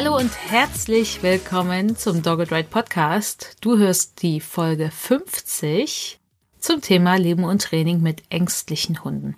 Hallo 0.00 0.16
und 0.16 0.30
herzlich 0.48 1.24
willkommen 1.24 1.96
zum 1.96 2.22
Dogged 2.22 2.52
Ride 2.52 2.68
Podcast. 2.68 3.56
Du 3.60 3.78
hörst 3.78 4.22
die 4.22 4.38
Folge 4.38 4.92
50 4.92 6.20
zum 6.60 6.80
Thema 6.80 7.16
Leben 7.16 7.42
und 7.42 7.62
Training 7.62 8.00
mit 8.00 8.22
ängstlichen 8.30 9.02
Hunden. 9.02 9.34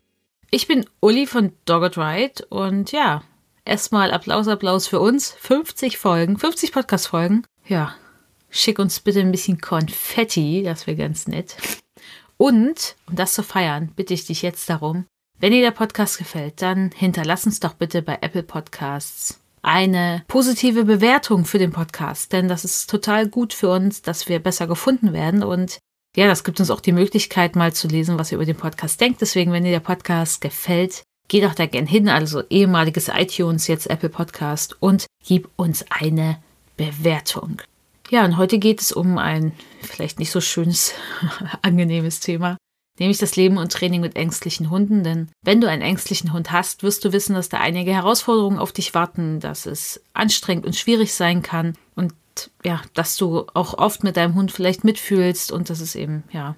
Ich 0.51 0.69
bin 0.69 0.85
Uli 1.01 1.27
von 1.27 1.55
Dogged 1.65 1.97
Ride 1.97 2.45
und 2.51 2.93
ja, 2.93 3.23
erstmal 3.65 4.11
Applaus, 4.11 4.49
Applaus 4.49 4.87
für 4.87 5.01
uns. 5.01 5.31
50 5.31 5.97
Folgen, 5.97 6.37
50 6.37 6.73
Podcast-Folgen. 6.73 7.47
Ja, 7.67 7.95
schick 8.51 8.79
uns 8.79 9.01
bitte 9.01 9.21
ein 9.21 9.33
bisschen 9.33 9.63
Konfetti, 9.63 10.63
das 10.63 10.87
wäre 10.87 10.99
ganz 10.99 11.27
nett. 11.27 11.57
Und, 12.37 12.97
um 13.07 13.17
das 13.17 13.33
zu 13.33 13.43
feiern, 13.43 13.93
bitte 13.97 14.13
ich 14.13 14.27
dich 14.27 14.43
jetzt 14.43 14.69
darum, 14.69 15.07
wenn 15.39 15.53
dir 15.53 15.63
der 15.63 15.71
Podcast 15.71 16.19
gefällt, 16.19 16.61
dann 16.61 16.91
hinterlass 16.95 17.47
uns 17.47 17.61
doch 17.61 17.73
bitte 17.73 18.03
bei 18.03 18.19
Apple 18.21 18.43
Podcasts 18.43 19.40
eine 19.63 20.25
positive 20.29 20.85
Bewertung 20.85 21.45
für 21.45 21.59
den 21.59 21.73
Podcast, 21.73 22.33
denn 22.33 22.49
das 22.49 22.65
ist 22.65 22.89
total 22.89 23.29
gut 23.29 23.53
für 23.53 23.71
uns, 23.71 24.03
dass 24.03 24.29
wir 24.29 24.39
besser 24.39 24.67
gefunden 24.67 25.13
werden 25.13 25.43
und 25.43 25.79
ja, 26.17 26.27
das 26.27 26.43
gibt 26.43 26.59
uns 26.59 26.71
auch 26.71 26.81
die 26.81 26.93
Möglichkeit, 26.93 27.55
mal 27.55 27.73
zu 27.73 27.87
lesen, 27.87 28.19
was 28.19 28.33
ihr 28.33 28.37
über 28.37 28.45
den 28.45 28.57
Podcast 28.57 29.01
denkt. 29.01 29.21
Deswegen, 29.21 29.53
wenn 29.53 29.63
dir 29.63 29.71
der 29.71 29.79
Podcast 29.79 30.41
gefällt, 30.41 31.05
geh 31.29 31.41
doch 31.41 31.55
da 31.55 31.67
gern 31.67 31.87
hin, 31.87 32.09
also 32.09 32.43
ehemaliges 32.51 33.09
iTunes, 33.09 33.69
jetzt 33.69 33.89
Apple 33.89 34.09
Podcast 34.09 34.77
und 34.81 35.07
gib 35.25 35.49
uns 35.55 35.85
eine 35.89 36.39
Bewertung. 36.77 37.63
Ja, 38.11 38.25
und 38.25 38.39
heute 38.39 38.59
geht 38.59 38.81
es 38.81 38.91
um 38.91 39.19
ein 39.19 39.53
vielleicht 39.83 40.19
nicht 40.19 40.33
so 40.33 40.41
schönes, 40.41 40.95
angenehmes 41.63 42.19
Thema 42.19 42.57
nämlich 43.01 43.19
das 43.19 43.35
Leben 43.35 43.57
und 43.57 43.73
Training 43.73 44.01
mit 44.01 44.15
ängstlichen 44.15 44.71
Hunden. 44.71 45.03
Denn 45.03 45.29
wenn 45.43 45.61
du 45.61 45.69
einen 45.69 45.83
ängstlichen 45.83 46.33
Hund 46.33 46.53
hast, 46.53 46.85
wirst 46.85 47.05
du 47.05 47.13
wissen, 47.13 47.35
dass 47.35 47.49
da 47.49 47.59
einige 47.59 47.93
Herausforderungen 47.93 48.59
auf 48.59 48.73
dich 48.73 48.95
warten, 48.95 49.41
dass 49.41 49.67
es 49.67 50.01
anstrengend 50.13 50.67
und 50.67 50.77
schwierig 50.77 51.15
sein 51.15 51.43
kann 51.43 51.77
und 51.97 52.15
ja, 52.65 52.81
dass 52.95 53.17
du 53.17 53.47
auch 53.55 53.75
oft 53.75 54.05
mit 54.05 54.17
deinem 54.17 54.35
Hund 54.35 54.53
vielleicht 54.53 54.85
mitfühlst 54.85 55.51
und 55.51 55.69
das 55.69 55.81
ist 55.81 55.97
eben, 55.97 56.23
ja, 56.31 56.55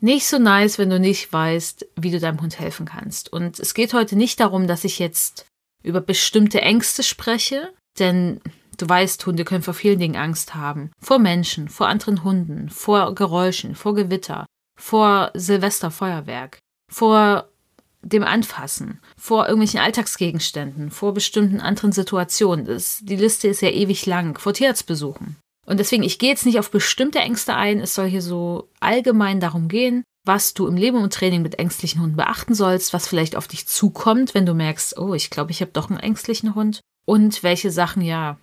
nicht 0.00 0.26
so 0.26 0.38
nice, 0.38 0.78
wenn 0.78 0.90
du 0.90 0.98
nicht 0.98 1.32
weißt, 1.32 1.86
wie 1.96 2.10
du 2.10 2.18
deinem 2.18 2.40
Hund 2.40 2.58
helfen 2.58 2.86
kannst. 2.86 3.32
Und 3.32 3.60
es 3.60 3.72
geht 3.72 3.94
heute 3.94 4.16
nicht 4.16 4.40
darum, 4.40 4.66
dass 4.66 4.82
ich 4.82 4.98
jetzt 4.98 5.46
über 5.84 6.00
bestimmte 6.00 6.60
Ängste 6.60 7.04
spreche, 7.04 7.72
denn 8.00 8.40
du 8.78 8.88
weißt, 8.88 9.24
Hunde 9.24 9.44
können 9.44 9.62
vor 9.62 9.74
vielen 9.74 10.00
Dingen 10.00 10.16
Angst 10.16 10.56
haben. 10.56 10.90
Vor 11.00 11.20
Menschen, 11.20 11.68
vor 11.68 11.86
anderen 11.86 12.24
Hunden, 12.24 12.68
vor 12.68 13.14
Geräuschen, 13.14 13.76
vor 13.76 13.94
Gewitter, 13.94 14.44
vor 14.82 15.30
Silvesterfeuerwerk, 15.34 16.58
vor 16.90 17.48
dem 18.02 18.24
Anfassen, 18.24 19.00
vor 19.16 19.46
irgendwelchen 19.46 19.78
Alltagsgegenständen, 19.78 20.90
vor 20.90 21.14
bestimmten 21.14 21.60
anderen 21.60 21.92
Situationen. 21.92 22.64
Das, 22.64 22.98
die 23.00 23.14
Liste 23.14 23.46
ist 23.46 23.62
ja 23.62 23.68
ewig 23.68 24.06
lang, 24.06 24.38
vor 24.38 24.52
Tierarztbesuchen. 24.52 25.36
Und 25.66 25.78
deswegen, 25.78 26.02
ich 26.02 26.18
gehe 26.18 26.30
jetzt 26.30 26.44
nicht 26.44 26.58
auf 26.58 26.72
bestimmte 26.72 27.20
Ängste 27.20 27.54
ein, 27.54 27.78
es 27.78 27.94
soll 27.94 28.08
hier 28.08 28.22
so 28.22 28.68
allgemein 28.80 29.38
darum 29.38 29.68
gehen, 29.68 30.02
was 30.26 30.52
du 30.52 30.66
im 30.66 30.76
Leben 30.76 31.00
und 31.00 31.12
Training 31.12 31.42
mit 31.42 31.60
ängstlichen 31.60 32.02
Hunden 32.02 32.16
beachten 32.16 32.54
sollst, 32.54 32.92
was 32.92 33.06
vielleicht 33.06 33.36
auf 33.36 33.46
dich 33.46 33.68
zukommt, 33.68 34.34
wenn 34.34 34.46
du 34.46 34.54
merkst, 34.54 34.98
oh, 34.98 35.14
ich 35.14 35.30
glaube, 35.30 35.52
ich 35.52 35.60
habe 35.60 35.70
doch 35.70 35.90
einen 35.90 36.00
ängstlichen 36.00 36.56
Hund 36.56 36.80
und 37.06 37.44
welche 37.44 37.70
Sachen 37.70 38.02
ja 38.02 38.36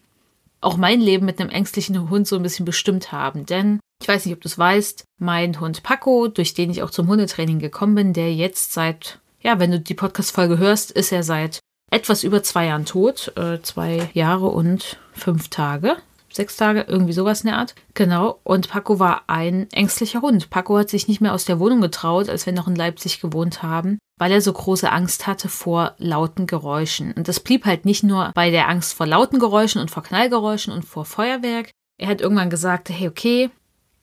auch 0.61 0.77
mein 0.77 1.01
Leben 1.01 1.25
mit 1.25 1.39
einem 1.39 1.49
ängstlichen 1.49 2.09
Hund 2.09 2.27
so 2.27 2.35
ein 2.35 2.43
bisschen 2.43 2.65
bestimmt 2.65 3.11
haben. 3.11 3.45
Denn 3.45 3.79
ich 4.01 4.07
weiß 4.07 4.25
nicht, 4.25 4.35
ob 4.35 4.41
du 4.41 4.47
es 4.47 4.57
weißt, 4.57 5.03
mein 5.19 5.59
Hund 5.59 5.83
Paco, 5.83 6.27
durch 6.27 6.53
den 6.53 6.69
ich 6.69 6.83
auch 6.83 6.89
zum 6.89 7.07
Hundetraining 7.07 7.59
gekommen 7.59 7.95
bin, 7.95 8.13
der 8.13 8.33
jetzt 8.33 8.73
seit, 8.73 9.19
ja, 9.41 9.59
wenn 9.59 9.71
du 9.71 9.79
die 9.79 9.93
Podcast-Folge 9.93 10.57
hörst, 10.57 10.91
ist 10.91 11.11
er 11.11 11.23
seit 11.23 11.59
etwas 11.91 12.23
über 12.23 12.43
zwei 12.43 12.67
Jahren 12.67 12.85
tot. 12.85 13.33
Äh, 13.35 13.61
zwei 13.61 14.09
Jahre 14.13 14.47
und 14.47 14.99
fünf 15.13 15.49
Tage. 15.49 15.97
Sechs 16.31 16.57
Tage, 16.57 16.85
irgendwie 16.87 17.13
sowas 17.13 17.41
in 17.41 17.47
der 17.47 17.57
Art. 17.57 17.73
Genau. 17.95 18.39
Und 18.43 18.69
Paco 18.69 18.99
war 18.99 19.23
ein 19.27 19.67
ängstlicher 19.71 20.21
Hund. 20.21 20.49
Paco 20.49 20.77
hat 20.77 20.89
sich 20.89 21.07
nicht 21.07 21.21
mehr 21.21 21.33
aus 21.33 21.45
der 21.45 21.59
Wohnung 21.59 21.81
getraut, 21.81 22.29
als 22.29 22.45
wir 22.45 22.53
noch 22.53 22.67
in 22.67 22.75
Leipzig 22.75 23.19
gewohnt 23.19 23.63
haben, 23.63 23.97
weil 24.19 24.31
er 24.31 24.41
so 24.41 24.53
große 24.53 24.91
Angst 24.91 25.25
hatte 25.25 25.49
vor 25.49 25.95
lauten 25.97 26.45
Geräuschen. 26.45 27.13
Und 27.13 27.27
das 27.27 27.39
blieb 27.39 27.65
halt 27.65 27.85
nicht 27.85 28.03
nur 28.03 28.31
bei 28.35 28.51
der 28.51 28.69
Angst 28.69 28.93
vor 28.93 29.07
lauten 29.07 29.39
Geräuschen 29.39 29.81
und 29.81 29.89
vor 29.89 30.03
Knallgeräuschen 30.03 30.71
und 30.71 30.85
vor 30.85 31.05
Feuerwerk. 31.05 31.71
Er 31.97 32.09
hat 32.09 32.21
irgendwann 32.21 32.51
gesagt, 32.51 32.89
hey, 32.89 33.07
okay, 33.07 33.49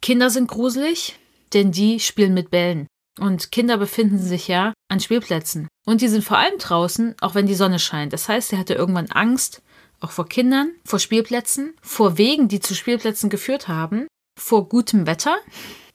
Kinder 0.02 0.30
sind 0.30 0.48
gruselig, 0.48 1.18
denn 1.52 1.70
die 1.70 2.00
spielen 2.00 2.34
mit 2.34 2.50
Bällen. 2.50 2.86
Und 3.20 3.52
Kinder 3.52 3.78
befinden 3.78 4.18
sich 4.18 4.48
ja 4.48 4.72
an 4.88 5.00
Spielplätzen. 5.00 5.68
Und 5.86 6.00
die 6.00 6.08
sind 6.08 6.24
vor 6.24 6.38
allem 6.38 6.58
draußen, 6.58 7.14
auch 7.20 7.34
wenn 7.34 7.46
die 7.46 7.54
Sonne 7.54 7.78
scheint. 7.78 8.12
Das 8.12 8.28
heißt, 8.28 8.52
er 8.52 8.58
hatte 8.58 8.74
irgendwann 8.74 9.10
Angst, 9.10 9.62
auch 10.00 10.10
vor 10.10 10.28
Kindern, 10.28 10.72
vor 10.84 10.98
Spielplätzen, 10.98 11.74
vor 11.80 12.18
Wegen, 12.18 12.48
die 12.48 12.60
zu 12.60 12.74
Spielplätzen 12.74 13.30
geführt 13.30 13.68
haben, 13.68 14.06
vor 14.38 14.68
gutem 14.68 15.06
Wetter. 15.06 15.36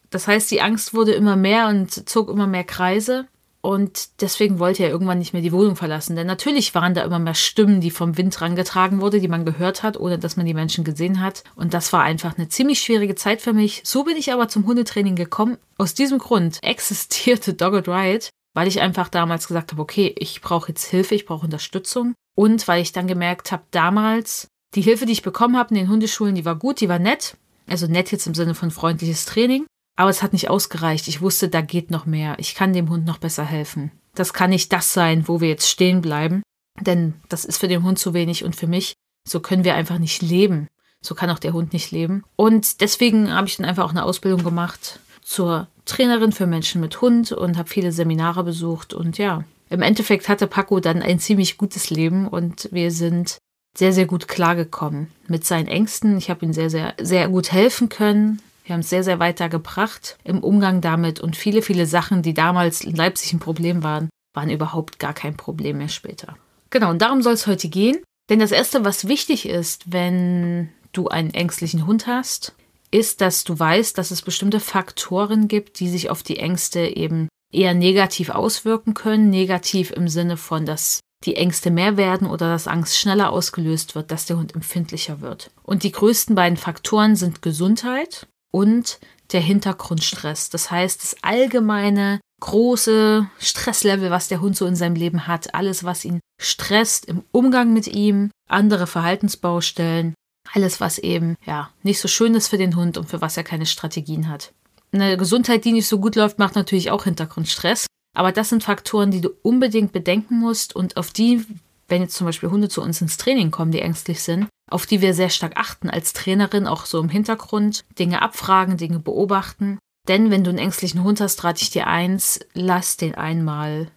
Das 0.09 0.27
heißt, 0.27 0.49
die 0.49 0.61
Angst 0.61 0.93
wurde 0.93 1.13
immer 1.13 1.35
mehr 1.35 1.67
und 1.67 2.09
zog 2.09 2.29
immer 2.29 2.47
mehr 2.47 2.63
Kreise. 2.63 3.27
Und 3.61 4.21
deswegen 4.21 4.57
wollte 4.57 4.83
er 4.83 4.89
irgendwann 4.89 5.19
nicht 5.19 5.33
mehr 5.33 5.41
die 5.43 5.51
Wohnung 5.51 5.75
verlassen. 5.75 6.15
Denn 6.15 6.25
natürlich 6.25 6.73
waren 6.73 6.95
da 6.95 7.03
immer 7.03 7.19
mehr 7.19 7.35
Stimmen, 7.35 7.79
die 7.79 7.91
vom 7.91 8.17
Wind 8.17 8.41
rangetragen 8.41 9.01
wurde, 9.01 9.19
die 9.19 9.27
man 9.27 9.45
gehört 9.45 9.83
hat, 9.83 9.97
ohne 9.97 10.17
dass 10.17 10.35
man 10.35 10.47
die 10.47 10.55
Menschen 10.55 10.83
gesehen 10.83 11.21
hat. 11.21 11.43
Und 11.55 11.75
das 11.75 11.93
war 11.93 12.01
einfach 12.01 12.37
eine 12.37 12.49
ziemlich 12.49 12.81
schwierige 12.81 13.13
Zeit 13.13 13.41
für 13.41 13.53
mich. 13.53 13.81
So 13.85 14.03
bin 14.03 14.17
ich 14.17 14.33
aber 14.33 14.47
zum 14.47 14.65
Hundetraining 14.65 15.15
gekommen. 15.15 15.57
Aus 15.77 15.93
diesem 15.93 16.17
Grund 16.17 16.57
existierte 16.63 17.53
Dogged 17.53 17.87
Riot, 17.87 18.29
weil 18.55 18.67
ich 18.67 18.81
einfach 18.81 19.09
damals 19.09 19.47
gesagt 19.47 19.71
habe, 19.73 19.81
okay, 19.81 20.13
ich 20.17 20.41
brauche 20.41 20.69
jetzt 20.69 20.85
Hilfe, 20.85 21.13
ich 21.13 21.27
brauche 21.27 21.45
Unterstützung. 21.45 22.15
Und 22.35 22.67
weil 22.67 22.81
ich 22.81 22.93
dann 22.93 23.07
gemerkt 23.07 23.51
habe, 23.51 23.63
damals, 23.69 24.47
die 24.73 24.81
Hilfe, 24.81 25.05
die 25.05 25.11
ich 25.11 25.21
bekommen 25.21 25.57
habe 25.57 25.69
in 25.69 25.75
den 25.75 25.89
Hundeschulen, 25.89 26.33
die 26.33 26.45
war 26.45 26.55
gut, 26.55 26.81
die 26.81 26.89
war 26.89 26.99
nett. 26.99 27.37
Also 27.67 27.87
nett 27.87 28.11
jetzt 28.11 28.25
im 28.25 28.33
Sinne 28.33 28.55
von 28.55 28.71
freundliches 28.71 29.25
Training. 29.25 29.65
Aber 29.95 30.09
es 30.09 30.23
hat 30.23 30.33
nicht 30.33 30.49
ausgereicht. 30.49 31.07
Ich 31.07 31.21
wusste, 31.21 31.49
da 31.49 31.61
geht 31.61 31.91
noch 31.91 32.05
mehr. 32.05 32.35
Ich 32.39 32.55
kann 32.55 32.73
dem 32.73 32.89
Hund 32.89 33.05
noch 33.05 33.17
besser 33.17 33.45
helfen. 33.45 33.91
Das 34.15 34.33
kann 34.33 34.49
nicht 34.49 34.71
das 34.73 34.93
sein, 34.93 35.27
wo 35.27 35.41
wir 35.41 35.49
jetzt 35.49 35.69
stehen 35.69 36.01
bleiben. 36.01 36.41
Denn 36.79 37.13
das 37.29 37.45
ist 37.45 37.57
für 37.57 37.67
den 37.67 37.83
Hund 37.83 37.99
zu 37.99 38.13
wenig 38.13 38.43
und 38.43 38.55
für 38.55 38.67
mich. 38.67 38.93
So 39.27 39.39
können 39.39 39.63
wir 39.63 39.75
einfach 39.75 39.99
nicht 39.99 40.21
leben. 40.21 40.67
So 41.01 41.15
kann 41.15 41.29
auch 41.29 41.39
der 41.39 41.53
Hund 41.53 41.73
nicht 41.73 41.91
leben. 41.91 42.23
Und 42.35 42.81
deswegen 42.81 43.33
habe 43.33 43.47
ich 43.47 43.57
dann 43.57 43.65
einfach 43.65 43.85
auch 43.85 43.91
eine 43.91 44.03
Ausbildung 44.03 44.43
gemacht 44.43 44.99
zur 45.21 45.67
Trainerin 45.85 46.31
für 46.31 46.47
Menschen 46.47 46.81
mit 46.81 47.01
Hund 47.01 47.31
und 47.31 47.57
habe 47.57 47.69
viele 47.69 47.91
Seminare 47.91 48.43
besucht. 48.43 48.93
Und 48.93 49.17
ja, 49.17 49.43
im 49.69 49.81
Endeffekt 49.81 50.29
hatte 50.29 50.47
Paco 50.47 50.79
dann 50.79 51.01
ein 51.01 51.19
ziemlich 51.19 51.57
gutes 51.57 51.89
Leben 51.89 52.27
und 52.27 52.69
wir 52.71 52.91
sind 52.91 53.37
sehr, 53.75 53.93
sehr 53.93 54.05
gut 54.05 54.27
klargekommen 54.27 55.07
mit 55.27 55.45
seinen 55.45 55.67
Ängsten. 55.67 56.17
Ich 56.17 56.29
habe 56.29 56.45
ihm 56.45 56.53
sehr, 56.53 56.69
sehr, 56.69 56.93
sehr 56.99 57.29
gut 57.29 57.51
helfen 57.51 57.89
können. 57.89 58.41
Wir 58.63 58.73
haben 58.73 58.81
es 58.81 58.89
sehr, 58.89 59.03
sehr 59.03 59.19
weitergebracht 59.19 60.17
im 60.23 60.43
Umgang 60.43 60.81
damit 60.81 61.19
und 61.19 61.35
viele, 61.35 61.61
viele 61.61 61.85
Sachen, 61.85 62.21
die 62.21 62.33
damals 62.33 62.81
in 62.81 62.95
Leipzig 62.95 63.33
ein 63.33 63.39
Problem 63.39 63.83
waren, 63.83 64.09
waren 64.33 64.49
überhaupt 64.49 64.99
gar 64.99 65.13
kein 65.13 65.35
Problem 65.35 65.79
mehr 65.79 65.89
später. 65.89 66.37
Genau, 66.69 66.89
und 66.89 67.01
darum 67.01 67.21
soll 67.21 67.33
es 67.33 67.47
heute 67.47 67.69
gehen. 67.69 67.97
Denn 68.29 68.39
das 68.39 68.51
Erste, 68.51 68.85
was 68.85 69.07
wichtig 69.07 69.47
ist, 69.47 69.91
wenn 69.91 70.69
du 70.93 71.09
einen 71.09 71.33
ängstlichen 71.33 71.85
Hund 71.85 72.07
hast, 72.07 72.53
ist, 72.91 73.21
dass 73.21 73.43
du 73.43 73.57
weißt, 73.57 73.97
dass 73.97 74.11
es 74.11 74.21
bestimmte 74.21 74.59
Faktoren 74.59 75.47
gibt, 75.47 75.79
die 75.79 75.89
sich 75.89 76.09
auf 76.09 76.23
die 76.23 76.37
Ängste 76.37 76.81
eben 76.81 77.27
eher 77.51 77.73
negativ 77.73 78.29
auswirken 78.29 78.93
können. 78.93 79.29
Negativ 79.29 79.91
im 79.91 80.07
Sinne 80.07 80.37
von, 80.37 80.65
dass 80.65 81.01
die 81.25 81.35
Ängste 81.35 81.71
mehr 81.71 81.97
werden 81.97 82.27
oder 82.27 82.49
dass 82.49 82.67
Angst 82.67 82.97
schneller 82.97 83.31
ausgelöst 83.31 83.95
wird, 83.95 84.11
dass 84.11 84.25
der 84.25 84.37
Hund 84.37 84.55
empfindlicher 84.55 85.21
wird. 85.21 85.51
Und 85.63 85.83
die 85.83 85.91
größten 85.91 86.35
beiden 86.35 86.57
Faktoren 86.57 87.15
sind 87.15 87.41
Gesundheit 87.41 88.27
und 88.51 88.99
der 89.31 89.41
Hintergrundstress. 89.41 90.49
Das 90.49 90.71
heißt, 90.71 91.01
das 91.03 91.15
allgemeine 91.21 92.19
große 92.41 93.29
Stresslevel, 93.39 94.11
was 94.11 94.27
der 94.27 94.41
Hund 94.41 94.57
so 94.57 94.65
in 94.65 94.75
seinem 94.75 94.95
Leben 94.95 95.27
hat, 95.27 95.53
alles, 95.53 95.83
was 95.83 96.05
ihn 96.05 96.19
stresst 96.41 97.05
im 97.05 97.23
Umgang 97.31 97.71
mit 97.71 97.87
ihm, 97.87 98.31
andere 98.49 98.87
Verhaltensbaustellen, 98.87 100.15
alles, 100.51 100.81
was 100.81 100.97
eben 100.97 101.35
ja 101.45 101.69
nicht 101.83 101.99
so 101.99 102.07
schön 102.07 102.35
ist 102.35 102.47
für 102.47 102.57
den 102.57 102.75
Hund 102.75 102.97
und 102.97 103.09
für 103.09 103.21
was 103.21 103.37
er 103.37 103.43
keine 103.43 103.67
Strategien 103.67 104.27
hat. 104.27 104.53
Eine 104.91 105.15
Gesundheit, 105.17 105.63
die 105.63 105.71
nicht 105.71 105.87
so 105.87 105.99
gut 105.99 106.15
läuft, 106.15 106.39
macht 106.39 106.55
natürlich 106.55 106.91
auch 106.91 107.05
Hintergrundstress. 107.05 107.85
Aber 108.13 108.33
das 108.33 108.49
sind 108.49 108.63
Faktoren, 108.63 109.11
die 109.11 109.21
du 109.21 109.29
unbedingt 109.41 109.93
bedenken 109.93 110.37
musst 110.37 110.75
und 110.75 110.97
auf 110.97 111.11
die 111.11 111.45
wenn 111.91 112.01
jetzt 112.01 112.15
zum 112.15 112.25
Beispiel 112.25 112.49
Hunde 112.49 112.69
zu 112.69 112.81
uns 112.81 113.01
ins 113.01 113.17
Training 113.17 113.51
kommen, 113.51 113.71
die 113.71 113.81
ängstlich 113.81 114.23
sind, 114.23 114.47
auf 114.71 114.85
die 114.85 115.01
wir 115.01 115.13
sehr 115.13 115.29
stark 115.29 115.57
achten 115.57 115.89
als 115.89 116.13
Trainerin, 116.13 116.67
auch 116.67 116.85
so 116.85 116.99
im 116.99 117.09
Hintergrund, 117.09 117.83
Dinge 117.99 118.21
abfragen, 118.21 118.77
Dinge 118.77 118.99
beobachten. 118.99 119.79
Denn 120.07 120.31
wenn 120.31 120.43
du 120.43 120.49
einen 120.49 120.59
ängstlichen 120.59 121.03
Hund 121.03 121.21
hast, 121.21 121.43
rate 121.43 121.61
ich 121.61 121.69
dir 121.69 121.87
eins, 121.87 122.39
lass 122.53 122.97
den 122.97 123.15
einmal 123.15 123.89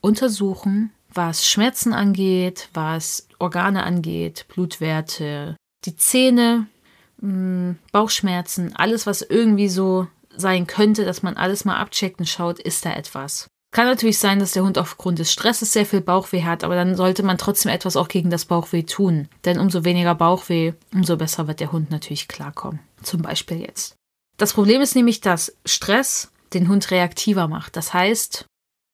untersuchen, 0.00 0.90
was 1.14 1.46
Schmerzen 1.46 1.92
angeht, 1.92 2.68
was 2.74 3.28
Organe 3.38 3.84
angeht, 3.84 4.46
Blutwerte, 4.48 5.56
die 5.84 5.96
Zähne, 5.96 6.66
hm, 7.20 7.78
Bauchschmerzen, 7.92 8.74
alles, 8.74 9.06
was 9.06 9.22
irgendwie 9.22 9.68
so 9.68 10.08
sein 10.34 10.66
könnte, 10.66 11.04
dass 11.04 11.22
man 11.22 11.36
alles 11.36 11.64
mal 11.64 11.76
abcheckt 11.76 12.18
und 12.18 12.26
schaut, 12.26 12.58
ist 12.58 12.84
da 12.84 12.92
etwas. 12.94 13.48
Kann 13.72 13.86
natürlich 13.86 14.18
sein, 14.18 14.38
dass 14.38 14.52
der 14.52 14.64
Hund 14.64 14.76
aufgrund 14.76 15.18
des 15.18 15.32
Stresses 15.32 15.72
sehr 15.72 15.86
viel 15.86 16.02
Bauchweh 16.02 16.44
hat, 16.44 16.62
aber 16.62 16.74
dann 16.74 16.94
sollte 16.94 17.22
man 17.22 17.38
trotzdem 17.38 17.72
etwas 17.72 17.96
auch 17.96 18.08
gegen 18.08 18.28
das 18.28 18.44
Bauchweh 18.44 18.82
tun. 18.82 19.28
Denn 19.46 19.58
umso 19.58 19.84
weniger 19.84 20.14
Bauchweh, 20.14 20.74
umso 20.92 21.16
besser 21.16 21.48
wird 21.48 21.60
der 21.60 21.72
Hund 21.72 21.90
natürlich 21.90 22.28
klarkommen. 22.28 22.80
Zum 23.02 23.22
Beispiel 23.22 23.62
jetzt. 23.62 23.96
Das 24.36 24.52
Problem 24.52 24.82
ist 24.82 24.94
nämlich, 24.94 25.22
dass 25.22 25.56
Stress 25.64 26.30
den 26.52 26.68
Hund 26.68 26.90
reaktiver 26.90 27.48
macht. 27.48 27.76
Das 27.76 27.94
heißt, 27.94 28.44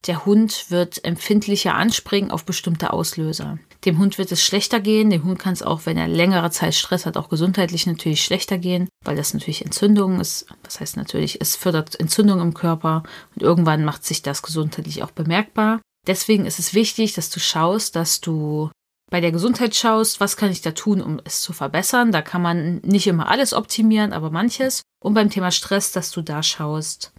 der 0.07 0.25
Hund 0.25 0.71
wird 0.71 1.05
empfindlicher 1.05 1.75
anspringen 1.75 2.31
auf 2.31 2.45
bestimmte 2.45 2.93
Auslöser. 2.93 3.59
Dem 3.85 3.99
Hund 3.99 4.19
wird 4.19 4.33
es 4.33 4.43
schlechter 4.43 4.81
gehen. 4.81 5.11
Dem 5.11 5.25
Hund 5.25 5.39
kann 5.39 5.53
es 5.53 5.63
auch, 5.63 5.83
wenn 5.85 5.97
er 5.97 6.09
längere 6.09 6.51
Zeit 6.51 6.75
Stress 6.75 7.07
hat, 7.07 7.17
auch 7.17 7.29
gesundheitlich 7.29 7.87
natürlich 7.87 8.25
schlechter 8.25 8.59
gehen, 8.59 8.89
weil 9.05 9.17
das 9.17 9.35
natürlich 9.35 9.65
Entzündungen 9.65 10.21
ist. 10.21 10.47
Das 10.63 10.81
heißt 10.81 10.97
natürlich, 10.97 11.41
es 11.41 11.57
fördert 11.57 11.99
Entzündung 11.99 12.41
im 12.41 12.55
Körper 12.55 13.05
und 13.35 13.43
irgendwann 13.43 13.85
macht 13.85 14.05
sich 14.05 14.23
das 14.23 14.43
gesundheitlich 14.43 15.03
auch 15.03 15.13
bemerkbar. 15.13 15.81
Deswegen 16.07 16.47
ist 16.47 16.59
es 16.59 16.75
wichtig, 16.75 17.13
dass 17.13 17.31
du 17.31 17.39
schaust, 17.39 17.95
dass 17.95 18.21
du 18.21 18.71
bei 19.11 19.21
der 19.21 19.33
Gesundheit 19.33 19.75
schaust, 19.75 20.21
was 20.21 20.37
kann 20.37 20.51
ich 20.51 20.61
da 20.61 20.73
tun, 20.73 21.01
um 21.01 21.21
es 21.25 21.41
zu 21.41 21.53
verbessern. 21.53 22.13
Da 22.13 22.21
kann 22.21 22.43
man 22.43 22.79
nicht 22.79 23.07
immer 23.07 23.29
alles 23.29 23.55
optimieren, 23.55 24.13
aber 24.13 24.31
manches. 24.31 24.83
Und 25.03 25.15
beim 25.15 25.31
Thema 25.31 25.51
Stress, 25.51 25.93
dass 25.93 26.11
du 26.11 26.23
da 26.23 26.43
schaust, 26.43 27.13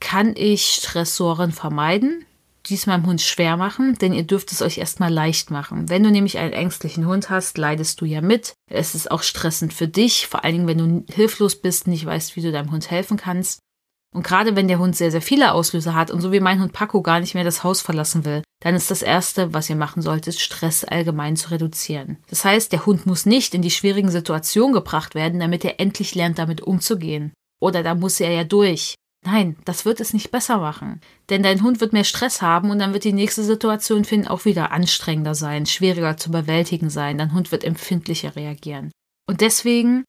kann 0.00 0.34
ich 0.36 0.66
Stressoren 0.66 1.52
vermeiden? 1.52 2.24
Dies 2.70 2.86
meinem 2.86 3.06
Hund 3.06 3.20
schwer 3.20 3.56
machen, 3.56 3.98
denn 3.98 4.12
ihr 4.12 4.22
dürft 4.22 4.52
es 4.52 4.62
euch 4.62 4.78
erstmal 4.78 5.12
leicht 5.12 5.50
machen. 5.50 5.88
Wenn 5.88 6.02
du 6.02 6.10
nämlich 6.10 6.38
einen 6.38 6.52
ängstlichen 6.52 7.06
Hund 7.06 7.28
hast, 7.28 7.58
leidest 7.58 8.00
du 8.00 8.04
ja 8.04 8.20
mit. 8.20 8.54
Es 8.70 8.94
ist 8.94 9.10
auch 9.10 9.22
stressend 9.22 9.72
für 9.72 9.88
dich, 9.88 10.26
vor 10.28 10.44
allen 10.44 10.54
Dingen, 10.54 10.66
wenn 10.66 10.78
du 10.78 11.12
hilflos 11.12 11.56
bist, 11.56 11.86
nicht 11.86 12.06
weißt, 12.06 12.36
wie 12.36 12.42
du 12.42 12.52
deinem 12.52 12.70
Hund 12.70 12.90
helfen 12.90 13.16
kannst. 13.16 13.60
Und 14.12 14.24
gerade 14.24 14.56
wenn 14.56 14.66
der 14.66 14.78
Hund 14.78 14.96
sehr, 14.96 15.10
sehr 15.10 15.22
viele 15.22 15.52
Auslöser 15.52 15.94
hat 15.94 16.10
und 16.10 16.20
so 16.20 16.32
wie 16.32 16.40
mein 16.40 16.60
Hund 16.60 16.72
Paco 16.72 17.00
gar 17.00 17.20
nicht 17.20 17.34
mehr 17.34 17.44
das 17.44 17.62
Haus 17.62 17.80
verlassen 17.80 18.24
will, 18.24 18.42
dann 18.60 18.74
ist 18.74 18.90
das 18.90 19.02
Erste, 19.02 19.54
was 19.54 19.70
ihr 19.70 19.76
machen 19.76 20.02
solltet, 20.02 20.38
Stress 20.38 20.84
allgemein 20.84 21.36
zu 21.36 21.50
reduzieren. 21.50 22.18
Das 22.28 22.44
heißt, 22.44 22.72
der 22.72 22.86
Hund 22.86 23.06
muss 23.06 23.24
nicht 23.24 23.54
in 23.54 23.62
die 23.62 23.70
schwierigen 23.70 24.10
Situationen 24.10 24.72
gebracht 24.72 25.14
werden, 25.14 25.38
damit 25.38 25.64
er 25.64 25.78
endlich 25.78 26.14
lernt, 26.14 26.38
damit 26.38 26.60
umzugehen. 26.60 27.32
Oder 27.60 27.82
da 27.82 27.94
muss 27.94 28.18
er 28.20 28.32
ja 28.32 28.44
durch. 28.44 28.94
Nein, 29.24 29.56
das 29.66 29.84
wird 29.84 30.00
es 30.00 30.14
nicht 30.14 30.30
besser 30.30 30.58
machen. 30.58 31.00
Denn 31.28 31.42
dein 31.42 31.62
Hund 31.62 31.80
wird 31.80 31.92
mehr 31.92 32.04
Stress 32.04 32.40
haben 32.40 32.70
und 32.70 32.78
dann 32.78 32.94
wird 32.94 33.04
die 33.04 33.12
nächste 33.12 33.44
Situation 33.44 34.04
für 34.04 34.14
ihn 34.14 34.26
auch 34.26 34.46
wieder 34.46 34.72
anstrengender 34.72 35.34
sein, 35.34 35.66
schwieriger 35.66 36.16
zu 36.16 36.30
bewältigen 36.30 36.88
sein. 36.88 37.18
Dein 37.18 37.34
Hund 37.34 37.52
wird 37.52 37.64
empfindlicher 37.64 38.34
reagieren. 38.34 38.90
Und 39.28 39.42
deswegen 39.42 40.04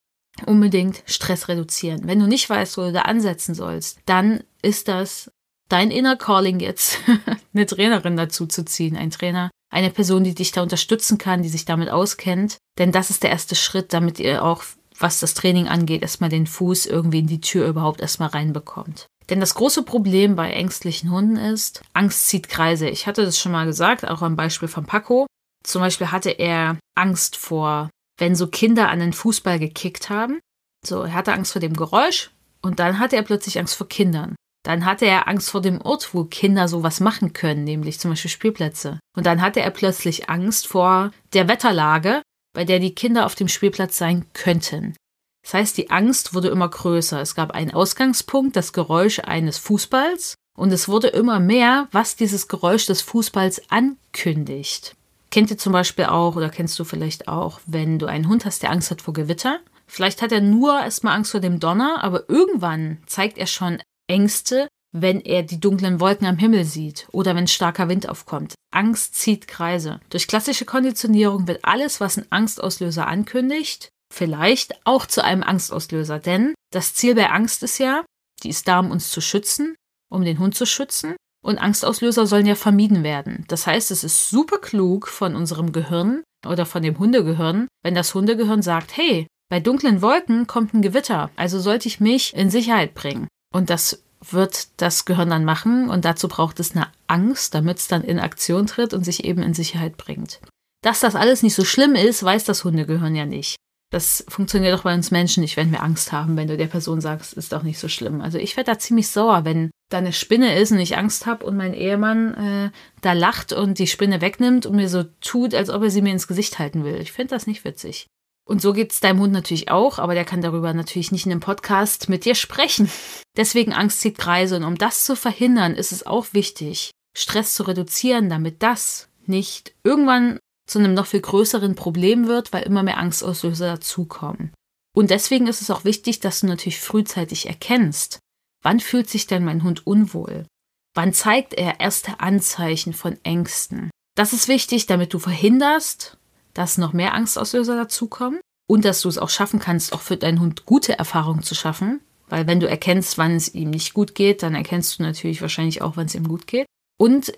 unbedingt 0.45 1.03
Stress 1.05 1.49
reduzieren. 1.49 2.01
Wenn 2.05 2.19
du 2.19 2.27
nicht 2.27 2.49
weißt, 2.49 2.77
wo 2.77 2.83
du 2.83 2.93
da 2.93 3.01
ansetzen 3.01 3.53
sollst, 3.53 3.99
dann 4.05 4.43
ist 4.61 4.87
das 4.87 5.29
dein 5.67 5.91
inner 5.91 6.15
Calling 6.15 6.59
jetzt, 6.59 6.99
eine 7.53 7.65
Trainerin 7.65 8.17
dazu 8.17 8.45
zu 8.47 8.63
ziehen, 8.63 8.95
ein 8.95 9.11
Trainer, 9.11 9.51
eine 9.71 9.89
Person, 9.89 10.23
die 10.23 10.35
dich 10.35 10.51
da 10.51 10.61
unterstützen 10.61 11.17
kann, 11.17 11.43
die 11.43 11.49
sich 11.49 11.65
damit 11.65 11.89
auskennt. 11.89 12.57
Denn 12.77 12.91
das 12.91 13.09
ist 13.09 13.23
der 13.23 13.29
erste 13.29 13.55
Schritt, 13.55 13.93
damit 13.93 14.19
ihr 14.19 14.43
auch 14.43 14.63
was 15.01 15.19
das 15.19 15.33
Training 15.33 15.67
angeht, 15.67 16.01
erstmal 16.01 16.29
den 16.29 16.47
Fuß 16.47 16.85
irgendwie 16.85 17.19
in 17.19 17.27
die 17.27 17.41
Tür 17.41 17.67
überhaupt 17.67 18.01
erstmal 18.01 18.29
reinbekommt. 18.29 19.07
Denn 19.29 19.39
das 19.39 19.55
große 19.55 19.83
Problem 19.83 20.35
bei 20.35 20.51
ängstlichen 20.51 21.11
Hunden 21.11 21.37
ist, 21.37 21.81
Angst 21.93 22.27
zieht 22.27 22.49
Kreise. 22.49 22.89
Ich 22.89 23.07
hatte 23.07 23.23
das 23.23 23.39
schon 23.39 23.51
mal 23.51 23.65
gesagt, 23.65 24.07
auch 24.07 24.21
am 24.21 24.35
Beispiel 24.35 24.67
von 24.67 24.85
Paco. 24.85 25.25
Zum 25.63 25.81
Beispiel 25.81 26.11
hatte 26.11 26.31
er 26.31 26.77
Angst 26.95 27.37
vor, 27.37 27.89
wenn 28.17 28.35
so 28.35 28.47
Kinder 28.47 28.89
an 28.89 28.99
den 28.99 29.13
Fußball 29.13 29.59
gekickt 29.59 30.09
haben. 30.09 30.39
So, 30.85 31.03
er 31.03 31.13
hatte 31.13 31.33
Angst 31.33 31.53
vor 31.53 31.61
dem 31.61 31.75
Geräusch 31.75 32.31
und 32.61 32.79
dann 32.79 32.99
hatte 32.99 33.15
er 33.15 33.23
plötzlich 33.23 33.59
Angst 33.59 33.75
vor 33.75 33.87
Kindern. 33.87 34.35
Dann 34.63 34.85
hatte 34.85 35.05
er 35.05 35.27
Angst 35.27 35.49
vor 35.49 35.61
dem 35.61 35.81
Ort, 35.81 36.13
wo 36.13 36.25
Kinder 36.25 36.67
sowas 36.67 36.99
machen 36.99 37.33
können, 37.33 37.63
nämlich 37.63 37.99
zum 37.99 38.11
Beispiel 38.11 38.29
Spielplätze. 38.29 38.99
Und 39.15 39.25
dann 39.25 39.41
hatte 39.41 39.61
er 39.61 39.71
plötzlich 39.71 40.29
Angst 40.29 40.67
vor 40.67 41.11
der 41.33 41.47
Wetterlage, 41.47 42.21
bei 42.53 42.65
der 42.65 42.79
die 42.79 42.95
Kinder 42.95 43.25
auf 43.25 43.35
dem 43.35 43.47
Spielplatz 43.47 43.97
sein 43.97 44.25
könnten. 44.33 44.95
Das 45.43 45.53
heißt, 45.53 45.77
die 45.77 45.89
Angst 45.89 46.33
wurde 46.33 46.49
immer 46.49 46.69
größer. 46.69 47.19
Es 47.21 47.35
gab 47.35 47.51
einen 47.51 47.73
Ausgangspunkt, 47.73 48.55
das 48.55 48.73
Geräusch 48.73 49.19
eines 49.19 49.57
Fußballs, 49.57 50.35
und 50.57 50.71
es 50.71 50.87
wurde 50.87 51.07
immer 51.07 51.39
mehr, 51.39 51.87
was 51.91 52.15
dieses 52.15 52.47
Geräusch 52.47 52.85
des 52.85 53.01
Fußballs 53.01 53.71
ankündigt. 53.71 54.95
Kennt 55.31 55.49
ihr 55.49 55.57
zum 55.57 55.71
Beispiel 55.71 56.05
auch, 56.05 56.35
oder 56.35 56.49
kennst 56.49 56.77
du 56.77 56.83
vielleicht 56.83 57.27
auch, 57.27 57.61
wenn 57.65 57.99
du 57.99 58.05
einen 58.05 58.27
Hund 58.27 58.45
hast, 58.45 58.61
der 58.63 58.71
Angst 58.71 58.91
hat 58.91 59.01
vor 59.01 59.13
Gewitter? 59.13 59.59
Vielleicht 59.87 60.21
hat 60.21 60.31
er 60.31 60.41
nur 60.41 60.79
erstmal 60.79 61.15
Angst 61.15 61.31
vor 61.31 61.39
dem 61.39 61.59
Donner, 61.59 62.03
aber 62.03 62.29
irgendwann 62.29 62.97
zeigt 63.07 63.37
er 63.37 63.47
schon 63.47 63.81
Ängste, 64.07 64.67
wenn 64.91 65.21
er 65.21 65.43
die 65.43 65.59
dunklen 65.59 65.99
Wolken 65.99 66.27
am 66.27 66.37
Himmel 66.37 66.65
sieht 66.65 67.07
oder 67.11 67.35
wenn 67.35 67.47
starker 67.47 67.89
Wind 67.89 68.09
aufkommt. 68.09 68.55
Angst 68.71 69.15
zieht 69.15 69.47
Kreise. 69.47 69.99
Durch 70.09 70.27
klassische 70.27 70.65
Konditionierung 70.65 71.47
wird 71.47 71.63
alles, 71.63 71.99
was 71.99 72.17
ein 72.17 72.25
Angstauslöser 72.29 73.07
ankündigt, 73.07 73.89
vielleicht 74.13 74.85
auch 74.85 75.05
zu 75.05 75.23
einem 75.23 75.43
Angstauslöser. 75.43 76.19
Denn 76.19 76.53
das 76.71 76.93
Ziel 76.93 77.15
bei 77.15 77.29
Angst 77.29 77.63
ist 77.63 77.77
ja, 77.77 78.03
die 78.43 78.49
ist 78.49 78.67
da, 78.67 78.79
um 78.79 78.91
uns 78.91 79.11
zu 79.11 79.21
schützen, 79.21 79.75
um 80.09 80.23
den 80.23 80.39
Hund 80.39 80.55
zu 80.55 80.65
schützen. 80.65 81.15
Und 81.43 81.57
Angstauslöser 81.57 82.27
sollen 82.27 82.45
ja 82.45 82.55
vermieden 82.55 83.03
werden. 83.03 83.45
Das 83.47 83.65
heißt, 83.65 83.89
es 83.91 84.03
ist 84.03 84.29
super 84.29 84.59
klug 84.59 85.07
von 85.07 85.35
unserem 85.35 85.71
Gehirn 85.71 86.21
oder 86.45 86.65
von 86.65 86.83
dem 86.83 86.99
Hundegehirn, 86.99 87.67
wenn 87.83 87.95
das 87.95 88.13
Hundegehirn 88.13 88.61
sagt, 88.61 88.95
hey, 88.95 89.27
bei 89.49 89.59
dunklen 89.59 90.01
Wolken 90.01 90.47
kommt 90.47 90.73
ein 90.73 90.81
Gewitter, 90.81 91.29
also 91.35 91.59
sollte 91.59 91.87
ich 91.87 91.99
mich 91.99 92.33
in 92.35 92.49
Sicherheit 92.49 92.93
bringen. 92.93 93.27
Und 93.53 93.69
das 93.69 94.03
wird 94.29 94.67
das 94.77 95.05
Gehirn 95.05 95.29
dann 95.29 95.45
machen 95.45 95.89
und 95.89 96.05
dazu 96.05 96.27
braucht 96.27 96.59
es 96.59 96.75
eine 96.75 96.87
Angst, 97.07 97.55
damit 97.55 97.79
es 97.79 97.87
dann 97.87 98.03
in 98.03 98.19
Aktion 98.19 98.67
tritt 98.67 98.93
und 98.93 99.03
sich 99.03 99.23
eben 99.25 99.41
in 99.41 99.53
Sicherheit 99.53 99.97
bringt. 99.97 100.39
Dass 100.83 100.99
das 100.99 101.15
alles 101.15 101.43
nicht 101.43 101.55
so 101.55 101.63
schlimm 101.63 101.95
ist, 101.95 102.23
weiß 102.23 102.43
das 102.43 102.63
Hundegehirn 102.63 103.15
ja 103.15 103.25
nicht. 103.25 103.55
Das 103.91 104.23
funktioniert 104.29 104.73
auch 104.73 104.83
bei 104.83 104.93
uns 104.93 105.11
Menschen 105.11 105.41
nicht, 105.41 105.57
wenn 105.57 105.71
wir 105.71 105.83
Angst 105.83 106.13
haben, 106.13 106.37
wenn 106.37 106.47
du 106.47 106.55
der 106.55 106.67
Person 106.67 107.01
sagst, 107.01 107.33
ist 107.33 107.51
doch 107.51 107.61
nicht 107.61 107.77
so 107.77 107.89
schlimm. 107.89 108.21
Also 108.21 108.37
ich 108.37 108.55
werde 108.55 108.71
da 108.71 108.79
ziemlich 108.79 109.09
sauer, 109.09 109.43
wenn 109.43 109.69
da 109.89 109.97
eine 109.97 110.13
Spinne 110.13 110.57
ist 110.57 110.71
und 110.71 110.79
ich 110.79 110.97
Angst 110.97 111.25
habe 111.25 111.45
und 111.45 111.57
mein 111.57 111.73
Ehemann 111.73 112.33
äh, 112.35 112.71
da 113.01 113.11
lacht 113.11 113.51
und 113.51 113.79
die 113.79 113.87
Spinne 113.87 114.21
wegnimmt 114.21 114.65
und 114.65 114.77
mir 114.77 114.87
so 114.87 115.03
tut, 115.19 115.53
als 115.53 115.69
ob 115.69 115.83
er 115.83 115.89
sie 115.89 116.01
mir 116.01 116.13
ins 116.13 116.27
Gesicht 116.27 116.57
halten 116.57 116.85
will. 116.85 117.01
Ich 117.01 117.11
finde 117.11 117.35
das 117.35 117.47
nicht 117.47 117.65
witzig. 117.65 118.07
Und 118.47 118.61
so 118.61 118.73
geht 118.73 118.91
es 118.91 118.99
deinem 118.99 119.19
Hund 119.19 119.33
natürlich 119.33 119.69
auch, 119.69 119.99
aber 119.99 120.13
der 120.13 120.25
kann 120.25 120.41
darüber 120.41 120.73
natürlich 120.73 121.11
nicht 121.11 121.25
in 121.25 121.31
einem 121.31 121.41
Podcast 121.41 122.09
mit 122.09 122.25
dir 122.25 122.35
sprechen. 122.35 122.89
Deswegen 123.37 123.73
Angst 123.73 124.01
zieht 124.01 124.17
Kreise 124.17 124.57
und 124.57 124.63
um 124.63 124.77
das 124.77 125.05
zu 125.05 125.15
verhindern, 125.15 125.75
ist 125.75 125.91
es 125.91 126.05
auch 126.05 126.27
wichtig, 126.33 126.91
Stress 127.15 127.55
zu 127.55 127.63
reduzieren, 127.63 128.29
damit 128.29 128.63
das 128.63 129.09
nicht 129.25 129.73
irgendwann 129.83 130.39
zu 130.67 130.79
einem 130.79 130.93
noch 130.93 131.05
viel 131.05 131.21
größeren 131.21 131.75
Problem 131.75 132.27
wird, 132.27 132.53
weil 132.53 132.63
immer 132.63 132.83
mehr 132.83 132.97
Angstauslöser 132.97 133.67
dazukommen. 133.67 134.53
Und 134.93 135.09
deswegen 135.09 135.47
ist 135.47 135.61
es 135.61 135.69
auch 135.69 135.85
wichtig, 135.85 136.19
dass 136.19 136.41
du 136.41 136.47
natürlich 136.47 136.79
frühzeitig 136.79 137.47
erkennst, 137.47 138.19
wann 138.61 138.79
fühlt 138.79 139.09
sich 139.09 139.27
denn 139.27 139.45
mein 139.45 139.63
Hund 139.63 139.85
unwohl? 139.87 140.45
Wann 140.93 141.13
zeigt 141.13 141.53
er 141.53 141.79
erste 141.79 142.19
Anzeichen 142.19 142.93
von 142.93 143.17
Ängsten? 143.23 143.89
Das 144.15 144.33
ist 144.33 144.49
wichtig, 144.49 144.87
damit 144.87 145.13
du 145.13 145.19
verhinderst, 145.19 146.17
dass 146.53 146.77
noch 146.77 146.93
mehr 146.93 147.13
Angstauslöser 147.13 147.75
dazukommen 147.75 148.39
und 148.67 148.85
dass 148.85 149.01
du 149.01 149.09
es 149.09 149.17
auch 149.17 149.29
schaffen 149.29 149.59
kannst, 149.59 149.93
auch 149.93 150.01
für 150.01 150.17
deinen 150.17 150.39
Hund 150.39 150.65
gute 150.65 150.97
Erfahrungen 150.97 151.43
zu 151.43 151.55
schaffen. 151.55 152.01
Weil 152.29 152.47
wenn 152.47 152.61
du 152.61 152.69
erkennst, 152.69 153.17
wann 153.17 153.35
es 153.35 153.53
ihm 153.53 153.71
nicht 153.71 153.93
gut 153.93 154.15
geht, 154.15 154.41
dann 154.41 154.55
erkennst 154.55 154.97
du 154.97 155.03
natürlich 155.03 155.41
wahrscheinlich 155.41 155.81
auch, 155.81 155.97
wann 155.97 156.05
es 156.05 156.15
ihm 156.15 156.27
gut 156.27 156.47
geht. 156.47 156.65
Und 156.97 157.33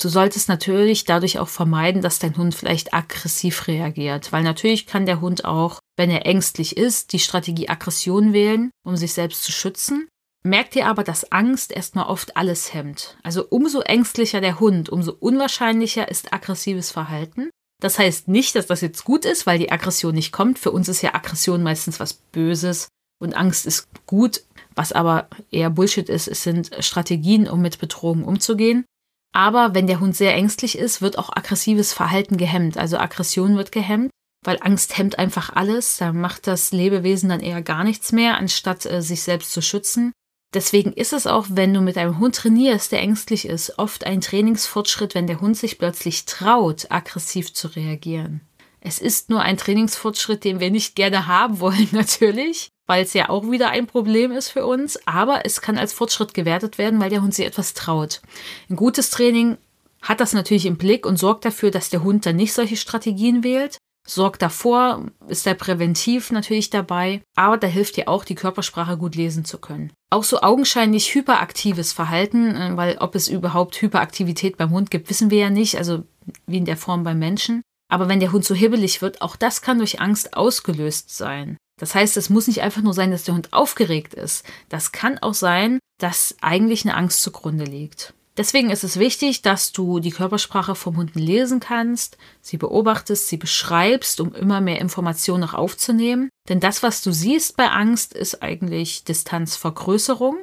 du 0.00 0.08
solltest 0.08 0.48
natürlich 0.48 1.04
dadurch 1.04 1.38
auch 1.38 1.48
vermeiden, 1.48 2.02
dass 2.02 2.18
dein 2.18 2.36
Hund 2.36 2.54
vielleicht 2.54 2.92
aggressiv 2.92 3.68
reagiert. 3.68 4.32
Weil 4.32 4.42
natürlich 4.42 4.86
kann 4.86 5.06
der 5.06 5.20
Hund 5.20 5.44
auch, 5.44 5.78
wenn 5.96 6.10
er 6.10 6.26
ängstlich 6.26 6.76
ist, 6.76 7.12
die 7.12 7.20
Strategie 7.20 7.68
Aggression 7.68 8.32
wählen, 8.32 8.70
um 8.84 8.96
sich 8.96 9.12
selbst 9.12 9.44
zu 9.44 9.52
schützen. 9.52 10.08
Merkt 10.42 10.76
ihr 10.76 10.88
aber, 10.88 11.04
dass 11.04 11.30
Angst 11.32 11.72
erstmal 11.72 12.06
oft 12.06 12.36
alles 12.36 12.74
hemmt. 12.74 13.16
Also 13.22 13.46
umso 13.48 13.80
ängstlicher 13.80 14.40
der 14.40 14.60
Hund, 14.60 14.90
umso 14.90 15.12
unwahrscheinlicher 15.12 16.08
ist 16.08 16.32
aggressives 16.34 16.90
Verhalten. 16.90 17.50
Das 17.80 17.98
heißt 17.98 18.28
nicht, 18.28 18.54
dass 18.54 18.66
das 18.66 18.80
jetzt 18.80 19.04
gut 19.04 19.24
ist, 19.24 19.46
weil 19.46 19.58
die 19.58 19.70
Aggression 19.70 20.14
nicht 20.14 20.32
kommt. 20.32 20.58
Für 20.58 20.70
uns 20.70 20.88
ist 20.88 21.02
ja 21.02 21.14
Aggression 21.14 21.62
meistens 21.62 22.00
was 22.00 22.14
Böses 22.14 22.88
und 23.20 23.34
Angst 23.34 23.66
ist 23.66 23.88
gut. 24.06 24.42
Was 24.74 24.92
aber 24.92 25.28
eher 25.50 25.70
Bullshit 25.70 26.08
ist, 26.08 26.26
es 26.26 26.42
sind 26.42 26.70
Strategien, 26.80 27.48
um 27.48 27.62
mit 27.62 27.78
Bedrohungen 27.78 28.24
umzugehen. 28.24 28.84
Aber 29.32 29.74
wenn 29.74 29.86
der 29.86 30.00
Hund 30.00 30.16
sehr 30.16 30.34
ängstlich 30.34 30.78
ist, 30.78 31.02
wird 31.02 31.18
auch 31.18 31.30
aggressives 31.34 31.92
Verhalten 31.92 32.36
gehemmt. 32.36 32.76
Also 32.76 32.98
Aggression 32.98 33.56
wird 33.56 33.72
gehemmt, 33.72 34.10
weil 34.44 34.58
Angst 34.60 34.96
hemmt 34.96 35.18
einfach 35.18 35.50
alles. 35.54 35.96
Da 35.96 36.12
macht 36.12 36.46
das 36.46 36.72
Lebewesen 36.72 37.28
dann 37.28 37.40
eher 37.40 37.62
gar 37.62 37.84
nichts 37.84 38.12
mehr, 38.12 38.36
anstatt 38.36 38.86
äh, 38.86 39.02
sich 39.02 39.22
selbst 39.22 39.52
zu 39.52 39.60
schützen. 39.60 40.12
Deswegen 40.54 40.92
ist 40.92 41.12
es 41.12 41.26
auch, 41.26 41.46
wenn 41.50 41.74
du 41.74 41.80
mit 41.80 41.98
einem 41.98 42.20
Hund 42.20 42.36
trainierst, 42.36 42.92
der 42.92 43.00
ängstlich 43.00 43.46
ist, 43.46 43.78
oft 43.78 44.06
ein 44.06 44.20
Trainingsfortschritt, 44.20 45.14
wenn 45.16 45.26
der 45.26 45.40
Hund 45.40 45.56
sich 45.56 45.78
plötzlich 45.78 46.26
traut, 46.26 46.86
aggressiv 46.90 47.52
zu 47.52 47.66
reagieren. 47.68 48.40
Es 48.80 48.98
ist 48.98 49.30
nur 49.30 49.40
ein 49.40 49.56
Trainingsfortschritt, 49.56 50.44
den 50.44 50.60
wir 50.60 50.70
nicht 50.70 50.94
gerne 50.94 51.26
haben 51.26 51.58
wollen, 51.58 51.88
natürlich, 51.92 52.68
weil 52.86 53.02
es 53.02 53.14
ja 53.14 53.30
auch 53.30 53.50
wieder 53.50 53.70
ein 53.70 53.88
Problem 53.88 54.30
ist 54.30 54.50
für 54.50 54.64
uns. 54.64 54.98
Aber 55.06 55.44
es 55.44 55.60
kann 55.60 55.76
als 55.76 55.92
Fortschritt 55.92 56.34
gewertet 56.34 56.78
werden, 56.78 57.00
weil 57.00 57.10
der 57.10 57.22
Hund 57.22 57.34
sich 57.34 57.46
etwas 57.46 57.74
traut. 57.74 58.22
Ein 58.70 58.76
gutes 58.76 59.10
Training 59.10 59.58
hat 60.02 60.20
das 60.20 60.34
natürlich 60.34 60.66
im 60.66 60.76
Blick 60.76 61.04
und 61.04 61.18
sorgt 61.18 61.44
dafür, 61.44 61.70
dass 61.70 61.88
der 61.88 62.04
Hund 62.04 62.26
dann 62.26 62.36
nicht 62.36 62.52
solche 62.52 62.76
Strategien 62.76 63.42
wählt, 63.42 63.78
sorgt 64.06 64.42
davor, 64.42 65.06
ist 65.28 65.46
er 65.46 65.54
präventiv 65.54 66.30
natürlich 66.30 66.70
dabei, 66.70 67.22
aber 67.36 67.56
da 67.56 67.66
hilft 67.66 67.96
dir 67.96 68.08
auch, 68.08 68.24
die 68.24 68.34
Körpersprache 68.34 68.96
gut 68.96 69.14
lesen 69.16 69.44
zu 69.44 69.58
können. 69.58 69.92
Auch 70.10 70.24
so 70.24 70.42
augenscheinlich 70.42 71.14
hyperaktives 71.14 71.92
Verhalten, 71.92 72.54
äh, 72.54 72.76
weil 72.76 72.98
ob 72.98 73.14
es 73.14 73.28
überhaupt 73.28 73.80
Hyperaktivität 73.80 74.56
beim 74.56 74.70
Hund 74.70 74.90
gibt, 74.90 75.10
wissen 75.10 75.30
wir 75.30 75.38
ja 75.38 75.50
nicht, 75.50 75.76
also 75.76 76.04
wie 76.46 76.58
in 76.58 76.64
der 76.64 76.76
Form 76.76 77.04
beim 77.04 77.18
Menschen. 77.18 77.62
Aber 77.90 78.08
wenn 78.08 78.20
der 78.20 78.32
Hund 78.32 78.44
so 78.44 78.54
hibbelig 78.54 79.02
wird, 79.02 79.22
auch 79.22 79.36
das 79.36 79.62
kann 79.62 79.78
durch 79.78 80.00
Angst 80.00 80.36
ausgelöst 80.36 81.14
sein. 81.14 81.56
Das 81.78 81.94
heißt, 81.94 82.16
es 82.16 82.30
muss 82.30 82.46
nicht 82.46 82.62
einfach 82.62 82.82
nur 82.82 82.94
sein, 82.94 83.10
dass 83.10 83.24
der 83.24 83.34
Hund 83.34 83.52
aufgeregt 83.52 84.14
ist. 84.14 84.44
Das 84.68 84.92
kann 84.92 85.18
auch 85.18 85.34
sein, 85.34 85.78
dass 85.98 86.36
eigentlich 86.40 86.84
eine 86.84 86.96
Angst 86.96 87.22
zugrunde 87.22 87.64
liegt. 87.64 88.14
Deswegen 88.36 88.70
ist 88.70 88.82
es 88.82 88.98
wichtig, 88.98 89.42
dass 89.42 89.70
du 89.70 90.00
die 90.00 90.10
Körpersprache 90.10 90.74
vom 90.74 90.96
Hunden 90.96 91.20
lesen 91.20 91.60
kannst, 91.60 92.18
sie 92.40 92.56
beobachtest, 92.56 93.28
sie 93.28 93.36
beschreibst, 93.36 94.20
um 94.20 94.34
immer 94.34 94.60
mehr 94.60 94.80
Informationen 94.80 95.40
noch 95.40 95.54
aufzunehmen. 95.54 96.30
Denn 96.48 96.58
das, 96.58 96.82
was 96.82 97.02
du 97.02 97.12
siehst 97.12 97.56
bei 97.56 97.70
Angst, 97.70 98.12
ist 98.12 98.42
eigentlich 98.42 99.04
Distanzvergrößerung 99.04 100.36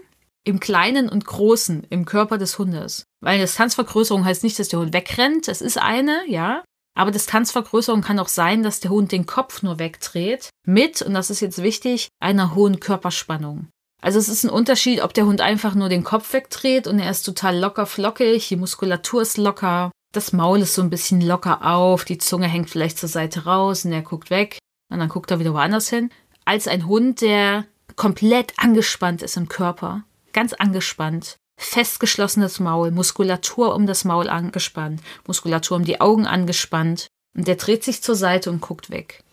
im 0.43 0.59
Kleinen 0.59 1.09
und 1.09 1.25
Großen 1.25 1.85
im 1.89 2.05
Körper 2.05 2.37
des 2.37 2.57
Hundes. 2.57 3.03
Weil 3.21 3.39
Distanzvergrößerung 3.39 4.23
heißt 4.23 4.43
nicht, 4.43 4.57
dass 4.57 4.69
der 4.69 4.79
Hund 4.79 4.93
wegrennt. 4.93 5.47
Das 5.47 5.61
ist 5.61 5.77
eine, 5.77 6.21
ja. 6.27 6.63
Aber 6.97 7.11
Distanzvergrößerung 7.11 8.01
kann 8.01 8.19
auch 8.19 8.27
sein, 8.27 8.63
dass 8.63 8.79
der 8.79 8.91
Hund 8.91 9.11
den 9.11 9.25
Kopf 9.25 9.63
nur 9.63 9.79
wegdreht 9.79 10.49
mit, 10.65 11.01
und 11.01 11.13
das 11.13 11.29
ist 11.29 11.39
jetzt 11.39 11.61
wichtig, 11.61 12.07
einer 12.21 12.55
hohen 12.55 12.79
Körperspannung. 12.79 13.67
Also 14.01 14.17
es 14.17 14.29
ist 14.29 14.43
ein 14.43 14.49
Unterschied, 14.49 15.01
ob 15.03 15.13
der 15.13 15.25
Hund 15.25 15.41
einfach 15.41 15.75
nur 15.75 15.87
den 15.87 16.03
Kopf 16.03 16.33
wegdreht 16.33 16.87
und 16.87 16.99
er 16.99 17.11
ist 17.11 17.21
total 17.21 17.57
locker 17.57 17.85
flockig, 17.85 18.47
die 18.47 18.55
Muskulatur 18.55 19.21
ist 19.21 19.37
locker, 19.37 19.91
das 20.11 20.33
Maul 20.33 20.61
ist 20.61 20.73
so 20.73 20.81
ein 20.81 20.89
bisschen 20.89 21.21
locker 21.21 21.63
auf, 21.65 22.03
die 22.03 22.17
Zunge 22.17 22.47
hängt 22.47 22.69
vielleicht 22.69 22.97
zur 22.97 23.09
Seite 23.09 23.45
raus 23.45 23.85
und 23.85 23.93
er 23.93 24.01
guckt 24.01 24.31
weg 24.31 24.57
und 24.91 24.99
dann 24.99 25.09
guckt 25.09 25.29
er 25.29 25.39
wieder 25.39 25.53
woanders 25.53 25.89
hin, 25.89 26.09
als 26.45 26.67
ein 26.67 26.87
Hund, 26.87 27.21
der 27.21 27.65
komplett 27.95 28.53
angespannt 28.57 29.21
ist 29.21 29.37
im 29.37 29.47
Körper, 29.47 30.03
ganz 30.33 30.53
angespannt, 30.53 31.37
festgeschlossenes 31.57 32.59
Maul, 32.59 32.89
Muskulatur 32.89 33.75
um 33.75 33.85
das 33.85 34.03
Maul 34.03 34.29
angespannt, 34.29 35.01
Muskulatur 35.27 35.77
um 35.77 35.85
die 35.85 36.01
Augen 36.01 36.25
angespannt 36.25 37.07
und 37.37 37.47
der 37.47 37.55
dreht 37.55 37.83
sich 37.83 38.01
zur 38.01 38.15
Seite 38.15 38.49
und 38.49 38.61
guckt 38.61 38.89
weg. 38.89 39.23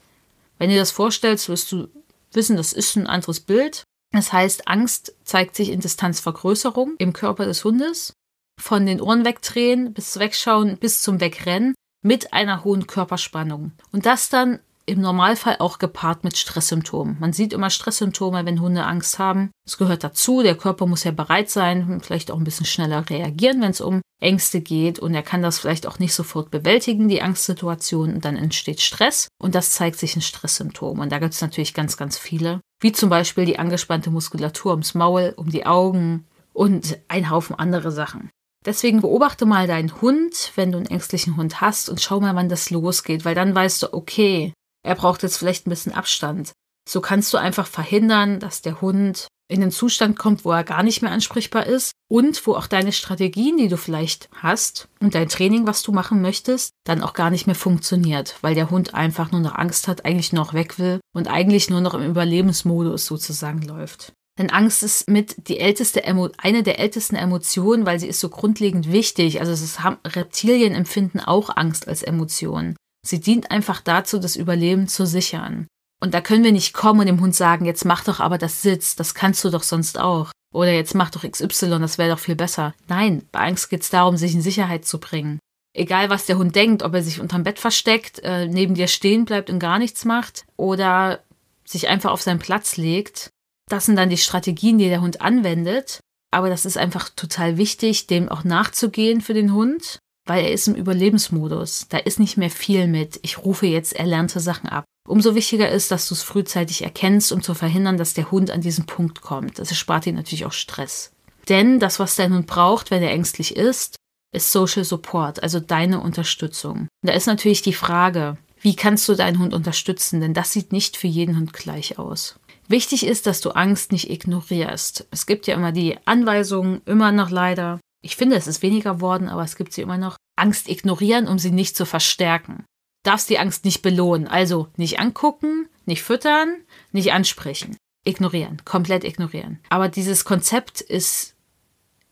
Wenn 0.59 0.69
du 0.69 0.77
das 0.77 0.91
vorstellst, 0.91 1.49
wirst 1.49 1.73
du 1.73 1.89
wissen, 2.33 2.57
das 2.57 2.75
ist 2.75 2.97
ein 2.97 3.07
anderes 3.07 3.41
Bild. 3.41 3.85
Das 4.13 4.33
heißt, 4.33 4.69
Angst 4.69 5.15
zeigt 5.25 5.55
sich 5.55 5.71
in 5.71 5.81
Distanzvergrößerung 5.81 6.95
im 6.99 7.13
Körper 7.13 7.45
des 7.45 7.65
Hundes, 7.65 8.13
von 8.61 8.87
den 8.87 9.01
Ohren 9.01 9.25
wegdrehen 9.25 9.93
bis 9.93 10.19
wegschauen 10.19 10.79
bis 10.79 11.03
zum 11.03 11.21
Wegrennen 11.21 11.75
mit 12.03 12.33
einer 12.33 12.65
hohen 12.65 12.87
Körperspannung. 12.87 13.73
Und 13.93 14.07
das 14.07 14.29
dann 14.29 14.61
im 14.89 15.01
Normalfall 15.01 15.57
auch 15.59 15.79
gepaart 15.79 16.25
mit 16.25 16.37
Stresssymptomen. 16.37 17.19
Man 17.21 17.33
sieht 17.33 17.53
immer 17.53 17.71
Stresssymptome, 17.71 18.45
wenn 18.47 18.61
Hunde 18.61 18.85
Angst 18.85 19.19
haben. 19.19 19.51
Es 19.67 19.79
gehört 19.79 20.03
dazu. 20.03 20.43
Der 20.43 20.57
Körper 20.57 20.87
muss 20.87 21.05
ja 21.05 21.11
bereit 21.11 21.51
sein, 21.51 22.01
vielleicht 22.03 22.31
auch 22.31 22.39
ein 22.39 22.45
bisschen 22.45 22.67
schneller 22.67 23.09
reagieren, 23.09 23.61
wenn 23.61 23.71
es 23.71 23.81
um 23.81 24.01
Ängste 24.21 24.61
geht. 24.61 24.99
Und 24.99 25.15
er 25.15 25.23
kann 25.23 25.43
das 25.43 25.59
vielleicht 25.59 25.87
auch 25.87 25.99
nicht 25.99 26.15
sofort 26.15 26.51
bewältigen, 26.51 27.09
die 27.09 27.23
Angstsituation. 27.23 28.15
Und 28.15 28.25
dann 28.25 28.37
entsteht 28.37 28.81
Stress. 28.81 29.29
Und 29.39 29.55
das 29.55 29.73
zeigt 29.73 29.99
sich 29.99 30.17
in 30.17 30.23
Stresssymptomen. 30.23 31.03
Und 31.03 31.13
da 31.13 31.19
gibt 31.19 31.35
es 31.35 31.43
natürlich 31.43 31.75
ganz, 31.75 31.97
ganz 31.97 32.19
viele. 32.19 32.61
Wie 32.81 32.93
zum 32.93 33.11
Beispiel 33.11 33.45
die 33.45 33.59
angespannte 33.59 34.11
Muskulatur 34.11 34.73
ums 34.73 34.95
Maul, 34.95 35.35
um 35.37 35.51
die 35.51 35.67
Augen 35.67 36.27
und 36.53 36.99
ein 37.09 37.31
Haufen 37.31 37.59
andere 37.59 37.93
Sachen. 37.93 38.31
Deswegen 38.65 39.01
beobachte 39.01 39.47
mal 39.47 39.67
deinen 39.67 40.01
Hund, 40.01 40.53
wenn 40.57 40.73
du 40.73 40.79
einen 40.79 40.87
ängstlichen 40.87 41.37
Hund 41.37 41.61
hast 41.61 41.89
und 41.89 42.01
schau 42.01 42.21
mal, 42.21 42.35
wann 42.35 42.49
das 42.49 42.71
losgeht, 42.71 43.25
weil 43.25 43.35
dann 43.35 43.55
weißt 43.55 43.85
du, 43.85 43.93
okay, 43.93 44.53
er 44.89 44.95
braucht 44.95 45.23
jetzt 45.23 45.37
vielleicht 45.37 45.67
ein 45.67 45.71
bisschen 45.71 45.93
Abstand. 45.93 46.53
So 46.89 47.03
kannst 47.03 47.33
du 47.35 47.37
einfach 47.37 47.67
verhindern, 47.67 48.41
dass 48.41 48.63
der 48.63 48.81
Hund 48.81 49.29
in 49.51 49.61
den 49.61 49.71
Zustand 49.71 50.19
kommt, 50.19 50.45
wo 50.45 50.53
er 50.53 50.65
gar 50.65 50.83
nicht 50.83 51.03
mehr 51.03 51.11
ansprechbar 51.11 51.67
ist 51.67 51.93
und 52.11 52.47
wo 52.47 52.55
auch 52.55 52.67
deine 52.67 52.93
Strategien, 52.93 53.59
die 53.59 53.69
du 53.69 53.77
vielleicht 53.77 54.29
hast 54.35 54.89
und 55.01 55.15
dein 55.15 55.29
Training, 55.29 55.67
was 55.67 55.83
du 55.83 55.93
machen 55.93 56.23
möchtest, 56.23 56.71
dann 56.85 57.03
auch 57.03 57.13
gar 57.13 57.31
nicht 57.31 57.47
mehr 57.47 57.55
funktioniert, 57.55 58.37
weil 58.41 58.55
der 58.55 58.71
Hund 58.71 58.95
einfach 58.95 59.31
nur 59.31 59.41
noch 59.41 59.55
Angst 59.55 59.89
hat, 59.89 60.05
eigentlich 60.05 60.33
nur 60.33 60.45
noch 60.45 60.55
weg 60.55 60.79
will 60.79 61.01
und 61.15 61.29
eigentlich 61.29 61.69
nur 61.69 61.81
noch 61.81 61.95
im 61.95 62.05
Überlebensmodus 62.05 63.05
sozusagen 63.05 63.63
läuft. 63.63 64.13
Denn 64.39 64.51
Angst 64.51 64.83
ist 64.83 65.11
mit 65.11 65.49
die 65.49 65.59
älteste 65.59 66.05
Emo 66.05 66.31
eine 66.39 66.63
der 66.63 66.79
ältesten 66.79 67.17
Emotionen, 67.17 67.85
weil 67.85 67.99
sie 67.99 68.07
ist 68.07 68.21
so 68.21 68.29
grundlegend 68.29 68.91
wichtig. 68.91 69.41
Also 69.41 69.53
es 69.53 69.81
haben, 69.81 69.99
Reptilien 70.07 70.75
empfinden 70.75 71.21
auch 71.21 71.57
Angst 71.57 71.89
als 71.89 72.03
Emotion. 72.03 72.77
Sie 73.09 73.21
dient 73.21 73.51
einfach 73.51 73.81
dazu, 73.81 74.19
das 74.19 74.37
Überleben 74.37 74.87
zu 74.87 75.07
sichern. 75.07 75.67
Und 75.99 76.13
da 76.13 76.21
können 76.21 76.45
wir 76.45 76.53
nicht 76.53 76.75
kommen 76.75 77.01
und 77.01 77.07
dem 77.07 77.21
Hund 77.21 77.35
sagen, 77.35 77.65
jetzt 77.65 77.87
mach 77.87 78.05
doch 78.05 78.21
aber 78.21 78.37
das 78.37 78.61
Sitz, 78.61 78.97
das 78.97 79.15
kannst 79.15 79.43
du 79.45 79.51
doch 79.51 79.63
sonst 79.63 79.99
auch. 79.99 80.31
Oder 80.53 80.73
jetzt 80.73 80.95
mach 80.95 81.11
doch 81.11 81.23
XY, 81.23 81.79
das 81.81 81.97
wäre 81.97 82.11
doch 82.11 82.19
viel 82.19 82.37
besser. 82.37 82.75
Nein, 82.87 83.27
bei 83.33 83.41
Angst 83.41 83.71
geht 83.71 83.81
es 83.81 83.89
darum, 83.89 84.19
sich 84.19 84.35
in 84.35 84.43
Sicherheit 84.43 84.85
zu 84.85 85.01
bringen. 85.01 85.39
Egal, 85.75 86.11
was 86.11 86.27
der 86.27 86.37
Hund 86.37 86.55
denkt, 86.55 86.83
ob 86.83 86.93
er 86.93 87.03
sich 87.03 87.19
unterm 87.19 87.45
Bett 87.45 87.59
versteckt, 87.59 88.19
äh, 88.21 88.47
neben 88.47 88.75
dir 88.75 88.89
stehen 88.89 89.25
bleibt 89.25 89.49
und 89.49 89.59
gar 89.59 89.79
nichts 89.79 90.05
macht 90.05 90.45
oder 90.59 91.21
sich 91.65 91.89
einfach 91.89 92.11
auf 92.11 92.21
seinen 92.21 92.41
Platz 92.41 92.77
legt. 92.77 93.31
Das 93.71 93.87
sind 93.87 93.97
dann 93.97 94.11
die 94.11 94.19
Strategien, 94.19 94.77
die 94.77 94.89
der 94.89 95.01
Hund 95.01 95.23
anwendet. 95.23 96.01
Aber 96.31 96.51
das 96.51 96.67
ist 96.67 96.77
einfach 96.77 97.09
total 97.09 97.57
wichtig, 97.57 98.07
dem 98.07 98.29
auch 98.29 98.45
nachzugehen 98.45 99.23
für 99.23 99.35
den 99.35 99.55
Hund 99.55 99.99
weil 100.29 100.45
er 100.45 100.53
ist 100.53 100.69
im 100.69 100.75
Überlebensmodus. 100.75 101.87
Da 101.89 101.99
ist 101.99 102.21
nicht 102.21 102.37
mehr 102.37 102.51
viel 102.51 102.87
mit, 102.87 103.19
ich 103.23 103.39
rufe 103.39 103.67
jetzt 103.67 103.95
erlernte 103.95 104.41
Sachen 104.41 104.69
ab. 104.69 104.85
Umso 105.09 105.35
wichtiger 105.35 105.71
ist, 105.71 105.91
dass 105.91 106.07
du 106.09 106.15
es 106.15 106.23
frühzeitig 106.23 106.85
erkennst, 106.85 107.33
um 107.33 107.43
zu 107.43 107.55
verhindern, 107.55 107.97
dass 107.97 108.15
der 108.15 108.31
Hund 108.31 108.51
an 108.51 108.61
diesen 108.61 108.85
Punkt 108.85 109.23
kommt. 109.23 109.59
Das 109.59 109.71
erspart 109.71 110.05
dir 110.05 110.13
natürlich 110.13 110.45
auch 110.45 110.53
Stress. 110.53 111.13
Denn 111.49 111.81
das, 111.81 111.99
was 111.99 112.15
dein 112.15 112.35
Hund 112.35 112.47
braucht, 112.47 112.91
wenn 112.91 113.03
er 113.03 113.11
ängstlich 113.11 113.57
ist, 113.57 113.97
ist 114.35 114.53
Social 114.53 114.85
Support, 114.85 115.43
also 115.43 115.61
deine 115.61 116.01
Unterstützung. 116.01 116.81
Und 116.81 116.89
da 117.03 117.13
ist 117.15 117.27
natürlich 117.27 117.63
die 117.63 117.73
Frage, 117.73 118.37
wie 118.61 118.77
kannst 118.77 119.09
du 119.09 119.15
deinen 119.15 119.39
Hund 119.39 119.55
unterstützen? 119.55 120.21
Denn 120.21 120.35
das 120.35 120.53
sieht 120.53 120.73
nicht 120.73 120.99
für 120.99 121.07
jeden 121.07 121.37
Hund 121.37 121.55
gleich 121.55 121.99
aus. 121.99 122.39
Wichtig 122.69 123.07
ist, 123.07 123.27
dass 123.27 123.41
du 123.41 123.51
Angst 123.51 123.93
nicht 123.93 124.11
ignorierst. 124.11 125.07
Es 125.11 125.25
gibt 125.25 125.47
ja 125.47 125.55
immer 125.55 125.73
die 125.73 125.97
Anweisungen, 126.05 126.83
immer 126.85 127.13
noch 127.13 127.31
leider, 127.31 127.81
ich 128.01 128.17
finde, 128.17 128.37
es 128.37 128.47
ist 128.47 128.63
weniger 128.63 129.01
worden, 129.01 129.29
aber 129.29 129.43
es 129.43 129.57
gibt 129.57 129.73
sie 129.73 129.83
immer 129.83 129.99
noch. 129.99 130.17
Angst 130.37 130.69
ignorieren, 130.69 131.27
um 131.27 131.39
sie 131.39 131.51
nicht 131.51 131.77
zu 131.77 131.85
verstärken. 131.85 132.65
Darfst 133.05 133.29
die 133.29 133.39
Angst 133.39 133.65
nicht 133.65 133.83
belohnen. 133.83 134.29
Also 134.29 134.69
nicht 134.77 135.01
angucken, 135.01 135.69
nicht 135.85 136.03
füttern, 136.03 136.63
nicht 136.93 137.13
ansprechen. 137.13 137.77
Ignorieren, 138.05 138.63
komplett 138.65 139.05
ignorieren. 139.05 139.59
Aber 139.69 139.89
dieses 139.89 140.25
Konzept 140.25 140.81
ist 140.81 141.35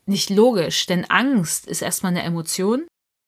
nicht 0.05 0.29
logisch, 0.29 0.85
denn 0.85 1.05
Angst 1.05 1.67
ist 1.67 1.81
erstmal 1.81 2.11
eine 2.11 2.23
Emotion 2.23 2.85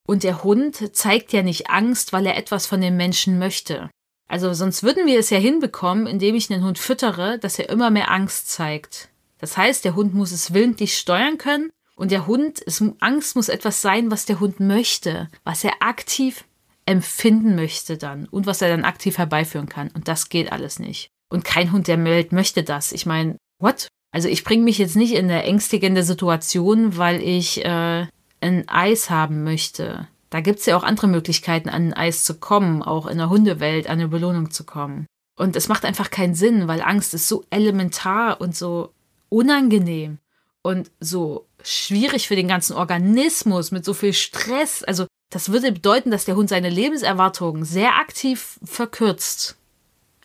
und 0.07 0.23
der 0.23 0.43
Hund 0.43 0.95
zeigt 0.95 1.33
ja 1.33 1.43
nicht 1.43 1.69
Angst, 1.69 2.13
weil 2.13 2.25
er 2.25 2.37
etwas 2.37 2.65
von 2.65 2.81
dem 2.81 2.97
Menschen 2.97 3.39
möchte. 3.39 3.89
Also 4.29 4.53
sonst 4.53 4.83
würden 4.83 5.07
wir 5.07 5.19
es 5.19 5.29
ja 5.29 5.39
hinbekommen, 5.39 6.07
indem 6.07 6.35
ich 6.35 6.51
einen 6.51 6.63
Hund 6.63 6.77
füttere, 6.77 7.39
dass 7.39 7.57
er 7.57 7.69
immer 7.69 7.89
mehr 7.89 8.11
Angst 8.11 8.49
zeigt. 8.49 9.09
Das 9.39 9.57
heißt, 9.57 9.85
der 9.85 9.95
Hund 9.95 10.13
muss 10.13 10.31
es 10.31 10.53
willentlich 10.53 10.97
steuern 10.97 11.37
können 11.37 11.71
und 11.99 12.11
der 12.11 12.27
Hund, 12.27 12.61
es, 12.65 12.81
Angst 13.01 13.35
muss 13.35 13.49
etwas 13.49 13.81
sein, 13.81 14.09
was 14.09 14.25
der 14.25 14.39
Hund 14.39 14.61
möchte, 14.61 15.27
was 15.43 15.65
er 15.65 15.73
aktiv 15.81 16.45
empfinden 16.85 17.57
möchte 17.57 17.97
dann 17.97 18.25
und 18.25 18.45
was 18.45 18.61
er 18.61 18.69
dann 18.69 18.85
aktiv 18.85 19.17
herbeiführen 19.17 19.67
kann. 19.67 19.89
Und 19.89 20.07
das 20.07 20.29
geht 20.29 20.49
alles 20.49 20.79
nicht. 20.79 21.09
Und 21.29 21.43
kein 21.43 21.73
Hund 21.73 21.89
der 21.89 22.01
Welt 22.05 22.31
möchte 22.31 22.63
das. 22.63 22.93
Ich 22.93 23.05
meine, 23.05 23.35
what? 23.59 23.89
Also 24.11 24.29
ich 24.29 24.45
bringe 24.45 24.63
mich 24.63 24.77
jetzt 24.77 24.95
nicht 24.95 25.11
in 25.11 25.25
eine 25.25 25.43
ängstigende 25.43 26.03
Situation, 26.03 26.95
weil 26.95 27.21
ich 27.21 27.65
äh, 27.65 28.07
ein 28.39 28.69
Eis 28.69 29.09
haben 29.09 29.43
möchte. 29.43 30.07
Da 30.29 30.39
gibt 30.39 30.59
es 30.59 30.67
ja 30.67 30.77
auch 30.77 30.83
andere 30.83 31.07
Möglichkeiten, 31.09 31.67
an 31.67 31.87
ein 31.87 31.93
Eis 31.93 32.23
zu 32.23 32.35
kommen, 32.39 32.81
auch 32.81 33.07
in 33.07 33.17
der 33.17 33.29
Hundewelt 33.29 33.87
an 33.87 33.99
eine 33.99 34.07
Belohnung 34.07 34.51
zu 34.51 34.63
kommen. 34.63 35.05
Und 35.37 35.57
es 35.57 35.67
macht 35.67 35.83
einfach 35.83 36.11
keinen 36.11 36.33
Sinn, 36.33 36.69
weil 36.69 36.81
Angst 36.81 37.13
ist 37.13 37.27
so 37.27 37.43
elementar 37.49 38.39
und 38.39 38.55
so 38.55 38.93
unangenehm 39.27 40.19
und 40.61 40.91
so 41.01 41.48
schwierig 41.63 42.27
für 42.27 42.35
den 42.35 42.47
ganzen 42.47 42.75
Organismus 42.75 43.71
mit 43.71 43.85
so 43.85 43.93
viel 43.93 44.13
Stress. 44.13 44.83
Also 44.83 45.07
das 45.31 45.51
würde 45.51 45.71
bedeuten, 45.71 46.11
dass 46.11 46.25
der 46.25 46.35
Hund 46.35 46.49
seine 46.49 46.69
Lebenserwartung 46.69 47.65
sehr 47.65 47.95
aktiv 47.95 48.59
verkürzt. 48.63 49.57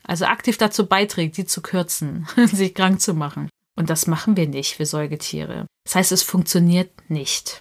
Also 0.03 0.27
aktiv 0.27 0.59
dazu 0.59 0.87
beiträgt, 0.87 1.37
die 1.37 1.47
zu 1.47 1.63
kürzen, 1.63 2.27
sich 2.53 2.75
krank 2.75 3.01
zu 3.01 3.15
machen. 3.15 3.49
Und 3.77 3.91
das 3.91 4.07
machen 4.07 4.37
wir 4.37 4.47
nicht 4.47 4.77
für 4.77 4.87
Säugetiere. 4.87 5.67
Das 5.85 5.97
heißt, 5.97 6.13
es 6.13 6.23
funktioniert 6.23 6.91
nicht. 7.09 7.61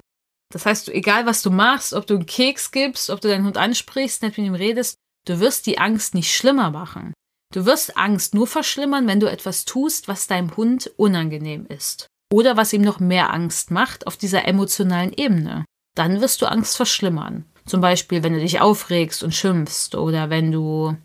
Das 0.52 0.66
heißt, 0.66 0.90
egal 0.90 1.26
was 1.26 1.42
du 1.42 1.50
machst, 1.50 1.94
ob 1.94 2.06
du 2.06 2.14
einen 2.14 2.28
Keks 2.28 2.72
gibst, 2.72 3.10
ob 3.10 3.22
du 3.22 3.28
deinen 3.28 3.46
Hund 3.46 3.58
ansprichst, 3.58 4.22
nicht 4.22 4.38
mit 4.38 4.46
ihm 4.46 4.54
redest, 4.54 4.98
du 5.26 5.40
wirst 5.40 5.66
die 5.66 5.80
Angst 5.80 6.14
nicht 6.14 6.34
schlimmer 6.34 6.70
machen. 6.70 7.14
Du 7.54 7.66
wirst 7.66 7.98
Angst 7.98 8.34
nur 8.34 8.48
verschlimmern, 8.48 9.08
wenn 9.08 9.20
du 9.20 9.30
etwas 9.30 9.66
tust, 9.66 10.08
was 10.08 10.28
deinem 10.28 10.56
Hund 10.56 10.92
unangenehm 10.98 11.66
ist. 11.68 12.08
Oder 12.34 12.58
was 12.58 12.74
ihm 12.74 12.82
noch 12.82 13.00
mehr 13.00 13.32
Angst 13.32 13.70
macht 13.70 14.08
auf 14.08 14.18
dieser 14.18 14.48
emotionalen 14.48 15.14
Ebene. 15.14 15.66
Dann 15.94 16.20
wirst 16.20 16.42
du 16.42 16.48
Angst 16.48 16.76
verschlimmern. 16.76 17.46
Zum 17.68 17.80
Beispiel, 17.80 18.24
wenn 18.24 18.34
du 18.34 18.40
dich 18.40 18.60
aufregst 18.60 19.22
und 19.22 19.36
schimpfst 19.36 19.94
oder 19.94 20.32
wenn 20.32 20.52
du 20.52 20.98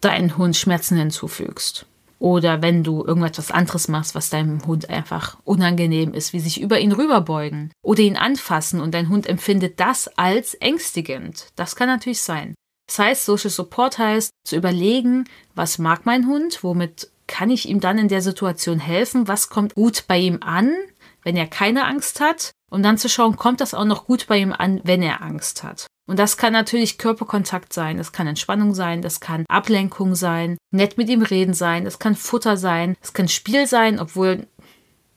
deinen 0.00 0.36
Hund 0.38 0.56
Schmerzen 0.56 0.96
hinzufügst. 0.96 1.86
Oder 2.20 2.62
wenn 2.62 2.84
du 2.84 3.04
irgendetwas 3.04 3.50
anderes 3.50 3.88
machst, 3.88 4.14
was 4.14 4.30
deinem 4.30 4.64
Hund 4.64 4.88
einfach 4.88 5.38
unangenehm 5.42 6.14
ist, 6.14 6.32
wie 6.32 6.38
sich 6.38 6.60
über 6.60 6.78
ihn 6.78 6.92
rüberbeugen 6.92 7.72
oder 7.82 8.02
ihn 8.02 8.16
anfassen 8.16 8.80
und 8.80 8.94
dein 8.94 9.08
Hund 9.08 9.26
empfindet 9.26 9.80
das 9.80 10.06
als 10.16 10.54
ängstigend. 10.54 11.48
Das 11.56 11.74
kann 11.74 11.88
natürlich 11.88 12.20
sein. 12.20 12.54
Das 12.86 13.00
heißt, 13.00 13.24
Social 13.24 13.50
Support 13.50 13.98
heißt 13.98 14.30
zu 14.44 14.54
überlegen, 14.54 15.24
was 15.56 15.78
mag 15.78 16.06
mein 16.06 16.28
Hund, 16.28 16.62
womit 16.62 17.10
kann 17.26 17.50
ich 17.50 17.68
ihm 17.68 17.80
dann 17.80 17.98
in 17.98 18.08
der 18.08 18.22
Situation 18.22 18.78
helfen, 18.78 19.28
was 19.28 19.48
kommt 19.48 19.74
gut 19.74 20.04
bei 20.06 20.18
ihm 20.18 20.38
an, 20.42 20.74
wenn 21.22 21.36
er 21.36 21.46
keine 21.46 21.84
Angst 21.84 22.20
hat, 22.20 22.52
und 22.70 22.82
dann 22.82 22.98
zu 22.98 23.08
schauen, 23.08 23.36
kommt 23.36 23.60
das 23.60 23.74
auch 23.74 23.84
noch 23.84 24.06
gut 24.06 24.26
bei 24.26 24.38
ihm 24.38 24.52
an, 24.52 24.80
wenn 24.84 25.02
er 25.02 25.22
Angst 25.22 25.62
hat. 25.62 25.86
Und 26.08 26.18
das 26.18 26.36
kann 26.36 26.52
natürlich 26.52 26.98
Körperkontakt 26.98 27.72
sein, 27.72 27.96
das 27.96 28.12
kann 28.12 28.26
Entspannung 28.26 28.74
sein, 28.74 29.02
das 29.02 29.20
kann 29.20 29.44
Ablenkung 29.48 30.14
sein, 30.14 30.56
nett 30.70 30.98
mit 30.98 31.08
ihm 31.08 31.22
reden 31.22 31.54
sein, 31.54 31.84
das 31.84 31.98
kann 31.98 32.14
Futter 32.14 32.56
sein, 32.56 32.96
das 33.00 33.12
kann 33.12 33.28
Spiel 33.28 33.66
sein, 33.66 33.98
obwohl, 33.98 34.46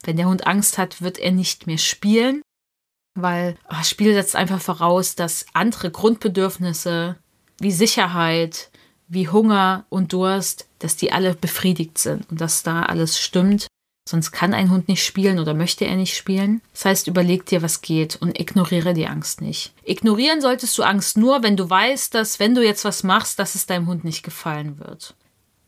wenn 0.04 0.18
der 0.18 0.28
Hund 0.28 0.48
Angst 0.48 0.78
hat, 0.78 1.02
wird 1.02 1.20
er 1.20 1.32
nicht 1.32 1.68
mehr 1.68 1.78
spielen, 1.78 2.42
weil 3.16 3.56
oh, 3.70 3.84
Spiel 3.84 4.14
setzt 4.14 4.36
einfach 4.36 4.62
voraus, 4.62 5.16
dass 5.16 5.46
andere 5.54 5.92
Grundbedürfnisse 5.92 7.18
wie 7.60 7.72
Sicherheit, 7.72 8.72
wie 9.10 9.28
Hunger 9.28 9.86
und 9.90 10.14
Durst, 10.14 10.68
dass 10.80 10.96
die 10.96 11.12
alle 11.12 11.34
befriedigt 11.34 11.98
sind 11.98 12.30
und 12.30 12.40
dass 12.40 12.64
da 12.64 12.84
alles 12.84 13.20
stimmt 13.20 13.68
Sonst 14.10 14.32
kann 14.32 14.56
ein 14.56 14.72
Hund 14.72 14.88
nicht 14.88 15.06
spielen 15.06 15.38
oder 15.38 15.54
möchte 15.54 15.86
er 15.86 15.96
nicht 15.96 16.18
spielen. 16.18 16.64
Das 16.74 16.86
heißt, 16.86 17.08
überleg 17.08 17.46
dir, 17.46 17.62
was 17.62 17.82
geht 17.82 18.16
und 18.16 18.40
ignoriere 18.40 18.96
die 18.96 19.06
Angst 19.06 19.40
nicht. 19.40 19.72
Ignorieren 19.84 20.42
solltest 20.42 20.76
du 20.80 20.84
Angst 20.84 21.16
nur, 21.16 21.44
wenn 21.44 21.56
du 21.56 21.70
weißt, 21.70 22.16
dass 22.16 22.40
wenn 22.40 22.56
du 22.56 22.66
jetzt 22.66 22.86
was 22.86 23.04
machst, 23.04 23.38
dass 23.38 23.54
es 23.54 23.68
deinem 23.68 23.86
Hund 23.86 24.04
nicht 24.04 24.24
gefallen 24.24 24.80
wird. 24.80 25.14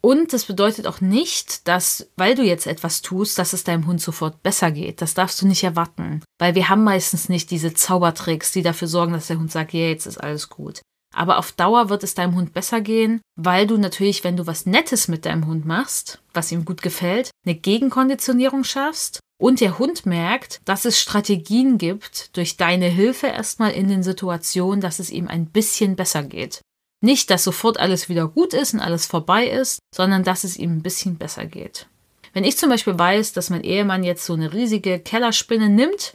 Und 0.04 0.34
das 0.34 0.46
bedeutet 0.46 0.88
auch 0.88 1.02
nicht, 1.02 1.68
dass, 1.68 2.08
weil 2.18 2.34
du 2.34 2.42
jetzt 2.42 2.66
etwas 2.66 3.04
tust, 3.04 3.38
dass 3.38 3.54
es 3.54 3.64
deinem 3.64 3.86
Hund 3.86 4.02
sofort 4.02 4.42
besser 4.42 4.72
geht. 4.72 5.04
Das 5.04 5.14
darfst 5.14 5.40
du 5.40 5.46
nicht 5.46 5.64
erwarten. 5.64 6.24
Weil 6.40 6.56
wir 6.56 6.68
haben 6.68 6.84
meistens 6.84 7.30
nicht 7.30 7.52
diese 7.52 7.76
Zaubertricks, 7.76 8.52
die 8.52 8.64
dafür 8.64 8.88
sorgen, 8.88 9.14
dass 9.14 9.28
der 9.28 9.38
Hund 9.38 9.52
sagt, 9.52 9.74
ja, 9.74 9.82
jetzt 9.82 10.08
ist 10.08 10.18
alles 10.18 10.50
gut. 10.50 10.82
Aber 11.14 11.38
auf 11.38 11.52
Dauer 11.52 11.90
wird 11.90 12.04
es 12.04 12.14
deinem 12.14 12.36
Hund 12.36 12.54
besser 12.54 12.82
gehen, 12.82 13.22
weil 13.36 13.68
du 13.68 13.78
natürlich, 13.78 14.24
wenn 14.24 14.38
du 14.38 14.48
was 14.48 14.66
Nettes 14.66 15.08
mit 15.08 15.26
deinem 15.26 15.46
Hund 15.46 15.66
machst, 15.66 16.22
was 16.34 16.52
ihm 16.52 16.64
gut 16.64 16.82
gefällt, 16.82 17.32
eine 17.46 17.56
Gegenkonditionierung 17.56 18.64
schaffst 18.64 19.20
und 19.42 19.60
der 19.60 19.78
Hund 19.78 20.06
merkt, 20.06 20.62
dass 20.66 20.86
es 20.86 21.00
Strategien 21.00 21.78
gibt, 21.78 22.36
durch 22.38 22.58
deine 22.58 22.88
Hilfe 22.88 23.28
erstmal 23.28 23.72
in 23.72 23.90
den 23.90 24.04
Situationen, 24.04 24.82
dass 24.82 25.00
es 25.00 25.10
ihm 25.10 25.28
ein 25.28 25.48
bisschen 25.48 25.96
besser 25.96 26.24
geht. 26.24 26.62
Nicht, 27.04 27.32
dass 27.32 27.44
sofort 27.44 27.80
alles 27.80 28.08
wieder 28.08 28.28
gut 28.28 28.54
ist 28.54 28.74
und 28.74 28.80
alles 28.80 29.08
vorbei 29.08 29.48
ist, 29.48 29.80
sondern 29.94 30.24
dass 30.24 30.44
es 30.44 30.56
ihm 30.56 30.78
ein 30.78 30.84
bisschen 30.84 31.18
besser 31.18 31.46
geht. 31.46 31.88
Wenn 32.34 32.44
ich 32.44 32.58
zum 32.58 32.70
Beispiel 32.70 32.98
weiß, 32.98 33.34
dass 33.34 33.50
mein 33.50 33.64
Ehemann 33.64 34.04
jetzt 34.04 34.26
so 34.26 34.34
eine 34.34 34.54
riesige 34.54 35.00
Kellerspinne 35.00 35.70
nimmt 35.70 36.14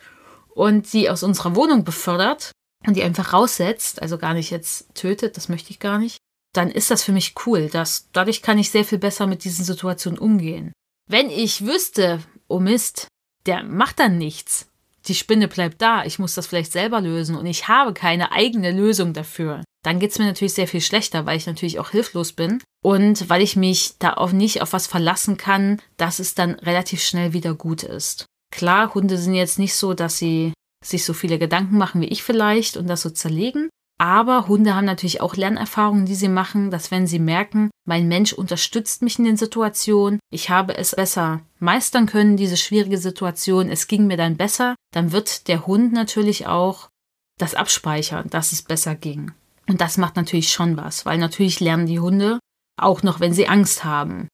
und 0.54 0.86
sie 0.86 1.10
aus 1.10 1.22
unserer 1.22 1.56
Wohnung 1.56 1.84
befördert, 1.84 2.52
und 2.84 2.96
die 2.96 3.02
einfach 3.02 3.32
raussetzt, 3.32 4.02
also 4.02 4.18
gar 4.18 4.34
nicht 4.34 4.50
jetzt 4.50 4.94
tötet, 4.94 5.36
das 5.36 5.48
möchte 5.48 5.70
ich 5.70 5.78
gar 5.78 5.98
nicht, 5.98 6.18
dann 6.52 6.70
ist 6.70 6.90
das 6.90 7.02
für 7.02 7.12
mich 7.12 7.34
cool. 7.46 7.68
Das, 7.70 8.08
dadurch 8.12 8.42
kann 8.42 8.58
ich 8.58 8.70
sehr 8.70 8.84
viel 8.84 8.98
besser 8.98 9.26
mit 9.26 9.44
diesen 9.44 9.64
Situationen 9.64 10.18
umgehen. 10.18 10.72
Wenn 11.08 11.30
ich 11.30 11.66
wüsste, 11.66 12.20
oh 12.48 12.58
Mist, 12.58 13.08
der 13.46 13.62
macht 13.62 14.00
dann 14.00 14.18
nichts. 14.18 14.68
Die 15.06 15.14
Spinne 15.14 15.46
bleibt 15.46 15.80
da, 15.80 16.04
ich 16.04 16.18
muss 16.18 16.34
das 16.34 16.48
vielleicht 16.48 16.72
selber 16.72 17.00
lösen 17.00 17.36
und 17.36 17.46
ich 17.46 17.68
habe 17.68 17.94
keine 17.94 18.32
eigene 18.32 18.72
Lösung 18.72 19.12
dafür. 19.12 19.62
Dann 19.84 20.00
geht 20.00 20.10
es 20.10 20.18
mir 20.18 20.24
natürlich 20.24 20.54
sehr 20.54 20.66
viel 20.66 20.80
schlechter, 20.80 21.26
weil 21.26 21.36
ich 21.36 21.46
natürlich 21.46 21.78
auch 21.78 21.90
hilflos 21.90 22.32
bin 22.32 22.60
und 22.82 23.28
weil 23.28 23.40
ich 23.40 23.54
mich 23.54 23.94
da 24.00 24.14
auch 24.14 24.32
nicht 24.32 24.62
auf 24.62 24.72
was 24.72 24.88
verlassen 24.88 25.36
kann, 25.36 25.80
dass 25.96 26.18
es 26.18 26.34
dann 26.34 26.54
relativ 26.54 27.02
schnell 27.02 27.32
wieder 27.32 27.54
gut 27.54 27.84
ist. 27.84 28.26
Klar, 28.52 28.94
Hunde 28.94 29.16
sind 29.16 29.34
jetzt 29.34 29.60
nicht 29.60 29.74
so, 29.74 29.94
dass 29.94 30.18
sie 30.18 30.52
sich 30.84 31.04
so 31.04 31.12
viele 31.12 31.38
Gedanken 31.38 31.78
machen 31.78 32.00
wie 32.00 32.06
ich 32.06 32.22
vielleicht 32.22 32.76
und 32.76 32.86
das 32.86 33.02
so 33.02 33.10
zerlegen. 33.10 33.68
Aber 33.98 34.46
Hunde 34.46 34.74
haben 34.74 34.84
natürlich 34.84 35.22
auch 35.22 35.36
Lernerfahrungen, 35.36 36.04
die 36.04 36.14
sie 36.14 36.28
machen, 36.28 36.70
dass 36.70 36.90
wenn 36.90 37.06
sie 37.06 37.18
merken, 37.18 37.70
mein 37.86 38.08
Mensch 38.08 38.34
unterstützt 38.34 39.00
mich 39.00 39.18
in 39.18 39.24
den 39.24 39.38
Situationen, 39.38 40.20
ich 40.30 40.50
habe 40.50 40.76
es 40.76 40.94
besser 40.94 41.40
meistern 41.58 42.04
können, 42.04 42.36
diese 42.36 42.58
schwierige 42.58 42.98
Situation, 42.98 43.70
es 43.70 43.86
ging 43.86 44.06
mir 44.06 44.18
dann 44.18 44.36
besser, 44.36 44.74
dann 44.92 45.12
wird 45.12 45.48
der 45.48 45.66
Hund 45.66 45.94
natürlich 45.94 46.46
auch 46.46 46.90
das 47.38 47.54
abspeichern, 47.54 48.28
dass 48.28 48.52
es 48.52 48.62
besser 48.62 48.94
ging. 48.94 49.32
Und 49.66 49.80
das 49.80 49.96
macht 49.96 50.16
natürlich 50.16 50.52
schon 50.52 50.76
was, 50.76 51.06
weil 51.06 51.18
natürlich 51.18 51.60
lernen 51.60 51.86
die 51.86 52.00
Hunde 52.00 52.38
auch 52.78 53.02
noch, 53.02 53.20
wenn 53.20 53.32
sie 53.32 53.48
Angst 53.48 53.84
haben. 53.84 54.28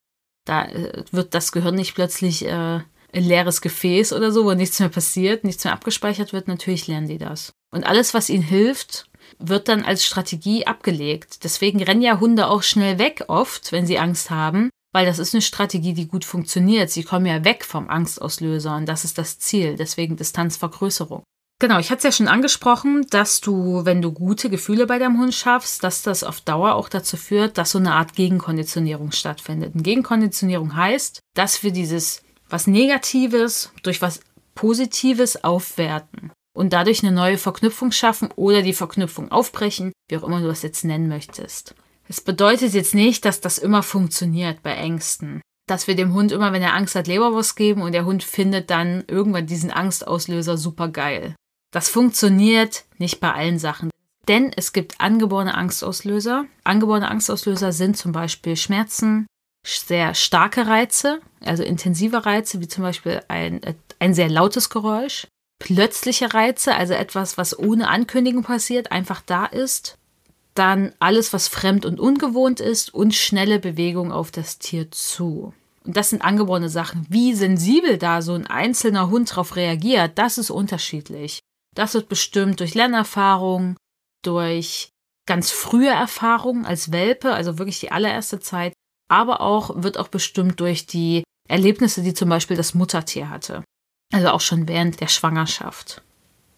Da 0.45 0.65
äh, 0.65 1.05
wird 1.13 1.35
das 1.35 1.53
Gehirn 1.53 1.77
nicht 1.77 1.95
plötzlich 1.95 2.45
äh, 2.45 2.81
leeres 3.13 3.61
Gefäß 3.61 4.13
oder 4.13 4.33
so, 4.33 4.45
wo 4.45 4.55
nichts 4.55 4.81
mehr 4.81 4.89
passiert, 4.89 5.45
nichts 5.45 5.65
mehr 5.65 5.73
abgespeichert 5.73 6.33
wird, 6.33 6.49
natürlich 6.49 6.87
lernen 6.87 7.09
die 7.09 7.19
das. 7.19 7.53
Und 7.71 7.85
alles, 7.85 8.15
was 8.15 8.31
ihnen 8.31 8.43
hilft, 8.43 9.07
wird 9.39 9.69
dann 9.69 9.85
als 9.85 10.05
Strategie 10.05 10.67
abgelegt. 10.67 11.45
Deswegen 11.45 11.83
rennen 11.83 12.03
ja 12.03 12.21
Hunde 12.21 12.49
auch 12.49 12.63
schnell 12.63 12.99
weg 12.99 13.25
oft, 13.29 13.73
wenn 13.73 13.87
sie 13.87 13.99
Angst 13.99 14.31
haben, 14.31 14.71
weil 14.93 15.07
das 15.07 15.19
ist 15.19 15.35
eine 15.35 15.43
Strategie, 15.43 15.95
die 15.95 16.09
gut 16.09 16.25
funktioniert. 16.25 16.91
Sie 16.91 17.03
kommen 17.03 17.27
ja 17.27 17.45
weg 17.45 17.65
vom 17.65 17.89
Angstauslöser 17.89 18.77
und 18.77 18.87
das 18.87 19.05
ist 19.05 19.19
das 19.19 19.39
Ziel, 19.39 19.77
deswegen 19.77 20.17
Distanzvergrößerung. 20.17 21.23
Genau, 21.63 21.79
ich 21.79 21.91
hatte 21.91 21.99
es 21.99 22.03
ja 22.03 22.13
schon 22.13 22.27
angesprochen, 22.27 23.07
dass 23.11 23.41
du, 23.41 23.85
wenn 23.85 24.03
du 24.03 24.11
gute 24.11 24.51
Gefühle 24.51 24.87
bei 24.87 24.99
deinem 24.99 25.21
Hund 25.21 25.33
schaffst, 25.33 25.85
dass 25.85 26.03
das 26.03 26.25
auf 26.25 26.41
Dauer 26.41 26.75
auch 26.75 26.89
dazu 26.89 27.17
führt, 27.17 27.57
dass 27.57 27.71
so 27.71 27.79
eine 27.79 27.93
Art 27.93 28.15
Gegenkonditionierung 28.15 29.13
stattfindet. 29.13 29.73
Und 29.77 29.85
Gegenkonditionierung 29.85 30.75
heißt, 30.75 31.21
dass 31.35 31.63
wir 31.63 31.71
dieses 31.71 32.23
was 32.53 32.67
Negatives 32.67 33.73
durch 33.83 34.03
was 34.03 34.21
Positives 34.55 35.43
aufwerten 35.43 36.31
und 36.55 36.75
dadurch 36.75 37.03
eine 37.03 37.13
neue 37.13 37.39
Verknüpfung 37.39 37.93
schaffen 37.93 38.31
oder 38.37 38.61
die 38.61 38.75
Verknüpfung 38.75 39.33
aufbrechen, 39.33 39.93
wie 40.09 40.19
auch 40.19 40.23
immer 40.23 40.41
du 40.41 40.49
das 40.49 40.63
jetzt 40.63 40.85
nennen 40.85 41.09
möchtest. 41.09 41.75
Es 42.09 42.21
bedeutet 42.21 42.75
jetzt 42.75 42.95
nicht, 42.95 43.25
dass 43.25 43.41
das 43.41 43.57
immer 43.57 43.83
funktioniert 43.83 44.63
bei 44.63 44.75
Ängsten. 44.75 45.41
Dass 45.67 45.87
wir 45.87 45.95
dem 45.95 46.13
Hund 46.13 46.31
immer, 46.31 46.53
wenn 46.53 46.61
er 46.61 46.75
Angst 46.75 46.95
hat, 46.95 47.07
Leberwurst 47.07 47.57
geben 47.57 47.81
und 47.81 47.93
der 47.93 48.05
Hund 48.05 48.23
findet 48.23 48.69
dann 48.69 49.05
irgendwann 49.09 49.47
diesen 49.47 49.71
Angstauslöser 49.71 50.59
super 50.59 50.89
geil. 50.89 51.35
Das 51.73 51.89
funktioniert 51.89 52.85
nicht 52.99 53.21
bei 53.21 53.33
allen 53.33 53.59
Sachen. 53.59 53.89
Denn 54.29 54.53
es 54.55 54.73
gibt 54.75 55.01
angeborene 55.01 55.55
Angstauslöser. 55.55 56.45
Angeborene 56.65 57.11
Angstauslöser 57.11 57.73
sind 57.73 57.97
zum 57.97 58.13
Beispiel 58.13 58.57
Schmerzen, 58.57 59.27
sehr 59.65 60.15
starke 60.15 60.67
Reize, 60.67 61.21
also 61.41 61.63
intensive 61.63 62.27
Reize, 62.27 62.61
wie 62.61 62.69
zum 62.69 62.83
Beispiel 62.83 63.23
ein, 63.29 63.61
ein 63.99 64.15
sehr 64.15 64.29
lautes 64.29 64.71
Geräusch, 64.71 65.27
plötzliche 65.59 66.35
Reize, 66.35 66.75
also 66.75 66.95
etwas, 66.95 67.39
was 67.39 67.59
ohne 67.59 67.89
Ankündigung 67.89 68.43
passiert, 68.43 68.91
einfach 68.91 69.23
da 69.23 69.47
ist, 69.47 69.99
dann 70.55 70.93
alles, 70.99 71.33
was 71.33 71.49
fremd 71.49 71.87
und 71.87 72.01
ungewohnt 72.01 72.61
ist 72.61 72.93
und 72.93 73.15
schnelle 73.15 73.59
Bewegung 73.59 74.13
auf 74.13 74.31
das 74.31 74.59
Tier 74.59 74.91
zu. 74.91 75.55
Und 75.85 75.97
das 75.97 76.11
sind 76.11 76.23
angeborene 76.23 76.69
Sachen. 76.69 77.07
Wie 77.09 77.35
sensibel 77.35 77.99
da 77.99 78.23
so 78.23 78.35
ein 78.35 78.47
einzelner 78.47 79.09
Hund 79.11 79.35
drauf 79.35 79.57
reagiert, 79.57 80.13
das 80.17 80.39
ist 80.39 80.51
unterschiedlich. 80.51 81.41
Das 81.75 81.95
wird 81.95 82.09
bestimmt 82.09 82.61
durch 82.61 82.75
Lernerfahrung, 82.75 83.77
durch 84.23 84.91
ganz 85.27 85.51
frühe 85.51 85.91
Erfahrungen 85.91 86.67
als 86.67 86.93
Welpe, 86.93 87.33
also 87.33 87.59
wirklich 87.59 87.81
die 87.81 87.93
allererste 87.93 88.41
Zeit, 88.41 88.75
aber 89.09 89.41
auch 89.41 89.83
wird 89.83 89.99
auch 89.99 90.09
bestimmt 90.09 90.61
durch 90.61 90.87
die 90.87 91.23
Erlebnisse, 91.49 92.03
die 92.03 92.15
zum 92.15 92.29
Beispiel 92.29 92.57
das 92.57 92.75
Muttertier 92.75 93.29
hatte. 93.29 93.65
Also 94.13 94.29
auch 94.29 94.41
schon 94.41 94.69
während 94.69 95.01
der 95.01 95.09
Schwangerschaft. 95.09 96.03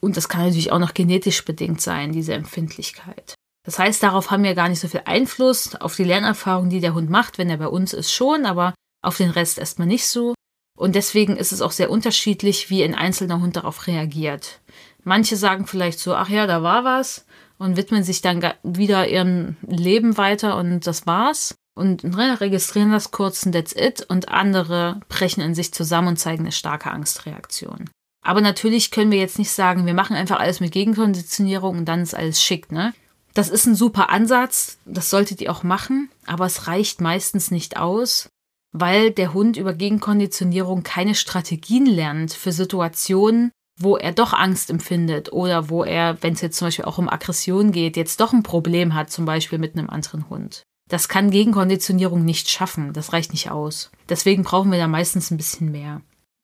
Und 0.01 0.17
das 0.17 0.29
kann 0.29 0.43
natürlich 0.43 0.73
auch 0.73 0.79
noch 0.79 0.95
genetisch 0.95 1.45
bedingt 1.45 1.81
sein, 1.81 2.13
diese 2.13 2.35
Empfindlichkeit. 2.35 3.35
Das 3.65 3.79
heißt, 3.79 4.03
darauf 4.03 4.31
haben 4.31 4.45
wir 4.45 4.55
gar 4.55 4.69
nicht 4.69 4.81
so 4.81 4.89
viel 4.89 5.03
Einfluss. 5.07 5.75
Auf 5.77 5.97
die 5.97 6.05
Lernerfahrung, 6.05 6.69
die 6.69 6.81
der 6.81 6.95
Hund 6.95 7.09
macht, 7.09 7.39
wenn 7.39 7.49
er 7.49 7.57
bei 7.57 7.69
uns 7.69 7.93
ist, 7.95 8.13
schon, 8.13 8.45
aber 8.45 8.75
auf 9.03 9.17
den 9.17 9.31
Rest 9.31 9.59
erstmal 9.59 9.87
nicht 9.87 10.07
so. 10.07 10.35
Und 10.77 10.95
deswegen 10.95 11.37
ist 11.37 11.53
es 11.53 11.63
auch 11.63 11.71
sehr 11.71 11.91
unterschiedlich, 11.91 12.69
wie 12.69 12.85
ein 12.85 12.95
einzelner 12.95 13.41
Hund 13.41 13.57
darauf 13.57 13.87
reagiert. 13.87 14.61
Manche 15.03 15.37
sagen 15.37 15.67
vielleicht 15.67 15.99
so, 15.99 16.15
ach 16.15 16.29
ja, 16.29 16.47
da 16.47 16.63
war 16.63 16.85
was 16.85 17.25
und 17.59 17.77
widmen 17.77 18.03
sich 18.03 18.21
dann 18.21 18.45
wieder 18.63 19.09
ihrem 19.09 19.57
Leben 19.63 20.17
weiter 20.17 20.57
und 20.57 20.87
das 20.87 21.07
war's 21.07 21.55
und 21.75 22.05
ne, 22.05 22.41
registrieren 22.41 22.93
das 22.93 23.11
kurz 23.11 23.45
und 23.45 23.53
that's 23.53 23.75
it 23.75 24.07
und 24.09 24.29
andere 24.29 25.01
brechen 25.09 25.41
in 25.41 25.55
sich 25.55 25.73
zusammen 25.73 26.09
und 26.09 26.17
zeigen 26.19 26.45
eine 26.45 26.53
starke 26.53 26.91
Angstreaktion. 26.91 27.91
Aber 28.25 28.41
natürlich 28.41 28.91
können 28.91 29.11
wir 29.11 29.19
jetzt 29.19 29.39
nicht 29.39 29.51
sagen, 29.51 29.85
wir 29.87 29.95
machen 29.95 30.17
einfach 30.17 30.41
alles 30.41 30.61
mit 30.61 30.73
Gegenkonditionierung 30.73 31.79
und 31.79 31.85
dann 31.85 32.01
ist 32.01 32.15
alles 32.15 32.43
schick, 32.43 32.73
ne? 32.73 32.95
Das 33.35 33.49
ist 33.49 33.67
ein 33.67 33.75
super 33.75 34.11
Ansatz, 34.11 34.79
das 34.85 35.11
solltet 35.11 35.41
ihr 35.41 35.51
auch 35.51 35.65
machen, 35.65 36.09
aber 36.25 36.47
es 36.47 36.69
reicht 36.69 37.01
meistens 37.01 37.51
nicht 37.51 37.77
aus, 37.77 38.29
weil 38.73 39.11
der 39.11 39.35
Hund 39.35 39.57
über 39.57 39.75
Gegenkonditionierung 39.75 40.85
keine 40.85 41.17
Strategien 41.17 41.85
lernt 41.85 42.33
für 42.33 42.53
Situationen, 42.53 43.51
wo 43.79 43.97
er 43.97 44.13
doch 44.13 44.33
Angst 44.33 44.71
empfindet 44.71 45.33
oder 45.33 45.69
wo 45.69 45.83
er, 45.83 46.23
wenn 46.23 46.35
es 46.35 46.41
jetzt 46.41 46.59
zum 46.59 46.69
Beispiel 46.69 46.85
auch 46.85 46.99
um 46.99 47.09
Aggression 47.09 47.73
geht, 47.73 47.97
jetzt 47.97 48.21
doch 48.21 48.33
ein 48.33 48.45
Problem 48.45 48.95
hat, 48.95 49.11
zum 49.11 49.25
Beispiel 49.25 49.59
mit 49.59 49.77
einem 49.77 49.91
anderen 49.91 50.31
Hund. 50.31 50.63
Das 50.95 51.09
kann 51.09 51.33
Gegenkonditionierung 51.33 52.25
nicht 52.25 52.49
schaffen, 52.49 52.93
das 52.93 53.13
reicht 53.13 53.33
nicht 53.33 53.51
aus. 53.51 53.91
Deswegen 54.09 54.45
brauchen 54.45 54.71
wir 54.71 54.79
da 54.79 54.87
meistens 54.87 55.33
ein 55.33 55.37
bisschen 55.37 55.73
mehr. 55.73 56.03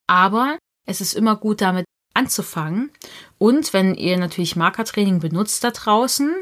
Aber 0.08 0.58
es 0.88 1.00
ist 1.00 1.14
immer 1.14 1.36
gut, 1.36 1.60
damit 1.60 1.84
anzufangen. 2.14 2.90
Und 3.38 3.72
wenn 3.72 3.94
ihr 3.94 4.16
natürlich 4.16 4.56
Markertraining 4.56 5.20
benutzt 5.20 5.62
da 5.62 5.70
draußen, 5.70 6.34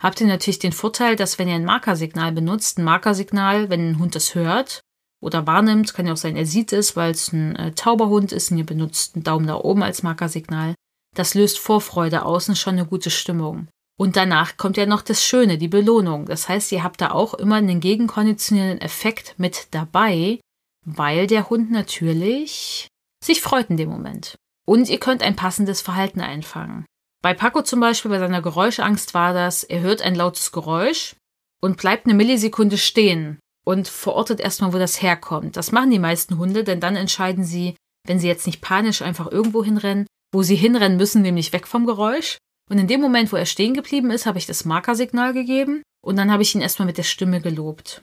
habt 0.00 0.20
ihr 0.20 0.26
natürlich 0.26 0.58
den 0.58 0.72
Vorteil, 0.72 1.14
dass 1.14 1.38
wenn 1.38 1.46
ihr 1.46 1.54
ein 1.54 1.64
Markersignal 1.64 2.32
benutzt, 2.32 2.78
ein 2.78 2.84
Markersignal, 2.84 3.70
wenn 3.70 3.90
ein 3.90 3.98
Hund 4.00 4.16
das 4.16 4.34
hört 4.34 4.80
oder 5.22 5.46
wahrnimmt, 5.46 5.94
kann 5.94 6.08
ja 6.08 6.14
auch 6.14 6.16
sein, 6.16 6.34
er 6.34 6.46
sieht 6.46 6.72
es, 6.72 6.96
weil 6.96 7.12
es 7.12 7.32
ein 7.32 7.54
äh, 7.54 7.70
Tauberhund 7.76 8.32
ist 8.32 8.50
und 8.50 8.58
ihr 8.58 8.66
benutzt 8.66 9.14
einen 9.14 9.22
Daumen 9.22 9.46
nach 9.46 9.60
oben 9.60 9.84
als 9.84 10.02
Markersignal, 10.02 10.74
das 11.14 11.34
löst 11.34 11.60
Vorfreude 11.60 12.24
aus 12.24 12.48
und 12.48 12.58
schon 12.58 12.74
eine 12.74 12.86
gute 12.86 13.10
Stimmung. 13.10 13.68
Und 13.96 14.16
danach 14.16 14.56
kommt 14.56 14.76
ja 14.76 14.86
noch 14.86 15.02
das 15.02 15.24
Schöne, 15.24 15.56
die 15.56 15.68
Belohnung. 15.68 16.26
Das 16.26 16.48
heißt, 16.48 16.72
ihr 16.72 16.82
habt 16.82 17.00
da 17.00 17.12
auch 17.12 17.34
immer 17.34 17.56
einen 17.56 17.80
gegenkonditionierenden 17.80 18.80
Effekt 18.80 19.34
mit 19.38 19.68
dabei, 19.70 20.40
weil 20.84 21.26
der 21.26 21.48
Hund 21.48 21.70
natürlich 21.70 22.88
sich 23.22 23.40
freut 23.40 23.70
in 23.70 23.76
dem 23.76 23.88
Moment. 23.88 24.36
Und 24.66 24.88
ihr 24.88 24.98
könnt 24.98 25.22
ein 25.22 25.36
passendes 25.36 25.80
Verhalten 25.80 26.20
einfangen. 26.20 26.84
Bei 27.22 27.34
Paco 27.34 27.62
zum 27.62 27.80
Beispiel, 27.80 28.10
bei 28.10 28.18
seiner 28.18 28.42
Geräuschangst 28.42 29.14
war 29.14 29.32
das, 29.32 29.62
er 29.62 29.80
hört 29.80 30.02
ein 30.02 30.14
lautes 30.14 30.52
Geräusch 30.52 31.16
und 31.62 31.76
bleibt 31.78 32.06
eine 32.06 32.14
Millisekunde 32.14 32.76
stehen 32.76 33.38
und 33.64 33.88
verortet 33.88 34.40
erstmal, 34.40 34.72
wo 34.74 34.78
das 34.78 35.00
herkommt. 35.00 35.56
Das 35.56 35.72
machen 35.72 35.90
die 35.90 35.98
meisten 35.98 36.36
Hunde, 36.36 36.64
denn 36.64 36.80
dann 36.80 36.96
entscheiden 36.96 37.44
sie, 37.44 37.76
wenn 38.06 38.18
sie 38.18 38.28
jetzt 38.28 38.46
nicht 38.46 38.60
panisch 38.60 39.00
einfach 39.00 39.30
irgendwo 39.30 39.64
hinrennen, 39.64 40.06
wo 40.32 40.42
sie 40.42 40.56
hinrennen 40.56 40.98
müssen, 40.98 41.22
nämlich 41.22 41.52
weg 41.52 41.66
vom 41.66 41.86
Geräusch, 41.86 42.36
und 42.70 42.78
in 42.78 42.88
dem 42.88 43.00
Moment, 43.00 43.32
wo 43.32 43.36
er 43.36 43.46
stehen 43.46 43.74
geblieben 43.74 44.10
ist, 44.10 44.26
habe 44.26 44.38
ich 44.38 44.46
das 44.46 44.64
Markersignal 44.64 45.32
gegeben 45.32 45.82
und 46.02 46.16
dann 46.16 46.30
habe 46.30 46.42
ich 46.42 46.54
ihn 46.54 46.60
erstmal 46.60 46.86
mit 46.86 46.98
der 46.98 47.02
Stimme 47.02 47.40
gelobt. 47.40 48.02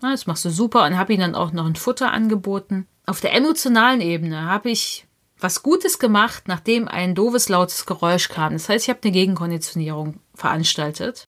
Na, 0.00 0.12
das 0.12 0.26
machst 0.26 0.44
du 0.44 0.50
super 0.50 0.84
und 0.84 0.96
habe 0.96 1.12
ihm 1.12 1.20
dann 1.20 1.34
auch 1.34 1.52
noch 1.52 1.66
ein 1.66 1.76
Futter 1.76 2.12
angeboten. 2.12 2.86
Auf 3.06 3.20
der 3.20 3.34
emotionalen 3.34 4.00
Ebene 4.00 4.44
habe 4.44 4.70
ich 4.70 5.06
was 5.40 5.62
Gutes 5.62 5.98
gemacht, 5.98 6.44
nachdem 6.46 6.88
ein 6.88 7.14
doofes, 7.14 7.48
lautes 7.48 7.86
Geräusch 7.86 8.28
kam. 8.28 8.52
Das 8.52 8.68
heißt, 8.68 8.84
ich 8.84 8.90
habe 8.90 9.00
eine 9.02 9.12
Gegenkonditionierung 9.12 10.20
veranstaltet. 10.34 11.24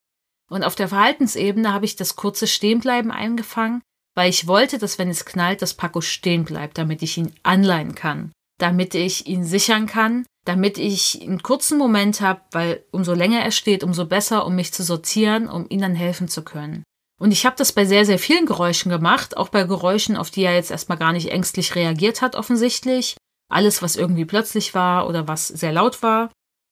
Und 0.51 0.65
auf 0.65 0.75
der 0.75 0.89
Verhaltensebene 0.89 1.73
habe 1.73 1.85
ich 1.85 1.97
das 1.97 2.17
kurze 2.17 2.47
Stehenbleiben 2.47 3.11
eingefangen, 3.11 3.83
weil 4.17 4.31
ich 4.31 4.49
wollte, 4.49 4.79
dass 4.79 4.99
wenn 4.99 5.09
es 5.09 5.25
knallt, 5.25 5.63
das 5.63 5.75
Paco 5.75 6.01
stehen 6.01 6.45
bleibt, 6.45 6.77
damit 6.77 7.03
ich 7.03 7.17
ihn 7.17 7.33
anleihen 7.45 7.95
kann, 7.95 8.33
damit 8.59 8.95
ich 8.95 9.27
ihn 9.27 9.45
sichern 9.45 9.87
kann, 9.87 10.27
damit 10.45 10.79
ich 10.79 11.21
einen 11.23 11.43
kurzen 11.43 11.79
Moment 11.79 12.21
habe, 12.21 12.41
weil 12.53 12.85
umso 12.91 13.15
länger 13.15 13.41
er 13.41 13.51
steht, 13.51 13.85
umso 13.85 14.07
besser, 14.07 14.47
um 14.47 14.55
mich 14.55 14.73
zu 14.73 14.83
sortieren, 14.83 15.49
um 15.49 15.67
ihm 15.69 15.81
dann 15.81 15.95
helfen 15.95 16.29
zu 16.29 16.43
können. 16.43 16.83
Und 17.21 17.33
ich 17.33 17.45
habe 17.45 17.57
das 17.57 17.73
bei 17.73 17.85
sehr, 17.85 18.07
sehr 18.07 18.19
vielen 18.19 18.47
Geräuschen 18.47 18.91
gemacht, 18.91 19.37
auch 19.37 19.51
bei 19.51 19.65
Geräuschen, 19.65 20.17
auf 20.17 20.31
die 20.31 20.43
er 20.43 20.55
jetzt 20.55 20.71
erstmal 20.71 20.97
gar 20.97 21.13
nicht 21.13 21.31
ängstlich 21.31 21.75
reagiert 21.75 22.23
hat, 22.23 22.35
offensichtlich. 22.35 23.17
Alles, 23.51 23.83
was 23.83 23.97
irgendwie 23.97 24.25
plötzlich 24.25 24.75
war 24.75 25.07
oder 25.07 25.29
was 25.29 25.49
sehr 25.49 25.73
laut 25.73 26.03
war. 26.03 26.31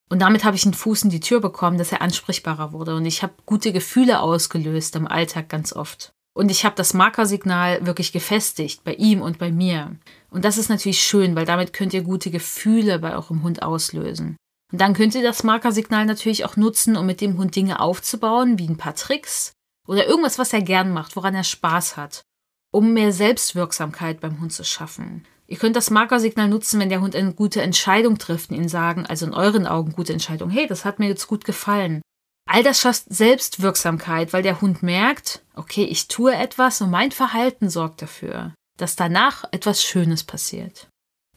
Und 0.09 0.20
damit 0.20 0.44
habe 0.44 0.57
ich 0.57 0.64
einen 0.64 0.72
Fuß 0.72 1.02
in 1.02 1.11
die 1.11 1.20
Tür 1.20 1.40
bekommen, 1.40 1.76
dass 1.76 1.92
er 1.92 2.00
ansprechbarer 2.00 2.72
wurde. 2.72 2.96
Und 2.96 3.04
ich 3.04 3.22
habe 3.22 3.35
gute 3.44 3.72
Gefühle 3.72 4.20
ausgelöst 4.20 4.96
im 4.96 5.07
Alltag 5.07 5.50
ganz 5.50 5.74
oft. 5.74 6.12
Und 6.35 6.50
ich 6.50 6.64
habe 6.64 6.76
das 6.76 6.94
Markersignal 6.94 7.85
wirklich 7.85 8.12
gefestigt 8.12 8.85
bei 8.85 8.94
ihm 8.94 9.20
und 9.20 9.38
bei 9.38 9.52
mir. 9.52 9.96
Und 10.31 10.45
das 10.45 10.59
ist 10.59 10.69
natürlich 10.69 11.01
schön, 11.01 11.35
weil 11.35 11.47
damit 11.47 11.73
könnt 11.73 11.95
ihr 11.95 12.03
gute 12.03 12.31
Gefühle 12.31 12.99
bei 12.99 13.14
eurem 13.14 13.43
Hund 13.43 13.62
auslösen. 13.62 14.37
Und 14.71 14.81
dann 14.81 14.95
könnt 14.95 15.14
ihr 15.14 15.23
das 15.23 15.45
Markersignal 15.45 16.05
natürlich 16.05 16.45
auch 16.45 16.57
nutzen, 16.57 16.97
um 16.97 17.07
mit 17.07 17.21
dem 17.21 17.38
Hund 17.38 17.57
Dinge 17.57 17.81
aufzubauen, 17.81 18.59
wie 18.59 18.69
ein 18.69 18.77
paar 18.77 18.95
Tricks 18.95 19.53
oder 19.87 20.07
irgendwas, 20.07 20.38
was 20.38 20.53
er 20.53 20.61
gern 20.61 20.93
macht, 20.93 21.17
woran 21.17 21.35
er 21.35 21.45
Spaß 21.45 21.97
hat, 21.97 22.23
um 22.71 22.93
mehr 22.93 23.12
Selbstwirksamkeit 23.12 24.21
beim 24.21 24.41
Hund 24.41 24.53
zu 24.53 24.64
schaffen. 24.64 25.27
Ihr 25.47 25.57
könnt 25.57 25.77
das 25.77 25.88
Markersignal 25.88 26.49
nutzen, 26.49 26.79
wenn 26.79 26.91
der 26.91 27.01
Hund 27.01 27.17
eine 27.17 27.33
gute 27.33 27.62
Entscheidung 27.62 28.19
trifft 28.19 28.51
und 28.51 28.57
ihn 28.57 28.69
sagen, 28.69 29.07
also 29.07 29.25
in 29.25 29.33
euren 29.33 29.67
Augen 29.67 29.93
gute 29.93 30.12
Entscheidung, 30.12 30.51
hey, 30.51 30.67
das 30.67 30.85
hat 30.85 30.99
mir 30.99 31.09
jetzt 31.09 31.27
gut 31.27 31.47
gefallen. 31.47 32.03
All 32.47 32.62
das 32.62 32.81
schafft 32.81 33.05
Selbstwirksamkeit, 33.09 34.35
weil 34.35 34.43
der 34.43 34.61
Hund 34.61 34.83
merkt, 34.83 35.43
okay, 35.55 35.85
ich 35.85 36.09
tue 36.09 36.35
etwas 36.35 36.83
und 36.83 36.91
mein 36.91 37.12
Verhalten 37.12 37.71
sorgt 37.71 38.03
dafür, 38.03 38.53
dass 38.79 38.97
danach 38.97 39.45
etwas 39.53 39.83
Schönes 39.83 40.25
passiert. 40.25 40.88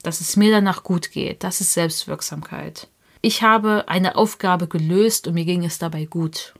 Dass 0.03 0.21
es 0.21 0.37
mir 0.37 0.51
danach 0.51 0.83
gut 0.83 1.11
geht. 1.11 1.43
Das 1.43 1.61
ist 1.61 1.73
Selbstwirksamkeit. 1.73 2.87
Ich 3.21 3.43
habe 3.43 3.87
eine 3.87 4.15
Aufgabe 4.15 4.67
gelöst 4.67 5.27
und 5.27 5.35
mir 5.35 5.45
ging 5.45 5.63
es 5.63 5.77
dabei 5.77 6.05
gut. 6.05 6.53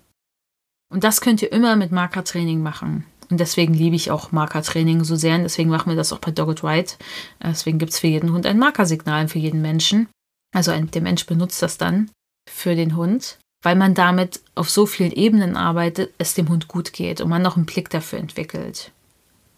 Und 0.91 1.04
das 1.04 1.22
könnt 1.22 1.41
ihr 1.41 1.52
immer 1.52 1.76
mit 1.76 1.91
Markertraining 1.91 2.62
machen. 2.62 3.06
Und 3.30 3.39
deswegen 3.39 3.74
liebe 3.74 3.96
ich 3.96 4.12
auch 4.12 4.32
Markertraining 4.32 5.06
so 5.06 5.15
sehr. 5.15 5.36
Und 5.36 5.44
deswegen 5.44 5.70
machen 5.70 5.89
wir 5.89 5.96
das 5.96 6.12
auch 6.12 6.20
bei 6.20 6.32
Dogged 6.32 6.63
Right. 6.63 6.98
Deswegen 7.41 7.80
gibt 7.80 7.94
es 7.94 8.00
für 8.00 8.08
jeden 8.08 8.34
Hund 8.34 8.46
ein 8.46 8.60
Markersignal 8.60 9.28
für 9.30 9.39
jeden 9.39 9.62
Menschen. 9.62 10.10
Also 10.54 10.72
ein, 10.72 10.91
der 10.91 11.02
Mensch 11.02 11.26
benutzt 11.26 11.62
das 11.62 11.78
dann 11.78 12.12
für 12.50 12.76
den 12.76 12.98
Hund, 12.98 13.38
weil 13.63 13.78
man 13.78 13.94
damit 13.94 14.41
auf 14.54 14.70
so 14.70 14.86
vielen 14.86 15.13
Ebenen 15.13 15.56
arbeitet, 15.56 16.13
es 16.17 16.34
dem 16.34 16.50
Hund 16.50 16.67
gut 16.67 16.91
geht 16.91 17.22
und 17.22 17.30
man 17.30 17.41
noch 17.41 17.56
einen 17.56 17.65
Blick 17.65 17.89
dafür 17.89 18.20
entwickelt. 18.20 18.91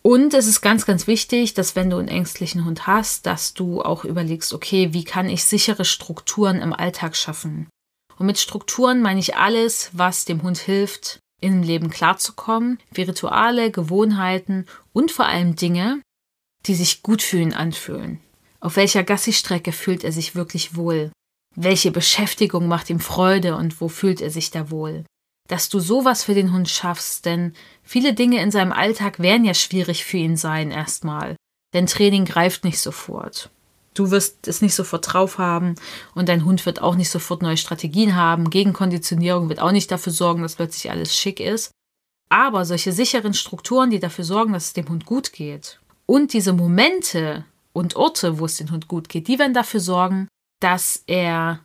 Und 0.06 0.34
es 0.34 0.48
ist 0.48 0.60
ganz, 0.60 0.86
ganz 0.86 1.08
wichtig, 1.08 1.54
dass 1.54 1.78
wenn 1.78 1.90
du 1.90 1.98
einen 1.98 2.10
ängstlichen 2.10 2.66
Hund 2.66 2.88
hast, 2.88 3.26
dass 3.26 3.54
du 3.54 3.82
auch 3.82 4.04
überlegst, 4.04 4.54
okay, 4.54 4.94
wie 4.94 5.06
kann 5.06 5.30
ich 5.30 5.46
sichere 5.46 5.86
Strukturen 5.86 6.62
im 6.62 6.74
Alltag 6.74 7.16
schaffen? 7.16 7.70
Und 8.18 8.26
mit 8.26 8.38
Strukturen 8.38 9.02
meine 9.02 9.22
ich 9.22 9.38
alles, 9.38 9.92
was 9.94 10.26
dem 10.26 10.44
Hund 10.44 10.58
hilft, 10.58 11.20
im 11.40 11.64
Leben 11.64 11.90
klarzukommen, 11.90 12.80
wie 12.92 13.04
Rituale, 13.04 13.72
Gewohnheiten 13.72 14.66
und 14.92 15.10
vor 15.10 15.26
allem 15.26 15.56
Dinge, 15.56 16.02
die 16.66 16.76
sich 16.76 17.02
gut 17.02 17.22
für 17.22 17.42
anfühlen. 17.56 18.20
Auf 18.60 18.76
welcher 18.76 19.04
Gassi-Strecke 19.04 19.72
fühlt 19.72 20.04
er 20.04 20.12
sich 20.12 20.36
wirklich 20.36 20.76
wohl? 20.76 21.12
Welche 21.56 21.92
Beschäftigung 21.92 22.68
macht 22.68 22.90
ihm 22.90 23.00
Freude 23.00 23.56
und 23.56 23.80
wo 23.80 23.88
fühlt 23.88 24.20
er 24.20 24.30
sich 24.30 24.52
da 24.52 24.70
wohl? 24.70 25.06
Dass 25.54 25.70
du 25.70 25.80
sowas 25.80 26.24
für 26.24 26.34
den 26.34 26.52
Hund 26.52 26.68
schaffst, 26.68 27.26
denn 27.28 27.54
viele 27.84 28.16
Dinge 28.16 28.42
in 28.42 28.50
seinem 28.50 28.72
Alltag 28.72 29.20
werden 29.20 29.46
ja 29.46 29.54
schwierig 29.54 30.04
für 30.04 30.18
ihn 30.18 30.36
sein 30.36 30.72
erstmal, 30.72 31.36
denn 31.76 31.86
Training 31.86 32.26
greift 32.26 32.64
nicht 32.64 32.80
sofort. 32.80 33.52
Du 33.94 34.10
wirst 34.10 34.48
es 34.48 34.64
nicht 34.64 34.74
sofort 34.74 35.14
drauf 35.14 35.38
haben 35.38 35.76
und 36.16 36.28
dein 36.28 36.44
Hund 36.44 36.66
wird 36.66 36.82
auch 36.82 36.96
nicht 36.96 37.12
sofort 37.12 37.44
neue 37.44 37.58
Strategien 37.58 38.16
haben. 38.16 38.50
Gegenkonditionierung 38.50 39.48
wird 39.48 39.60
auch 39.60 39.72
nicht 39.72 39.92
dafür 39.92 40.12
sorgen, 40.12 40.42
dass 40.42 40.56
plötzlich 40.56 40.90
alles 40.90 41.16
schick 41.16 41.40
ist. 41.40 41.70
Aber 42.30 42.66
solche 42.66 42.92
sicheren 42.92 43.36
Strukturen, 43.36 43.92
die 43.92 44.00
dafür 44.00 44.24
sorgen, 44.24 44.54
dass 44.54 44.66
es 44.66 44.74
dem 44.74 44.90
Hund 44.90 45.06
gut 45.06 45.34
geht 45.34 45.80
und 46.08 46.34
diese 46.34 46.54
Momente 46.54 47.46
und 47.74 47.96
Orte, 47.96 48.40
wo 48.40 48.46
es 48.46 48.58
dem 48.58 48.72
Hund 48.72 48.88
gut 48.88 49.08
geht, 49.08 49.28
die 49.28 49.38
werden 49.38 49.54
dafür 49.54 49.82
sorgen, 49.82 50.28
dass 50.62 51.04
er 51.06 51.60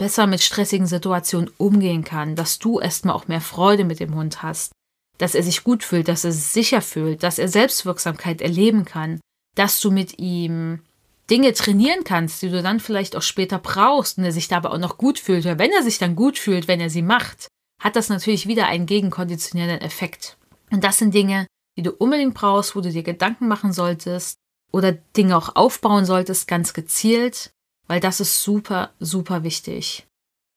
besser 0.00 0.26
mit 0.26 0.40
stressigen 0.40 0.86
Situationen 0.86 1.50
umgehen 1.58 2.04
kann, 2.04 2.34
dass 2.34 2.58
du 2.58 2.80
erstmal 2.80 3.14
auch 3.14 3.28
mehr 3.28 3.42
Freude 3.42 3.84
mit 3.84 4.00
dem 4.00 4.14
Hund 4.14 4.42
hast, 4.42 4.72
dass 5.18 5.34
er 5.34 5.42
sich 5.42 5.62
gut 5.62 5.84
fühlt, 5.84 6.08
dass 6.08 6.24
er 6.24 6.32
sich 6.32 6.46
sicher 6.46 6.80
fühlt, 6.80 7.22
dass 7.22 7.38
er 7.38 7.48
Selbstwirksamkeit 7.48 8.40
erleben 8.40 8.86
kann, 8.86 9.20
dass 9.54 9.78
du 9.78 9.90
mit 9.90 10.18
ihm 10.18 10.80
Dinge 11.28 11.52
trainieren 11.52 12.02
kannst, 12.02 12.40
die 12.40 12.48
du 12.48 12.62
dann 12.62 12.80
vielleicht 12.80 13.14
auch 13.14 13.20
später 13.20 13.58
brauchst 13.58 14.16
und 14.16 14.24
er 14.24 14.32
sich 14.32 14.48
dabei 14.48 14.70
auch 14.70 14.78
noch 14.78 14.96
gut 14.96 15.18
fühlt. 15.18 15.44
Weil 15.44 15.58
wenn 15.58 15.70
er 15.70 15.82
sich 15.82 15.98
dann 15.98 16.16
gut 16.16 16.38
fühlt, 16.38 16.66
wenn 16.66 16.80
er 16.80 16.88
sie 16.88 17.02
macht, 17.02 17.48
hat 17.82 17.94
das 17.94 18.08
natürlich 18.08 18.48
wieder 18.48 18.68
einen 18.68 18.86
gegenkonditionierenden 18.86 19.82
Effekt. 19.82 20.38
Und 20.70 20.82
das 20.82 20.96
sind 20.96 21.14
Dinge, 21.14 21.46
die 21.76 21.82
du 21.82 21.90
unbedingt 21.90 22.32
brauchst, 22.32 22.74
wo 22.74 22.80
du 22.80 22.90
dir 22.90 23.02
Gedanken 23.02 23.48
machen 23.48 23.74
solltest 23.74 24.36
oder 24.72 24.92
Dinge 24.92 25.36
auch 25.36 25.56
aufbauen 25.56 26.06
solltest, 26.06 26.48
ganz 26.48 26.72
gezielt, 26.72 27.50
weil 27.90 27.98
das 27.98 28.20
ist 28.20 28.44
super, 28.44 28.90
super 29.00 29.42
wichtig. 29.42 30.06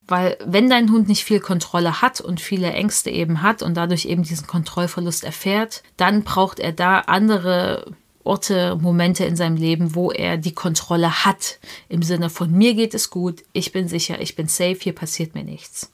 Weil 0.06 0.38
wenn 0.46 0.70
dein 0.70 0.92
Hund 0.92 1.08
nicht 1.08 1.24
viel 1.24 1.40
Kontrolle 1.40 2.00
hat 2.00 2.22
und 2.22 2.40
viele 2.40 2.72
Ängste 2.72 3.10
eben 3.10 3.42
hat 3.42 3.64
und 3.64 3.74
dadurch 3.74 4.06
eben 4.06 4.22
diesen 4.22 4.46
Kontrollverlust 4.46 5.24
erfährt, 5.24 5.82
dann 5.98 6.22
braucht 6.22 6.60
er 6.60 6.74
da 6.74 7.00
andere 7.00 7.92
Orte, 8.24 8.76
Momente 8.80 9.26
in 9.26 9.36
seinem 9.36 9.56
Leben, 9.58 9.96
wo 9.96 10.12
er 10.12 10.38
die 10.38 10.54
Kontrolle 10.54 11.26
hat. 11.26 11.58
Im 11.90 12.04
Sinne 12.04 12.30
von 12.30 12.52
mir 12.52 12.76
geht 12.76 12.94
es 12.94 13.10
gut, 13.10 13.44
ich 13.52 13.72
bin 13.72 13.88
sicher, 13.88 14.22
ich 14.22 14.36
bin 14.36 14.48
safe, 14.48 14.78
hier 14.80 14.94
passiert 14.94 15.34
mir 15.34 15.44
nichts. 15.44 15.92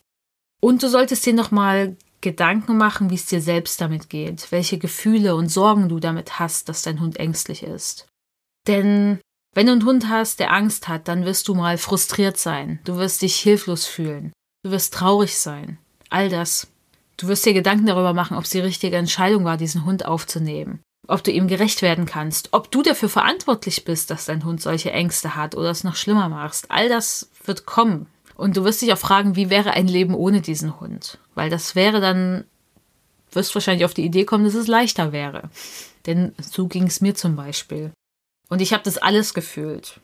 Und 0.59 0.83
du 0.83 0.89
solltest 0.89 1.25
dir 1.25 1.33
nochmal 1.33 1.95
Gedanken 2.19 2.75
machen, 2.75 3.11
wie 3.11 3.15
es 3.15 3.27
dir 3.27 3.41
selbst 3.41 3.79
damit 3.79 4.09
geht, 4.09 4.51
welche 4.51 4.77
Gefühle 4.77 5.35
und 5.35 5.47
Sorgen 5.47 5.87
du 5.87 6.01
damit 6.01 6.37
hast, 6.37 6.67
dass 6.67 6.81
dein 6.81 6.99
Hund 6.99 7.15
ängstlich 7.17 7.63
ist. 7.63 8.09
Denn 8.67 9.21
wenn 9.53 9.65
du 9.65 9.71
einen 9.71 9.85
Hund 9.85 10.09
hast, 10.09 10.39
der 10.39 10.53
Angst 10.53 10.87
hat, 10.87 11.07
dann 11.07 11.25
wirst 11.25 11.47
du 11.47 11.55
mal 11.55 11.77
frustriert 11.77 12.37
sein, 12.37 12.79
du 12.83 12.97
wirst 12.97 13.21
dich 13.21 13.35
hilflos 13.35 13.85
fühlen, 13.85 14.31
du 14.63 14.71
wirst 14.71 14.93
traurig 14.93 15.37
sein, 15.37 15.77
all 16.09 16.29
das. 16.29 16.67
Du 17.17 17.27
wirst 17.27 17.45
dir 17.45 17.53
Gedanken 17.53 17.85
darüber 17.85 18.13
machen, 18.13 18.37
ob 18.37 18.45
es 18.45 18.51
die 18.51 18.61
richtige 18.61 18.95
Entscheidung 18.95 19.43
war, 19.43 19.57
diesen 19.57 19.83
Hund 19.83 20.05
aufzunehmen, 20.05 20.79
ob 21.05 21.21
du 21.21 21.31
ihm 21.31 21.49
gerecht 21.49 21.81
werden 21.81 22.05
kannst, 22.05 22.49
ob 22.53 22.71
du 22.71 22.81
dafür 22.81 23.09
verantwortlich 23.09 23.83
bist, 23.83 24.09
dass 24.09 24.25
dein 24.25 24.45
Hund 24.45 24.61
solche 24.61 24.91
Ängste 24.91 25.35
hat 25.35 25.53
oder 25.55 25.69
es 25.69 25.83
noch 25.83 25.97
schlimmer 25.97 26.29
machst. 26.29 26.71
All 26.71 26.87
das 26.87 27.29
wird 27.43 27.65
kommen. 27.65 28.07
Und 28.35 28.55
du 28.55 28.63
wirst 28.63 28.81
dich 28.81 28.93
auch 28.93 28.97
fragen, 28.97 29.35
wie 29.35 29.49
wäre 29.49 29.71
ein 29.71 29.89
Leben 29.89 30.13
ohne 30.13 30.39
diesen 30.39 30.79
Hund? 30.79 31.17
Weil 31.35 31.49
das 31.49 31.75
wäre 31.75 31.99
dann, 31.99 32.45
wirst 33.33 33.53
wahrscheinlich 33.53 33.83
auf 33.83 33.93
die 33.93 34.05
Idee 34.05 34.23
kommen, 34.23 34.45
dass 34.45 34.53
es 34.53 34.67
leichter 34.67 35.11
wäre. 35.11 35.49
Denn 36.05 36.33
so 36.39 36.67
ging 36.67 36.87
es 36.87 37.01
mir 37.01 37.15
zum 37.15 37.35
Beispiel. 37.35 37.91
Und 38.49 38.61
ich 38.61 38.73
habe 38.73 38.83
das 38.83 38.97
alles 38.97 39.33
gefühlt. 39.33 39.99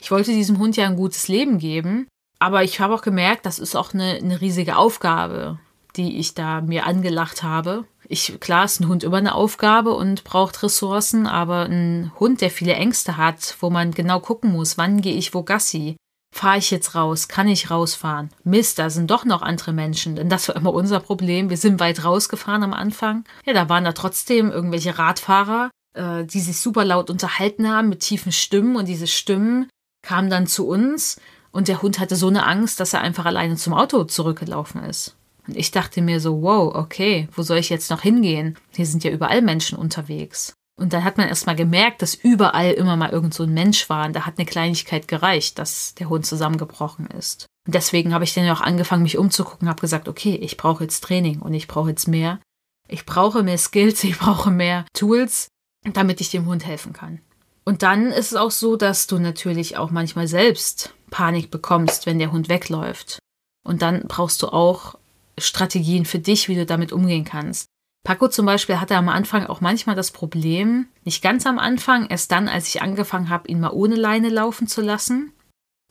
Ich 0.00 0.10
wollte 0.10 0.32
diesem 0.32 0.58
Hund 0.58 0.76
ja 0.76 0.86
ein 0.86 0.96
gutes 0.96 1.28
Leben 1.28 1.58
geben, 1.58 2.06
aber 2.38 2.62
ich 2.62 2.80
habe 2.80 2.94
auch 2.94 3.02
gemerkt, 3.02 3.46
das 3.46 3.58
ist 3.58 3.74
auch 3.76 3.92
eine, 3.92 4.14
eine 4.14 4.40
riesige 4.40 4.76
Aufgabe, 4.76 5.58
die 5.96 6.18
ich 6.18 6.34
da 6.34 6.60
mir 6.60 6.86
angelacht 6.86 7.42
habe. 7.42 7.84
Ich, 8.08 8.38
klar 8.40 8.64
ist 8.64 8.80
ein 8.80 8.88
Hund 8.88 9.04
immer 9.04 9.18
eine 9.18 9.34
Aufgabe 9.34 9.94
und 9.94 10.24
braucht 10.24 10.62
Ressourcen, 10.62 11.26
aber 11.26 11.64
ein 11.64 12.12
Hund, 12.18 12.40
der 12.40 12.50
viele 12.50 12.74
Ängste 12.74 13.16
hat, 13.16 13.56
wo 13.60 13.70
man 13.70 13.90
genau 13.90 14.20
gucken 14.20 14.52
muss, 14.52 14.78
wann 14.78 15.00
gehe 15.02 15.14
ich 15.14 15.34
wo 15.34 15.42
Gassi, 15.42 15.96
fahre 16.34 16.58
ich 16.58 16.70
jetzt 16.70 16.94
raus, 16.94 17.28
kann 17.28 17.48
ich 17.48 17.70
rausfahren? 17.70 18.30
Mist, 18.44 18.78
da 18.78 18.88
sind 18.88 19.10
doch 19.10 19.24
noch 19.24 19.42
andere 19.42 19.72
Menschen, 19.72 20.16
denn 20.16 20.28
das 20.28 20.48
war 20.48 20.56
immer 20.56 20.72
unser 20.72 21.00
Problem. 21.00 21.50
Wir 21.50 21.56
sind 21.56 21.80
weit 21.80 22.04
rausgefahren 22.04 22.62
am 22.62 22.72
Anfang. 22.72 23.24
Ja, 23.44 23.52
da 23.52 23.68
waren 23.68 23.84
da 23.84 23.92
trotzdem 23.92 24.50
irgendwelche 24.50 24.98
Radfahrer, 24.98 25.70
äh, 25.98 26.24
die 26.24 26.40
sich 26.40 26.58
super 26.58 26.84
laut 26.84 27.10
unterhalten 27.10 27.68
haben 27.68 27.88
mit 27.88 28.00
tiefen 28.00 28.32
Stimmen 28.32 28.76
und 28.76 28.86
diese 28.86 29.06
Stimmen 29.06 29.68
kamen 30.02 30.30
dann 30.30 30.46
zu 30.46 30.66
uns 30.66 31.20
und 31.50 31.68
der 31.68 31.82
Hund 31.82 31.98
hatte 31.98 32.16
so 32.16 32.28
eine 32.28 32.46
Angst, 32.46 32.80
dass 32.80 32.94
er 32.94 33.00
einfach 33.00 33.26
alleine 33.26 33.56
zum 33.56 33.74
Auto 33.74 34.04
zurückgelaufen 34.04 34.82
ist. 34.84 35.16
Und 35.46 35.56
ich 35.56 35.70
dachte 35.70 36.02
mir 36.02 36.20
so, 36.20 36.42
wow, 36.42 36.74
okay, 36.74 37.28
wo 37.32 37.42
soll 37.42 37.58
ich 37.58 37.70
jetzt 37.70 37.90
noch 37.90 38.02
hingehen? 38.02 38.56
Hier 38.74 38.86
sind 38.86 39.02
ja 39.02 39.10
überall 39.10 39.42
Menschen 39.42 39.78
unterwegs. 39.78 40.54
Und 40.78 40.92
dann 40.92 41.02
hat 41.02 41.16
man 41.16 41.26
erst 41.26 41.46
mal 41.46 41.56
gemerkt, 41.56 42.02
dass 42.02 42.14
überall 42.14 42.70
immer 42.70 42.96
mal 42.96 43.10
irgend 43.10 43.34
so 43.34 43.42
ein 43.42 43.54
Mensch 43.54 43.88
war. 43.90 44.06
Und 44.06 44.14
da 44.14 44.26
hat 44.26 44.38
eine 44.38 44.46
Kleinigkeit 44.46 45.08
gereicht, 45.08 45.58
dass 45.58 45.94
der 45.94 46.08
Hund 46.08 46.26
zusammengebrochen 46.26 47.06
ist. 47.08 47.46
Und 47.66 47.74
deswegen 47.74 48.14
habe 48.14 48.24
ich 48.24 48.34
dann 48.34 48.48
auch 48.50 48.60
angefangen, 48.60 49.02
mich 49.02 49.18
umzugucken, 49.18 49.68
habe 49.68 49.80
gesagt, 49.80 50.08
okay, 50.08 50.36
ich 50.36 50.56
brauche 50.56 50.84
jetzt 50.84 51.02
Training 51.02 51.40
und 51.40 51.54
ich 51.54 51.66
brauche 51.66 51.90
jetzt 51.90 52.06
mehr. 52.06 52.38
Ich 52.86 53.04
brauche 53.04 53.42
mehr 53.42 53.58
Skills, 53.58 54.04
ich 54.04 54.18
brauche 54.18 54.50
mehr 54.50 54.84
Tools, 54.92 55.48
damit 55.92 56.20
ich 56.20 56.30
dem 56.30 56.46
Hund 56.46 56.66
helfen 56.66 56.92
kann. 56.92 57.20
Und 57.64 57.82
dann 57.82 58.06
ist 58.12 58.32
es 58.32 58.34
auch 58.34 58.50
so, 58.50 58.76
dass 58.76 59.06
du 59.06 59.18
natürlich 59.18 59.76
auch 59.76 59.90
manchmal 59.90 60.26
selbst 60.26 60.94
Panik 61.10 61.50
bekommst, 61.50 62.06
wenn 62.06 62.18
der 62.18 62.32
Hund 62.32 62.48
wegläuft. 62.48 63.18
Und 63.62 63.82
dann 63.82 64.04
brauchst 64.08 64.42
du 64.42 64.48
auch 64.48 64.98
Strategien 65.36 66.04
für 66.04 66.18
dich, 66.18 66.48
wie 66.48 66.54
du 66.54 66.64
damit 66.64 66.92
umgehen 66.92 67.24
kannst. 67.24 67.66
Paco 68.04 68.28
zum 68.28 68.46
Beispiel 68.46 68.80
hatte 68.80 68.96
am 68.96 69.10
Anfang 69.10 69.46
auch 69.46 69.60
manchmal 69.60 69.96
das 69.96 70.12
Problem, 70.12 70.88
nicht 71.04 71.22
ganz 71.22 71.44
am 71.46 71.58
Anfang, 71.58 72.06
erst 72.08 72.32
dann, 72.32 72.48
als 72.48 72.68
ich 72.68 72.80
angefangen 72.80 73.28
habe, 73.28 73.48
ihn 73.48 73.60
mal 73.60 73.72
ohne 73.72 73.96
Leine 73.96 74.30
laufen 74.30 74.66
zu 74.66 74.80
lassen. 74.80 75.32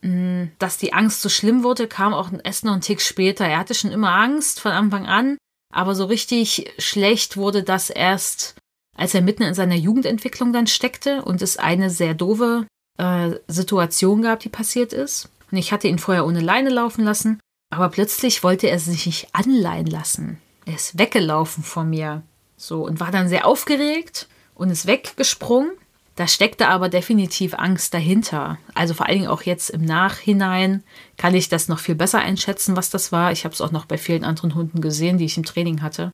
Mm, 0.01 0.45
dass 0.57 0.77
die 0.77 0.93
Angst 0.93 1.21
so 1.21 1.29
schlimm 1.29 1.63
wurde, 1.63 1.87
kam 1.87 2.13
auch 2.13 2.31
erst 2.43 2.65
noch 2.65 2.73
einen 2.73 2.81
Tick 2.81 3.01
später. 3.01 3.45
Er 3.45 3.59
hatte 3.59 3.75
schon 3.75 3.91
immer 3.91 4.11
Angst 4.11 4.59
von 4.59 4.71
Anfang 4.71 5.05
an, 5.05 5.37
aber 5.71 5.95
so 5.95 6.05
richtig 6.05 6.73
schlecht 6.79 7.37
wurde 7.37 7.63
das 7.63 7.89
erst 7.89 8.55
als 8.97 9.13
er 9.13 9.21
mitten 9.21 9.43
in 9.43 9.53
seiner 9.53 9.75
Jugendentwicklung 9.75 10.51
dann 10.51 10.67
steckte 10.67 11.23
und 11.23 11.41
es 11.41 11.57
eine 11.57 11.89
sehr 11.89 12.13
doofe 12.13 12.65
äh, 12.97 13.31
Situation 13.47 14.21
gab, 14.21 14.41
die 14.41 14.49
passiert 14.49 14.91
ist. 14.91 15.29
Und 15.51 15.57
ich 15.57 15.71
hatte 15.71 15.87
ihn 15.87 15.99
vorher 15.99 16.25
ohne 16.25 16.41
Leine 16.41 16.69
laufen 16.69 17.05
lassen, 17.05 17.39
aber 17.69 17.89
plötzlich 17.89 18.43
wollte 18.43 18.69
er 18.69 18.79
sich 18.79 19.05
nicht 19.05 19.29
anleihen 19.33 19.87
lassen. 19.87 20.39
Er 20.65 20.75
ist 20.75 20.99
weggelaufen 20.99 21.63
von 21.63 21.89
mir. 21.89 22.23
So, 22.57 22.85
und 22.85 22.99
war 22.99 23.11
dann 23.11 23.29
sehr 23.29 23.45
aufgeregt 23.45 24.27
und 24.55 24.69
ist 24.69 24.87
weggesprungen. 24.87 25.71
Da 26.15 26.27
steckte 26.27 26.67
aber 26.67 26.89
definitiv 26.89 27.53
Angst 27.53 27.93
dahinter. 27.93 28.57
Also 28.73 28.95
vor 28.95 29.05
allen 29.05 29.19
Dingen 29.19 29.29
auch 29.29 29.43
jetzt 29.43 29.69
im 29.69 29.85
Nachhinein 29.85 30.83
kann 31.15 31.35
ich 31.35 31.47
das 31.47 31.67
noch 31.67 31.77
viel 31.77 31.93
besser 31.93 32.19
einschätzen, 32.19 32.75
was 32.75 32.89
das 32.89 33.11
war. 33.11 33.31
Ich 33.31 33.45
habe 33.45 33.53
es 33.53 33.61
auch 33.61 33.71
noch 33.71 33.85
bei 33.85 33.99
vielen 33.99 34.23
anderen 34.23 34.55
Hunden 34.55 34.81
gesehen, 34.81 35.19
die 35.19 35.25
ich 35.25 35.37
im 35.37 35.45
Training 35.45 35.83
hatte. 35.83 36.11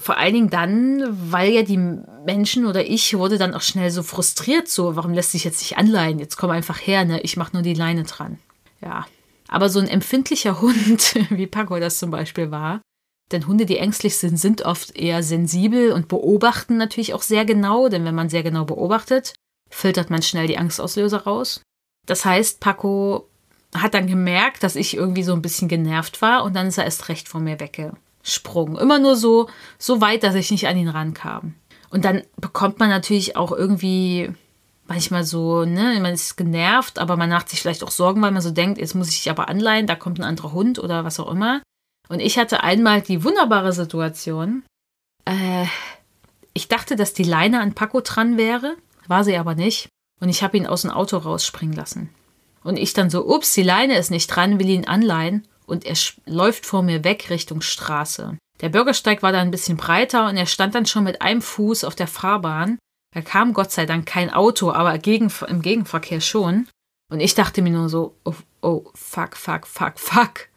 Vor 0.00 0.16
allen 0.16 0.34
Dingen 0.34 0.50
dann, 0.50 1.02
weil 1.32 1.50
ja 1.52 1.62
die 1.62 1.76
Menschen 2.24 2.66
oder 2.66 2.86
ich 2.86 3.16
wurde 3.18 3.36
dann 3.36 3.54
auch 3.54 3.62
schnell 3.62 3.90
so 3.90 4.04
frustriert, 4.04 4.68
so, 4.68 4.94
warum 4.94 5.12
lässt 5.12 5.32
sich 5.32 5.42
jetzt 5.42 5.60
nicht 5.60 5.76
anleihen? 5.76 6.20
Jetzt 6.20 6.36
komm 6.36 6.50
einfach 6.50 6.78
her, 6.78 7.04
ne? 7.04 7.20
Ich 7.22 7.36
mach 7.36 7.52
nur 7.52 7.62
die 7.62 7.74
Leine 7.74 8.04
dran. 8.04 8.38
Ja. 8.80 9.06
Aber 9.48 9.68
so 9.68 9.80
ein 9.80 9.88
empfindlicher 9.88 10.60
Hund, 10.60 11.14
wie 11.30 11.46
Paco 11.48 11.78
das 11.80 11.98
zum 11.98 12.12
Beispiel 12.12 12.52
war, 12.52 12.80
denn 13.32 13.46
Hunde, 13.46 13.66
die 13.66 13.78
ängstlich 13.78 14.16
sind, 14.16 14.38
sind 14.38 14.62
oft 14.62 14.96
eher 14.96 15.22
sensibel 15.22 15.92
und 15.92 16.08
beobachten 16.08 16.76
natürlich 16.76 17.12
auch 17.12 17.22
sehr 17.22 17.44
genau, 17.44 17.88
denn 17.88 18.04
wenn 18.04 18.14
man 18.14 18.28
sehr 18.28 18.42
genau 18.42 18.64
beobachtet, 18.64 19.34
filtert 19.68 20.10
man 20.10 20.22
schnell 20.22 20.46
die 20.46 20.58
Angstauslöser 20.58 21.24
raus. 21.24 21.60
Das 22.06 22.24
heißt, 22.24 22.60
Paco 22.60 23.28
hat 23.74 23.94
dann 23.94 24.06
gemerkt, 24.06 24.62
dass 24.62 24.76
ich 24.76 24.96
irgendwie 24.96 25.24
so 25.24 25.34
ein 25.34 25.42
bisschen 25.42 25.68
genervt 25.68 26.22
war 26.22 26.44
und 26.44 26.54
dann 26.54 26.68
ist 26.68 26.78
er 26.78 26.84
erst 26.84 27.08
recht 27.08 27.28
von 27.28 27.44
mir 27.44 27.60
wegge 27.60 27.92
Sprung. 28.28 28.78
Immer 28.78 28.98
nur 28.98 29.16
so, 29.16 29.48
so 29.78 30.00
weit, 30.00 30.22
dass 30.22 30.34
ich 30.34 30.50
nicht 30.50 30.68
an 30.68 30.76
ihn 30.76 30.88
rankam. 30.88 31.54
Und 31.90 32.04
dann 32.04 32.22
bekommt 32.36 32.78
man 32.78 32.90
natürlich 32.90 33.36
auch 33.36 33.52
irgendwie 33.52 34.30
manchmal 34.86 35.24
so, 35.24 35.64
ne, 35.64 35.98
man 36.00 36.14
ist 36.14 36.36
genervt, 36.36 36.98
aber 36.98 37.16
man 37.16 37.30
macht 37.30 37.48
sich 37.48 37.60
vielleicht 37.60 37.84
auch 37.84 37.90
Sorgen, 37.90 38.22
weil 38.22 38.30
man 38.30 38.42
so 38.42 38.50
denkt, 38.50 38.78
jetzt 38.78 38.94
muss 38.94 39.10
ich 39.10 39.22
dich 39.22 39.30
aber 39.30 39.48
anleihen, 39.48 39.86
da 39.86 39.94
kommt 39.94 40.18
ein 40.18 40.24
anderer 40.24 40.52
Hund 40.52 40.78
oder 40.78 41.04
was 41.04 41.20
auch 41.20 41.30
immer. 41.30 41.62
Und 42.08 42.20
ich 42.20 42.38
hatte 42.38 42.62
einmal 42.62 43.02
die 43.02 43.22
wunderbare 43.22 43.72
Situation, 43.72 44.64
äh, 45.26 45.66
ich 46.54 46.68
dachte, 46.68 46.96
dass 46.96 47.12
die 47.12 47.24
Leine 47.24 47.60
an 47.60 47.74
Paco 47.74 48.00
dran 48.00 48.36
wäre, 48.36 48.76
war 49.06 49.24
sie 49.24 49.36
aber 49.36 49.54
nicht. 49.54 49.88
Und 50.20 50.28
ich 50.28 50.42
habe 50.42 50.56
ihn 50.56 50.66
aus 50.66 50.82
dem 50.82 50.90
Auto 50.90 51.18
rausspringen 51.18 51.76
lassen. 51.76 52.08
Und 52.64 52.78
ich 52.78 52.92
dann 52.92 53.10
so, 53.10 53.26
ups, 53.26 53.52
die 53.52 53.62
Leine 53.62 53.96
ist 53.96 54.10
nicht 54.10 54.26
dran, 54.26 54.58
will 54.58 54.68
ihn 54.68 54.86
anleihen 54.86 55.46
und 55.68 55.84
er 55.84 55.96
läuft 56.26 56.66
vor 56.66 56.82
mir 56.82 57.04
weg 57.04 57.30
Richtung 57.30 57.60
Straße. 57.60 58.36
Der 58.60 58.68
Bürgersteig 58.70 59.22
war 59.22 59.32
da 59.32 59.40
ein 59.40 59.50
bisschen 59.50 59.76
breiter 59.76 60.28
und 60.28 60.36
er 60.36 60.46
stand 60.46 60.74
dann 60.74 60.86
schon 60.86 61.04
mit 61.04 61.22
einem 61.22 61.42
Fuß 61.42 61.84
auf 61.84 61.94
der 61.94 62.08
Fahrbahn. 62.08 62.78
Da 63.14 63.20
kam 63.20 63.52
Gott 63.52 63.70
sei 63.70 63.86
Dank 63.86 64.06
kein 64.06 64.30
Auto, 64.30 64.72
aber 64.72 64.94
im 64.94 65.62
Gegenverkehr 65.62 66.20
schon. 66.20 66.68
Und 67.10 67.20
ich 67.20 67.34
dachte 67.34 67.62
mir 67.62 67.70
nur 67.70 67.88
so, 67.88 68.16
oh, 68.24 68.34
oh, 68.60 68.90
fuck, 68.94 69.36
fuck, 69.36 69.66
fuck, 69.66 69.98
fuck. 69.98 70.48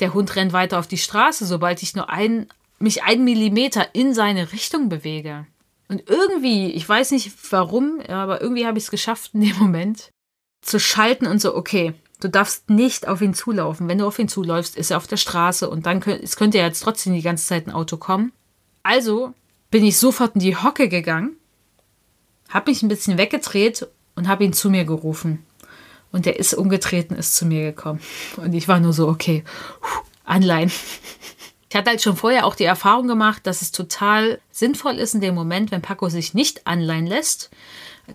Der 0.00 0.12
Hund 0.12 0.36
rennt 0.36 0.52
weiter 0.52 0.78
auf 0.78 0.86
die 0.86 0.98
Straße, 0.98 1.46
sobald 1.46 1.82
ich 1.82 1.94
nur 1.94 2.10
ein, 2.10 2.48
mich 2.78 3.04
einen 3.04 3.24
Millimeter 3.24 3.94
in 3.94 4.12
seine 4.12 4.52
Richtung 4.52 4.88
bewege. 4.88 5.46
Und 5.88 6.08
irgendwie, 6.10 6.70
ich 6.72 6.86
weiß 6.86 7.12
nicht 7.12 7.32
warum, 7.50 8.00
aber 8.08 8.42
irgendwie 8.42 8.66
habe 8.66 8.76
ich 8.76 8.84
es 8.84 8.90
geschafft 8.90 9.32
in 9.34 9.42
dem 9.42 9.56
Moment, 9.58 10.10
zu 10.60 10.80
schalten 10.80 11.26
und 11.26 11.40
so, 11.40 11.54
okay, 11.54 11.94
Du 12.20 12.28
darfst 12.28 12.70
nicht 12.70 13.08
auf 13.08 13.20
ihn 13.20 13.34
zulaufen. 13.34 13.88
Wenn 13.88 13.98
du 13.98 14.06
auf 14.06 14.18
ihn 14.18 14.28
zuläufst, 14.28 14.76
ist 14.76 14.90
er 14.90 14.96
auf 14.96 15.06
der 15.06 15.18
Straße 15.18 15.68
und 15.68 15.86
dann 15.86 16.00
könnt, 16.00 16.22
es 16.22 16.36
könnte 16.36 16.58
ja 16.58 16.66
jetzt 16.66 16.82
trotzdem 16.82 17.12
die 17.12 17.22
ganze 17.22 17.46
Zeit 17.46 17.66
ein 17.66 17.72
Auto 17.72 17.96
kommen. 17.96 18.32
Also 18.82 19.34
bin 19.70 19.84
ich 19.84 19.98
sofort 19.98 20.34
in 20.34 20.40
die 20.40 20.56
Hocke 20.56 20.88
gegangen, 20.88 21.36
habe 22.48 22.70
mich 22.70 22.82
ein 22.82 22.88
bisschen 22.88 23.18
weggedreht 23.18 23.86
und 24.14 24.28
habe 24.28 24.44
ihn 24.44 24.52
zu 24.52 24.70
mir 24.70 24.84
gerufen. 24.84 25.44
Und 26.12 26.24
der 26.24 26.38
ist 26.38 26.54
umgetreten, 26.54 27.14
ist 27.14 27.36
zu 27.36 27.44
mir 27.44 27.62
gekommen. 27.72 28.00
Und 28.36 28.54
ich 28.54 28.68
war 28.68 28.80
nur 28.80 28.92
so, 28.92 29.08
okay, 29.08 29.44
Anleihen. 30.24 30.70
Ich 31.68 31.76
hatte 31.76 31.90
halt 31.90 32.00
schon 32.00 32.16
vorher 32.16 32.46
auch 32.46 32.54
die 32.54 32.64
Erfahrung 32.64 33.08
gemacht, 33.08 33.46
dass 33.46 33.60
es 33.60 33.72
total 33.72 34.40
sinnvoll 34.50 34.94
ist 34.94 35.14
in 35.14 35.20
dem 35.20 35.34
Moment, 35.34 35.72
wenn 35.72 35.82
Paco 35.82 36.08
sich 36.08 36.32
nicht 36.32 36.66
anleihen 36.66 37.06
lässt, 37.06 37.50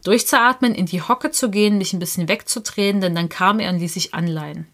durchzuatmen, 0.04 0.74
in 0.74 0.86
die 0.86 1.02
Hocke 1.02 1.32
zu 1.32 1.50
gehen, 1.50 1.78
mich 1.78 1.94
ein 1.94 2.00
bisschen 2.00 2.28
wegzudrehen, 2.28 3.02
denn 3.02 3.16
dann 3.16 3.30
kam 3.30 3.60
er 3.60 3.72
und 3.72 3.80
ließ 3.80 3.94
sich 3.94 4.14
anleihen. 4.14 4.68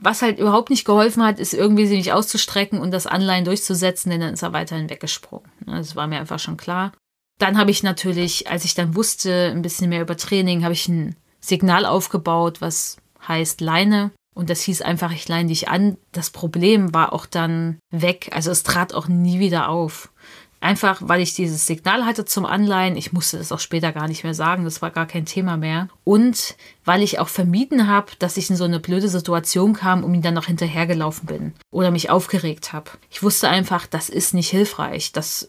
Was 0.00 0.22
halt 0.22 0.38
überhaupt 0.38 0.70
nicht 0.70 0.84
geholfen 0.84 1.24
hat, 1.24 1.40
ist 1.40 1.54
irgendwie 1.54 1.86
sich 1.86 1.98
nicht 1.98 2.12
auszustrecken 2.12 2.78
und 2.78 2.92
das 2.92 3.06
Anleihen 3.06 3.44
durchzusetzen, 3.44 4.10
denn 4.10 4.20
dann 4.20 4.34
ist 4.34 4.42
er 4.42 4.52
weiterhin 4.52 4.90
weggesprungen. 4.90 5.50
Das 5.66 5.96
war 5.96 6.06
mir 6.06 6.20
einfach 6.20 6.38
schon 6.38 6.56
klar. 6.56 6.92
Dann 7.38 7.58
habe 7.58 7.70
ich 7.70 7.82
natürlich, 7.82 8.48
als 8.48 8.64
ich 8.64 8.74
dann 8.74 8.94
wusste, 8.94 9.50
ein 9.52 9.62
bisschen 9.62 9.88
mehr 9.88 10.02
über 10.02 10.16
Training, 10.16 10.62
habe 10.62 10.74
ich 10.74 10.88
ein 10.88 11.16
Signal 11.40 11.84
aufgebaut, 11.84 12.60
was 12.60 12.98
heißt 13.26 13.60
Leine. 13.60 14.12
Und 14.34 14.50
das 14.50 14.60
hieß 14.62 14.82
einfach, 14.82 15.12
ich 15.12 15.26
leine 15.26 15.48
dich 15.48 15.68
an. 15.68 15.96
Das 16.12 16.30
Problem 16.30 16.94
war 16.94 17.12
auch 17.12 17.26
dann 17.26 17.78
weg. 17.90 18.30
Also 18.32 18.52
es 18.52 18.62
trat 18.62 18.94
auch 18.94 19.08
nie 19.08 19.40
wieder 19.40 19.68
auf. 19.68 20.12
Einfach, 20.60 21.00
weil 21.04 21.20
ich 21.20 21.34
dieses 21.34 21.66
Signal 21.66 22.04
hatte 22.04 22.24
zum 22.24 22.44
Anleihen. 22.44 22.96
Ich 22.96 23.12
musste 23.12 23.38
das 23.38 23.52
auch 23.52 23.60
später 23.60 23.92
gar 23.92 24.08
nicht 24.08 24.24
mehr 24.24 24.34
sagen. 24.34 24.64
Das 24.64 24.82
war 24.82 24.90
gar 24.90 25.06
kein 25.06 25.24
Thema 25.24 25.56
mehr. 25.56 25.88
Und 26.02 26.56
weil 26.84 27.02
ich 27.02 27.20
auch 27.20 27.28
vermieden 27.28 27.86
habe, 27.86 28.10
dass 28.18 28.36
ich 28.36 28.50
in 28.50 28.56
so 28.56 28.64
eine 28.64 28.80
blöde 28.80 29.08
Situation 29.08 29.72
kam 29.72 30.02
und 30.02 30.14
ihm 30.14 30.22
dann 30.22 30.34
noch 30.34 30.46
hinterhergelaufen 30.46 31.26
bin 31.26 31.54
oder 31.70 31.92
mich 31.92 32.10
aufgeregt 32.10 32.72
habe. 32.72 32.90
Ich 33.08 33.22
wusste 33.22 33.48
einfach, 33.48 33.86
das 33.86 34.08
ist 34.08 34.34
nicht 34.34 34.50
hilfreich. 34.50 35.12
Das 35.12 35.48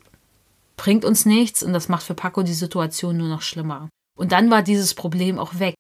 bringt 0.77 1.05
uns 1.05 1.25
nichts 1.25 1.63
und 1.63 1.73
das 1.73 1.89
macht 1.89 2.03
für 2.03 2.13
Paco 2.13 2.43
die 2.43 2.53
Situation 2.53 3.17
nur 3.17 3.29
noch 3.29 3.41
schlimmer. 3.41 3.89
Und 4.15 4.31
dann 4.31 4.51
war 4.51 4.61
dieses 4.61 4.93
Problem 4.93 5.39
auch 5.39 5.57
weg. 5.57 5.73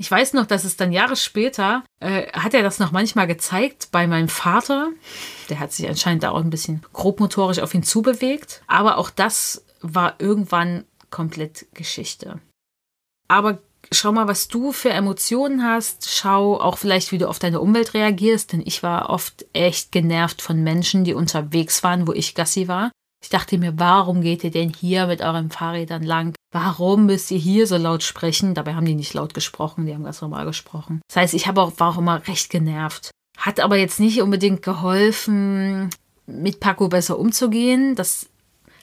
Ich 0.00 0.10
weiß 0.10 0.32
noch, 0.32 0.46
dass 0.46 0.64
es 0.64 0.78
dann 0.78 0.92
Jahre 0.92 1.14
später, 1.14 1.84
äh, 2.00 2.32
hat 2.32 2.54
er 2.54 2.62
das 2.62 2.78
noch 2.78 2.90
manchmal 2.90 3.26
gezeigt 3.26 3.88
bei 3.92 4.06
meinem 4.06 4.30
Vater. 4.30 4.88
Der 5.50 5.60
hat 5.60 5.74
sich 5.74 5.86
anscheinend 5.86 6.22
da 6.22 6.30
auch 6.30 6.40
ein 6.40 6.48
bisschen 6.48 6.80
grobmotorisch 6.94 7.58
auf 7.58 7.74
ihn 7.74 7.82
zubewegt. 7.82 8.62
Aber 8.66 8.96
auch 8.96 9.10
das 9.10 9.62
war 9.82 10.14
irgendwann 10.18 10.84
komplett 11.10 11.66
Geschichte. 11.74 12.40
Aber 13.28 13.58
schau 13.92 14.10
mal, 14.12 14.26
was 14.26 14.48
du 14.48 14.72
für 14.72 14.88
Emotionen 14.88 15.62
hast. 15.62 16.08
Schau 16.08 16.58
auch 16.58 16.78
vielleicht, 16.78 17.12
wie 17.12 17.18
du 17.18 17.28
auf 17.28 17.38
deine 17.38 17.60
Umwelt 17.60 17.92
reagierst. 17.92 18.54
Denn 18.54 18.62
ich 18.64 18.82
war 18.82 19.10
oft 19.10 19.44
echt 19.52 19.92
genervt 19.92 20.40
von 20.40 20.62
Menschen, 20.62 21.04
die 21.04 21.12
unterwegs 21.12 21.82
waren, 21.82 22.06
wo 22.06 22.14
ich 22.14 22.34
Gassi 22.34 22.68
war. 22.68 22.90
Ich 23.22 23.28
dachte 23.28 23.58
mir, 23.58 23.78
warum 23.78 24.22
geht 24.22 24.44
ihr 24.44 24.50
denn 24.50 24.72
hier 24.72 25.08
mit 25.08 25.20
euren 25.20 25.50
Fahrrädern 25.50 26.04
lang? 26.04 26.34
Warum 26.52 27.06
müsst 27.06 27.30
ihr 27.30 27.38
hier 27.38 27.66
so 27.66 27.76
laut 27.76 28.02
sprechen? 28.02 28.54
Dabei 28.54 28.74
haben 28.74 28.84
die 28.84 28.94
nicht 28.94 29.14
laut 29.14 29.34
gesprochen, 29.34 29.86
die 29.86 29.94
haben 29.94 30.04
ganz 30.04 30.20
normal 30.20 30.46
gesprochen. 30.46 31.00
Das 31.08 31.16
heißt, 31.16 31.34
ich 31.34 31.46
habe 31.46 31.62
auch, 31.62 31.78
war 31.78 31.90
auch 31.90 31.98
immer 31.98 32.26
recht 32.26 32.50
genervt. 32.50 33.10
Hat 33.38 33.60
aber 33.60 33.76
jetzt 33.76 34.00
nicht 34.00 34.20
unbedingt 34.20 34.62
geholfen, 34.62 35.90
mit 36.26 36.60
Paco 36.60 36.88
besser 36.88 37.18
umzugehen. 37.18 37.94
Das 37.94 38.28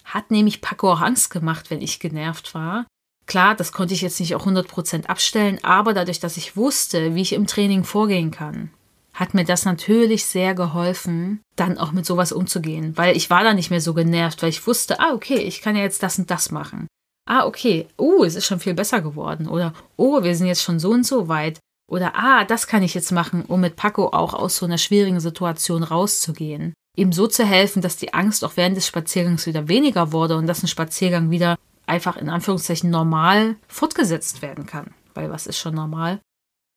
hat 0.05 0.31
nämlich 0.31 0.61
Paco 0.61 0.91
auch 0.91 1.01
Angst 1.01 1.29
gemacht, 1.29 1.69
wenn 1.69 1.81
ich 1.81 1.99
genervt 1.99 2.53
war. 2.53 2.85
Klar, 3.25 3.55
das 3.55 3.73
konnte 3.73 3.93
ich 3.93 4.01
jetzt 4.01 4.21
nicht 4.21 4.35
auch 4.35 4.47
100% 4.47 5.07
abstellen, 5.07 5.59
aber 5.61 5.93
dadurch, 5.93 6.21
dass 6.21 6.37
ich 6.37 6.55
wusste, 6.55 7.13
wie 7.13 7.21
ich 7.21 7.33
im 7.33 7.45
Training 7.45 7.83
vorgehen 7.83 8.31
kann, 8.31 8.71
hat 9.13 9.33
mir 9.33 9.43
das 9.43 9.65
natürlich 9.65 10.25
sehr 10.25 10.55
geholfen, 10.55 11.41
dann 11.57 11.77
auch 11.77 11.91
mit 11.91 12.05
sowas 12.05 12.31
umzugehen, 12.31 12.95
weil 12.95 13.17
ich 13.17 13.29
war 13.29 13.43
da 13.43 13.53
nicht 13.53 13.69
mehr 13.69 13.81
so 13.81 13.93
genervt, 13.93 14.41
weil 14.41 14.49
ich 14.49 14.65
wusste, 14.65 15.01
ah, 15.01 15.11
okay, 15.13 15.39
ich 15.39 15.61
kann 15.61 15.75
ja 15.75 15.81
jetzt 15.81 16.03
das 16.03 16.17
und 16.19 16.31
das 16.31 16.51
machen. 16.51 16.86
Ah, 17.27 17.45
okay, 17.45 17.87
oh, 17.97 18.23
es 18.23 18.35
ist 18.35 18.45
schon 18.45 18.59
viel 18.59 18.73
besser 18.73 19.01
geworden. 19.01 19.47
Oder, 19.47 19.73
oh, 19.97 20.23
wir 20.23 20.35
sind 20.35 20.47
jetzt 20.47 20.63
schon 20.63 20.79
so 20.79 20.91
und 20.91 21.05
so 21.05 21.27
weit. 21.27 21.59
Oder, 21.89 22.13
ah, 22.15 22.45
das 22.45 22.67
kann 22.67 22.83
ich 22.83 22.93
jetzt 22.93 23.11
machen, 23.11 23.43
um 23.43 23.61
mit 23.61 23.75
Paco 23.75 24.07
auch 24.07 24.33
aus 24.33 24.57
so 24.57 24.65
einer 24.65 24.77
schwierigen 24.77 25.19
Situation 25.19 25.83
rauszugehen. 25.83 26.73
Ihm 26.95 27.11
so 27.11 27.27
zu 27.27 27.45
helfen, 27.45 27.81
dass 27.81 27.97
die 27.97 28.13
Angst 28.13 28.43
auch 28.43 28.53
während 28.55 28.77
des 28.77 28.87
Spaziergangs 28.87 29.45
wieder 29.45 29.67
weniger 29.67 30.11
wurde 30.11 30.37
und 30.37 30.47
dass 30.47 30.63
ein 30.63 30.67
Spaziergang 30.67 31.29
wieder 31.29 31.57
einfach 31.85 32.17
in 32.17 32.29
Anführungszeichen 32.29 32.89
normal 32.89 33.55
fortgesetzt 33.67 34.41
werden 34.41 34.65
kann. 34.65 34.93
Weil 35.13 35.29
was 35.29 35.47
ist 35.47 35.57
schon 35.57 35.75
normal? 35.75 36.19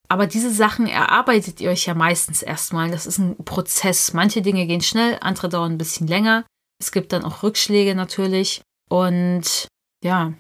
Aber 0.09 0.27
diese 0.27 0.53
Sachen 0.53 0.89
erarbeitet 0.89 1.61
ihr 1.61 1.71
euch 1.71 1.87
ja 1.87 1.95
meistens 1.95 2.43
erstmal. 2.43 2.91
Das 2.91 3.07
ist 3.07 3.19
ein 3.19 3.37
Prozess. 3.45 4.13
Manche 4.13 4.43
Dinge 4.43 4.67
gehen 4.67 4.81
schnell, 4.81 5.17
andere 5.21 5.49
dauern 5.49 5.73
ein 5.73 5.79
bisschen 5.79 6.09
länger. 6.09 6.45
Es 6.81 6.91
gibt 6.91 7.13
dann 7.13 7.25
auch 7.25 7.45
Rückschläge 7.45 7.95
natürlich. 7.95 8.63
Und 8.89 9.69
ja, 10.03 10.33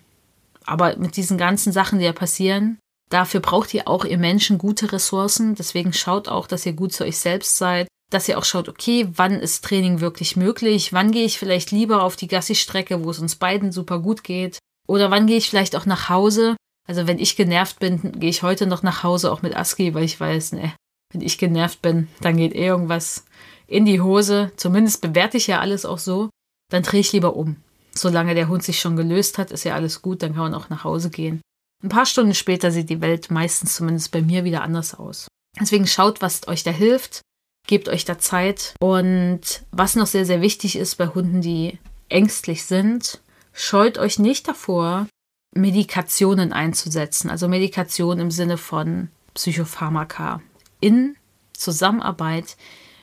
aber 0.70 0.96
mit 0.98 1.16
diesen 1.16 1.36
ganzen 1.36 1.72
Sachen, 1.72 1.98
die 1.98 2.04
ja 2.04 2.12
passieren, 2.12 2.78
dafür 3.10 3.40
braucht 3.40 3.74
ihr 3.74 3.88
auch 3.88 4.04
ihr 4.04 4.18
Menschen 4.18 4.56
gute 4.56 4.92
Ressourcen. 4.92 5.56
Deswegen 5.56 5.92
schaut 5.92 6.28
auch, 6.28 6.46
dass 6.46 6.64
ihr 6.64 6.74
gut 6.74 6.92
zu 6.92 7.04
euch 7.04 7.18
selbst 7.18 7.58
seid. 7.58 7.88
Dass 8.12 8.28
ihr 8.28 8.38
auch 8.38 8.44
schaut, 8.44 8.68
okay, 8.68 9.08
wann 9.14 9.32
ist 9.32 9.64
Training 9.64 10.00
wirklich 10.00 10.36
möglich? 10.36 10.92
Wann 10.92 11.10
gehe 11.10 11.24
ich 11.24 11.38
vielleicht 11.38 11.72
lieber 11.72 12.04
auf 12.04 12.14
die 12.14 12.28
Gassi-Strecke, 12.28 13.04
wo 13.04 13.10
es 13.10 13.18
uns 13.18 13.34
beiden 13.34 13.72
super 13.72 13.98
gut 13.98 14.22
geht? 14.22 14.58
Oder 14.86 15.10
wann 15.10 15.26
gehe 15.26 15.38
ich 15.38 15.50
vielleicht 15.50 15.74
auch 15.74 15.86
nach 15.86 16.08
Hause? 16.08 16.56
Also 16.88 17.08
wenn 17.08 17.18
ich 17.18 17.36
genervt 17.36 17.80
bin, 17.80 18.12
gehe 18.20 18.30
ich 18.30 18.42
heute 18.42 18.66
noch 18.66 18.84
nach 18.84 19.02
Hause 19.02 19.32
auch 19.32 19.42
mit 19.42 19.56
Aski, 19.56 19.94
weil 19.94 20.04
ich 20.04 20.18
weiß, 20.18 20.52
ne, 20.52 20.72
wenn 21.12 21.20
ich 21.20 21.38
genervt 21.38 21.82
bin, 21.82 22.08
dann 22.20 22.36
geht 22.36 22.54
eh 22.54 22.66
irgendwas 22.66 23.24
in 23.66 23.86
die 23.86 24.00
Hose. 24.00 24.52
Zumindest 24.56 25.00
bewerte 25.00 25.36
ich 25.36 25.48
ja 25.48 25.58
alles 25.58 25.84
auch 25.84 25.98
so. 25.98 26.30
Dann 26.70 26.84
drehe 26.84 27.00
ich 27.00 27.12
lieber 27.12 27.34
um. 27.34 27.56
Solange 28.00 28.34
der 28.34 28.48
Hund 28.48 28.62
sich 28.62 28.80
schon 28.80 28.96
gelöst 28.96 29.36
hat, 29.36 29.50
ist 29.50 29.64
ja 29.64 29.74
alles 29.74 30.00
gut, 30.00 30.22
dann 30.22 30.32
kann 30.32 30.44
man 30.44 30.54
auch 30.54 30.70
nach 30.70 30.84
Hause 30.84 31.10
gehen. 31.10 31.42
Ein 31.82 31.90
paar 31.90 32.06
Stunden 32.06 32.32
später 32.32 32.70
sieht 32.70 32.88
die 32.88 33.02
Welt 33.02 33.30
meistens 33.30 33.74
zumindest 33.74 34.10
bei 34.10 34.22
mir 34.22 34.42
wieder 34.44 34.62
anders 34.62 34.94
aus. 34.94 35.28
Deswegen 35.60 35.86
schaut, 35.86 36.22
was 36.22 36.48
euch 36.48 36.62
da 36.62 36.70
hilft, 36.70 37.20
gebt 37.66 37.90
euch 37.90 38.06
da 38.06 38.18
Zeit. 38.18 38.74
Und 38.80 39.64
was 39.70 39.96
noch 39.96 40.06
sehr, 40.06 40.24
sehr 40.24 40.40
wichtig 40.40 40.76
ist 40.76 40.96
bei 40.96 41.08
Hunden, 41.08 41.42
die 41.42 41.78
ängstlich 42.08 42.64
sind, 42.64 43.20
scheut 43.52 43.98
euch 43.98 44.18
nicht 44.18 44.48
davor, 44.48 45.06
Medikationen 45.54 46.54
einzusetzen, 46.54 47.28
also 47.28 47.48
Medikation 47.48 48.18
im 48.18 48.30
Sinne 48.30 48.56
von 48.56 49.08
Psychopharmaka 49.34 50.40
in 50.80 51.16
Zusammenarbeit 51.52 52.56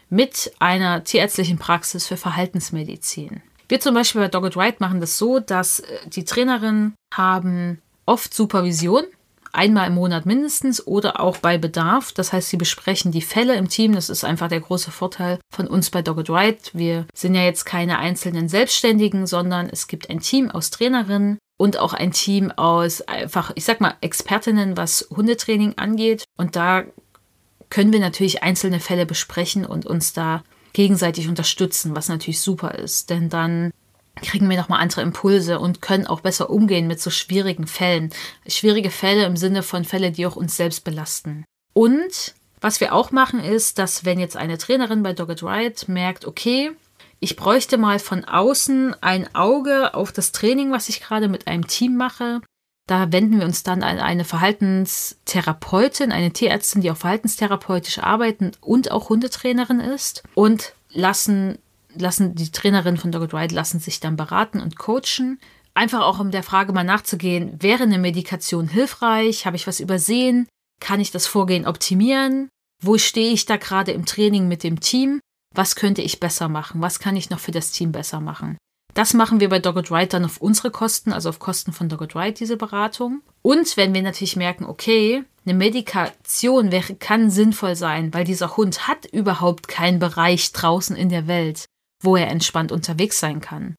mit 0.10 0.52
einer 0.58 1.04
tierärztlichen 1.04 1.60
Praxis 1.60 2.08
für 2.08 2.18
Verhaltensmedizin. 2.18 3.44
Wir 3.68 3.80
zum 3.80 3.94
Beispiel 3.94 4.22
bei 4.22 4.28
Dogged 4.28 4.56
Right 4.56 4.80
machen 4.80 5.02
das 5.02 5.18
so, 5.18 5.40
dass 5.40 5.80
äh, 5.80 5.86
die 6.08 6.26
Trainerinnen 6.26 6.96
haben 7.14 7.82
oft 8.06 8.34
Supervision, 8.34 9.04
einmal 9.52 9.88
im 9.88 9.96
Monat 9.96 10.26
mindestens 10.26 10.86
oder 10.86 11.20
auch 11.20 11.38
bei 11.38 11.58
Bedarf. 11.58 12.12
Das 12.12 12.32
heißt, 12.32 12.50
sie 12.50 12.58
besprechen 12.58 13.12
die 13.12 13.22
Fälle 13.22 13.56
im 13.56 13.70
Team. 13.70 13.94
Das 13.94 14.10
ist 14.10 14.24
einfach 14.24 14.50
der 14.50 14.62
große 14.62 14.92
Vorteil 14.92 15.40
von 15.54 15.68
uns 15.68 15.90
bei 15.90 16.02
Dogged 16.02 16.30
Right. 16.30 16.72
Wir 16.74 17.06
sind 17.14 17.36
ja 17.36 17.44
jetzt 17.44 17.66
keine 17.66 17.98
einzelnen 17.98 18.50
Selbstständigen, 18.50 19.26
sondern 19.26 19.68
es 19.70 19.88
gibt 19.88 20.10
ein 20.10 20.20
Team 20.20 20.52
aus 20.52 20.70
Trainerinnen, 20.70 21.40
und 21.58 21.80
auch 21.80 21.94
ein 21.94 22.12
Team 22.12 22.52
aus 22.52 23.02
einfach, 23.02 23.52
ich 23.56 23.66
sag 23.66 23.82
mal, 23.82 23.96
Expertinnen, 24.02 24.78
was 24.78 25.08
Hundetraining 25.10 25.74
angeht. 25.78 26.24
Und 26.38 26.56
da 26.56 26.84
können 27.70 27.92
wir 27.92 28.00
natürlich 28.00 28.44
einzelne 28.44 28.80
Fälle 28.80 29.06
besprechen 29.06 29.66
und 29.66 29.86
uns 29.86 30.14
da 30.14 30.44
gegenseitig 30.78 31.28
unterstützen, 31.28 31.96
was 31.96 32.08
natürlich 32.08 32.40
super 32.40 32.76
ist. 32.76 33.10
Denn 33.10 33.30
dann 33.30 33.72
kriegen 34.22 34.48
wir 34.48 34.58
nochmal 34.58 34.80
andere 34.80 35.02
Impulse 35.02 35.60
und 35.60 35.82
können 35.82 36.06
auch 36.06 36.22
besser 36.22 36.52
umgehen 36.52 36.86
mit 36.86 37.02
so 37.02 37.10
schwierigen 37.10 37.66
Fällen. 37.66 38.12
Schwierige 38.48 38.92
Fälle 38.92 39.26
im 39.26 39.38
Sinne 39.38 39.64
von 39.64 39.86
Fälle, 39.86 40.12
die 40.12 40.28
auch 40.28 40.36
uns 40.36 40.56
selbst 40.56 40.84
belasten. 40.84 41.46
Und 41.74 42.36
was 42.62 42.80
wir 42.80 42.94
auch 42.94 43.10
machen, 43.10 43.40
ist, 43.40 43.80
dass 43.80 44.06
wenn 44.06 44.20
jetzt 44.20 44.38
eine 44.38 44.60
Trainerin 44.60 45.02
bei 45.02 45.14
Dogged 45.14 45.42
Ride 45.42 45.82
merkt, 45.88 46.26
okay, 46.26 46.70
ich 47.20 47.36
bräuchte 47.38 47.80
mal 47.80 47.98
von 47.98 48.24
außen 48.26 48.96
ein 49.02 49.34
Auge 49.34 49.96
auf 49.96 50.12
das 50.12 50.32
Training, 50.32 50.72
was 50.72 50.90
ich 50.90 51.02
gerade 51.02 51.28
mit 51.28 51.48
einem 51.48 51.66
Team 51.66 51.98
mache. 51.98 52.42
Da 52.88 53.12
wenden 53.12 53.40
wir 53.40 53.46
uns 53.46 53.64
dann 53.64 53.84
an 53.84 54.00
eine 54.00 54.24
Verhaltenstherapeutin, 54.24 56.12
eine 56.12 56.32
Tierärztin, 56.32 56.82
die 56.82 56.90
auch 56.90 56.98
verhaltenstherapeutisch 56.98 58.00
arbeiten 58.00 58.52
und 58.62 58.92
auch 58.92 59.10
Hundetrainerin 59.10 59.82
ist 59.82 60.24
und 60.36 60.74
lassen, 60.90 61.60
lassen 61.94 62.36
die 62.36 62.52
Trainerin 62.52 62.98
von 62.98 63.12
Dogged 63.12 63.34
Ride 63.34 63.54
lassen 63.54 63.80
sich 63.80 64.00
dann 64.00 64.16
beraten 64.16 64.62
und 64.62 64.78
coachen. 64.78 65.40
Einfach 65.74 66.02
auch 66.02 66.20
um 66.20 66.32
der 66.32 66.44
Frage 66.44 66.74
mal 66.74 66.84
nachzugehen, 66.84 67.62
wäre 67.62 67.84
eine 67.84 68.00
Medikation 68.00 68.68
hilfreich? 68.68 69.46
Habe 69.46 69.58
ich 69.58 69.68
was 69.68 69.80
übersehen? 69.80 70.48
Kann 70.80 71.02
ich 71.02 71.12
das 71.12 71.28
Vorgehen 71.28 71.68
optimieren? 71.68 72.50
Wo 72.82 72.98
stehe 72.98 73.34
ich 73.34 73.46
da 73.46 73.58
gerade 73.58 73.92
im 73.92 74.06
Training 74.06 74.48
mit 74.48 74.64
dem 74.64 74.80
Team? 74.80 75.20
was 75.58 75.76
könnte 75.76 76.02
ich 76.02 76.20
besser 76.20 76.48
machen, 76.50 76.82
was 76.82 77.00
kann 77.00 77.16
ich 77.16 77.30
noch 77.30 77.40
für 77.40 77.52
das 77.52 77.72
Team 77.72 77.92
besser 77.92 78.22
machen. 78.22 78.58
Das 78.98 79.14
machen 79.14 79.40
wir 79.40 79.50
bei 79.50 79.60
Dogged 79.60 79.92
Right 79.92 80.12
dann 80.12 80.26
auf 80.26 80.42
unsere 80.42 80.72
Kosten, 80.72 81.14
also 81.14 81.30
auf 81.30 81.38
Kosten 81.38 81.72
von 81.72 81.88
Dogged 81.88 82.16
Right, 82.16 82.40
diese 82.40 82.58
Beratung. 82.58 83.22
Und 83.44 83.78
wenn 83.78 83.94
wir 83.94 84.02
natürlich 84.02 84.36
merken, 84.36 84.66
okay, 84.66 85.24
eine 85.46 85.54
Medikation 85.54 86.72
wäre, 86.72 86.96
kann 86.96 87.30
sinnvoll 87.30 87.76
sein, 87.76 88.12
weil 88.16 88.24
dieser 88.24 88.58
Hund 88.58 88.88
hat 88.88 89.06
überhaupt 89.06 89.68
keinen 89.68 90.00
Bereich 90.00 90.52
draußen 90.52 90.96
in 90.96 91.10
der 91.10 91.28
Welt, 91.28 91.66
wo 92.02 92.16
er 92.16 92.30
entspannt 92.30 92.72
unterwegs 92.72 93.20
sein 93.20 93.40
kann. 93.40 93.76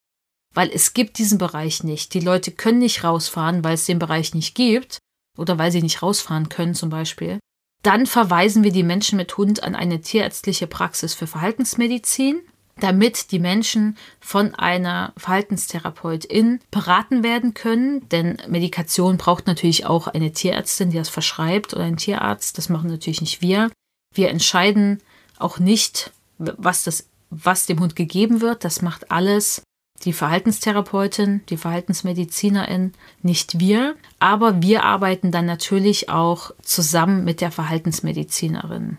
Weil 0.54 0.70
es 0.72 0.94
gibt 0.94 1.18
diesen 1.18 1.38
Bereich 1.38 1.82
nicht. 1.82 2.14
Die 2.14 2.20
Leute 2.20 2.52
können 2.52 2.78
nicht 2.78 3.02
rausfahren, 3.02 3.64
weil 3.64 3.74
es 3.74 3.86
den 3.86 3.98
Bereich 3.98 4.34
nicht 4.34 4.54
gibt 4.54 4.98
oder 5.36 5.58
weil 5.58 5.72
sie 5.72 5.82
nicht 5.82 6.00
rausfahren 6.00 6.48
können 6.48 6.74
zum 6.74 6.90
Beispiel. 6.90 7.40
Dann 7.82 8.06
verweisen 8.06 8.62
wir 8.62 8.70
die 8.70 8.84
Menschen 8.84 9.16
mit 9.16 9.36
Hund 9.36 9.64
an 9.64 9.74
eine 9.74 10.00
tierärztliche 10.00 10.68
Praxis 10.68 11.14
für 11.14 11.26
Verhaltensmedizin, 11.26 12.40
damit 12.80 13.32
die 13.32 13.38
Menschen 13.38 13.96
von 14.20 14.54
einer 14.54 15.12
Verhaltenstherapeutin 15.16 16.60
beraten 16.70 17.22
werden 17.22 17.54
können. 17.54 18.08
Denn 18.08 18.38
Medikation 18.48 19.16
braucht 19.16 19.46
natürlich 19.46 19.86
auch 19.86 20.08
eine 20.08 20.32
Tierärztin, 20.32 20.90
die 20.90 20.98
das 20.98 21.08
verschreibt 21.08 21.74
oder 21.74 21.84
ein 21.84 21.96
Tierarzt. 21.96 22.58
Das 22.58 22.68
machen 22.68 22.90
natürlich 22.90 23.20
nicht 23.20 23.42
wir. 23.42 23.70
Wir 24.14 24.30
entscheiden 24.30 25.00
auch 25.38 25.58
nicht, 25.58 26.12
was, 26.38 26.84
das, 26.84 27.06
was 27.30 27.66
dem 27.66 27.80
Hund 27.80 27.96
gegeben 27.96 28.40
wird. 28.40 28.64
Das 28.64 28.82
macht 28.82 29.10
alles 29.10 29.62
die 30.04 30.12
Verhaltenstherapeutin, 30.12 31.42
die 31.48 31.56
Verhaltensmedizinerin, 31.56 32.92
nicht 33.22 33.58
wir. 33.58 33.96
Aber 34.18 34.62
wir 34.62 34.84
arbeiten 34.84 35.32
dann 35.32 35.46
natürlich 35.46 36.08
auch 36.08 36.52
zusammen 36.62 37.24
mit 37.24 37.40
der 37.40 37.50
Verhaltensmedizinerin 37.50 38.98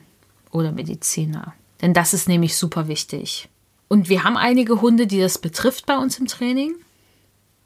oder 0.52 0.72
Mediziner. 0.72 1.54
Denn 1.82 1.94
das 1.94 2.14
ist 2.14 2.28
nämlich 2.28 2.58
super 2.58 2.88
wichtig. 2.88 3.50
Und 3.90 4.08
wir 4.08 4.24
haben 4.24 4.38
einige 4.38 4.82
Hunde, 4.82 5.08
die 5.08 5.20
das 5.20 5.40
betrifft 5.40 5.86
bei 5.86 5.98
uns 5.98 6.20
im 6.20 6.28
Training. 6.28 6.76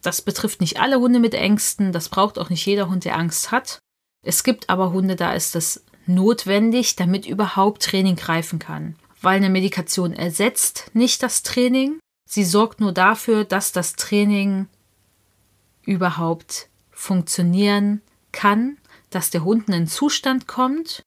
Das 0.02 0.22
betrifft 0.22 0.62
nicht 0.62 0.80
alle 0.80 1.00
Hunde 1.00 1.20
mit 1.20 1.34
Ängsten, 1.34 1.92
das 1.92 2.10
braucht 2.10 2.40
auch 2.40 2.50
nicht 2.50 2.66
jeder 2.66 2.90
Hund, 2.90 3.06
der 3.06 3.18
Angst 3.18 3.52
hat. 3.52 3.80
Es 4.26 4.44
gibt 4.44 4.70
aber 4.70 4.92
Hunde, 4.92 5.16
da 5.16 5.34
ist 5.34 5.56
es 5.56 5.84
notwendig, 6.06 6.96
damit 6.96 7.26
überhaupt 7.26 7.84
Training 7.84 8.16
greifen 8.16 8.58
kann. 8.58 8.96
Weil 9.22 9.38
eine 9.38 9.50
Medikation 9.50 10.14
ersetzt 10.14 10.92
nicht 10.94 11.24
das 11.24 11.44
Training, 11.44 12.00
sie 12.30 12.44
sorgt 12.44 12.80
nur 12.82 12.94
dafür, 12.94 13.46
dass 13.46 13.72
das 13.72 13.96
Training 13.96 14.68
überhaupt 15.84 16.70
funktionieren 16.92 18.02
kann, 18.32 18.78
dass 19.10 19.30
der 19.30 19.44
Hund 19.44 19.68
in 19.68 19.74
einen 19.74 19.88
Zustand 19.88 20.48
kommt, 20.48 21.02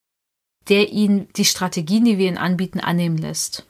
der 0.68 0.90
ihn 0.90 1.28
die 1.36 1.44
Strategien, 1.44 2.04
die 2.04 2.18
wir 2.18 2.28
ihm 2.28 2.38
anbieten, 2.38 2.80
annehmen 2.80 3.18
lässt. 3.18 3.66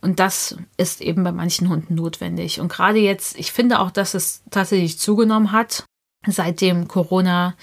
Und 0.00 0.18
das 0.18 0.56
ist 0.76 1.00
eben 1.00 1.24
bei 1.24 1.32
manchen 1.32 1.68
Hunden 1.68 1.94
notwendig. 1.94 2.60
Und 2.60 2.72
gerade 2.72 2.98
jetzt, 2.98 3.38
ich 3.38 3.52
finde 3.52 3.80
auch, 3.80 3.90
dass 3.90 4.14
es 4.14 4.42
tatsächlich 4.50 4.98
zugenommen 4.98 5.52
hat, 5.52 5.84
seitdem 6.26 6.88
Corona 6.88 7.54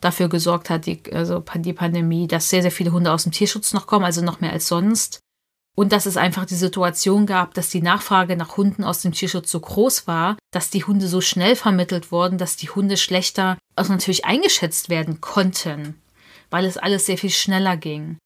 dafür 0.00 0.28
gesorgt 0.28 0.70
hat, 0.70 0.86
die, 0.86 1.00
also 1.12 1.42
die 1.56 1.72
Pandemie, 1.72 2.26
dass 2.26 2.50
sehr, 2.50 2.62
sehr 2.62 2.70
viele 2.70 2.92
Hunde 2.92 3.12
aus 3.12 3.24
dem 3.24 3.32
Tierschutz 3.32 3.72
noch 3.72 3.86
kommen, 3.86 4.04
also 4.04 4.22
noch 4.22 4.40
mehr 4.40 4.52
als 4.52 4.68
sonst. 4.68 5.20
Und 5.74 5.92
dass 5.92 6.06
es 6.06 6.16
einfach 6.16 6.46
die 6.46 6.54
Situation 6.54 7.26
gab, 7.26 7.52
dass 7.52 7.68
die 7.68 7.82
Nachfrage 7.82 8.36
nach 8.36 8.56
Hunden 8.56 8.82
aus 8.82 9.02
dem 9.02 9.12
Tierschutz 9.12 9.50
so 9.50 9.60
groß 9.60 10.06
war, 10.06 10.36
dass 10.50 10.70
die 10.70 10.84
Hunde 10.84 11.06
so 11.06 11.20
schnell 11.20 11.54
vermittelt 11.54 12.10
wurden, 12.10 12.38
dass 12.38 12.56
die 12.56 12.70
Hunde 12.70 12.96
schlechter 12.96 13.58
also 13.74 13.92
natürlich 13.92 14.24
eingeschätzt 14.24 14.88
werden 14.88 15.20
konnten, 15.20 16.00
weil 16.48 16.64
es 16.64 16.78
alles 16.78 17.04
sehr 17.04 17.18
viel 17.18 17.30
schneller 17.30 17.76
ging. 17.76 18.16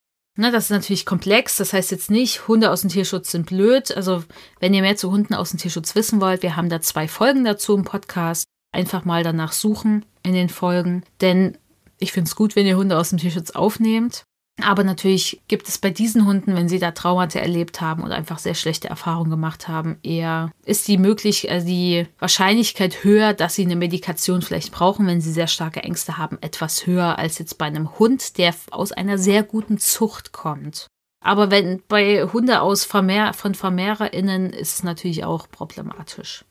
Ne, 0.40 0.50
das 0.50 0.64
ist 0.64 0.70
natürlich 0.70 1.04
komplex. 1.04 1.58
Das 1.58 1.74
heißt 1.74 1.90
jetzt 1.90 2.10
nicht, 2.10 2.48
Hunde 2.48 2.70
aus 2.70 2.80
dem 2.80 2.88
Tierschutz 2.88 3.30
sind 3.30 3.44
blöd. 3.44 3.94
Also, 3.94 4.24
wenn 4.58 4.72
ihr 4.72 4.80
mehr 4.80 4.96
zu 4.96 5.10
Hunden 5.10 5.34
aus 5.34 5.50
dem 5.50 5.58
Tierschutz 5.58 5.94
wissen 5.94 6.18
wollt, 6.22 6.42
wir 6.42 6.56
haben 6.56 6.70
da 6.70 6.80
zwei 6.80 7.08
Folgen 7.08 7.44
dazu 7.44 7.74
im 7.74 7.84
Podcast. 7.84 8.46
Einfach 8.72 9.04
mal 9.04 9.22
danach 9.22 9.52
suchen 9.52 10.06
in 10.22 10.32
den 10.32 10.48
Folgen. 10.48 11.04
Denn 11.20 11.58
ich 11.98 12.12
finde 12.12 12.28
es 12.28 12.36
gut, 12.36 12.56
wenn 12.56 12.66
ihr 12.66 12.78
Hunde 12.78 12.96
aus 12.96 13.10
dem 13.10 13.18
Tierschutz 13.18 13.50
aufnehmt. 13.50 14.24
Aber 14.62 14.84
natürlich 14.84 15.40
gibt 15.48 15.68
es 15.68 15.78
bei 15.78 15.90
diesen 15.90 16.26
Hunden, 16.26 16.54
wenn 16.54 16.68
sie 16.68 16.78
da 16.78 16.90
Traumata 16.90 17.38
erlebt 17.38 17.80
haben 17.80 18.02
oder 18.02 18.14
einfach 18.14 18.38
sehr 18.38 18.54
schlechte 18.54 18.88
Erfahrungen 18.88 19.30
gemacht 19.30 19.68
haben, 19.68 19.98
eher 20.02 20.50
ist 20.64 20.88
die 20.88 20.98
möglich, 20.98 21.50
also 21.50 21.66
die 21.66 22.06
Wahrscheinlichkeit 22.18 23.04
höher, 23.04 23.32
dass 23.34 23.54
sie 23.54 23.64
eine 23.64 23.76
Medikation 23.76 24.42
vielleicht 24.42 24.72
brauchen, 24.72 25.06
wenn 25.06 25.20
sie 25.20 25.32
sehr 25.32 25.46
starke 25.46 25.82
Ängste 25.82 26.18
haben, 26.18 26.38
etwas 26.40 26.86
höher 26.86 27.18
als 27.18 27.38
jetzt 27.38 27.58
bei 27.58 27.66
einem 27.66 27.98
Hund, 27.98 28.38
der 28.38 28.54
aus 28.70 28.92
einer 28.92 29.18
sehr 29.18 29.42
guten 29.42 29.78
Zucht 29.78 30.32
kommt. 30.32 30.86
Aber 31.22 31.50
wenn 31.50 31.82
bei 31.86 32.24
Hunde 32.24 32.62
aus 32.62 32.84
Vermehr, 32.84 33.34
von 33.34 33.54
VermehrerInnen 33.54 34.50
ist 34.50 34.76
es 34.76 34.82
natürlich 34.82 35.24
auch 35.24 35.48
problematisch. 35.50 36.44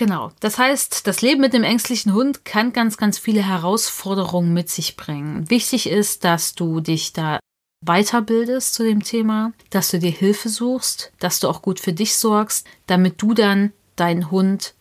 Genau. 0.00 0.30
Das 0.40 0.56
heißt, 0.56 1.06
das 1.06 1.20
Leben 1.20 1.42
mit 1.42 1.52
dem 1.52 1.62
ängstlichen 1.62 2.14
Hund 2.14 2.46
kann 2.46 2.72
ganz, 2.72 2.96
ganz 2.96 3.18
viele 3.18 3.46
Herausforderungen 3.46 4.54
mit 4.54 4.70
sich 4.70 4.96
bringen. 4.96 5.50
Wichtig 5.50 5.90
ist, 5.90 6.24
dass 6.24 6.54
du 6.54 6.80
dich 6.80 7.12
da 7.12 7.38
weiterbildest 7.84 8.74
zu 8.74 8.84
dem 8.84 9.02
Thema, 9.02 9.52
dass 9.70 9.90
du 9.90 9.98
dir 9.98 10.10
Hilfe 10.10 10.48
suchst, 10.48 11.12
dass 11.18 11.40
du 11.40 11.48
auch 11.48 11.62
gut 11.62 11.80
für 11.80 11.92
dich 11.92 12.16
sorgst, 12.16 12.66
damit 12.86 13.20
du 13.22 13.34
dann 13.34 13.72
deinen 13.96 14.30
Hund 14.30 14.74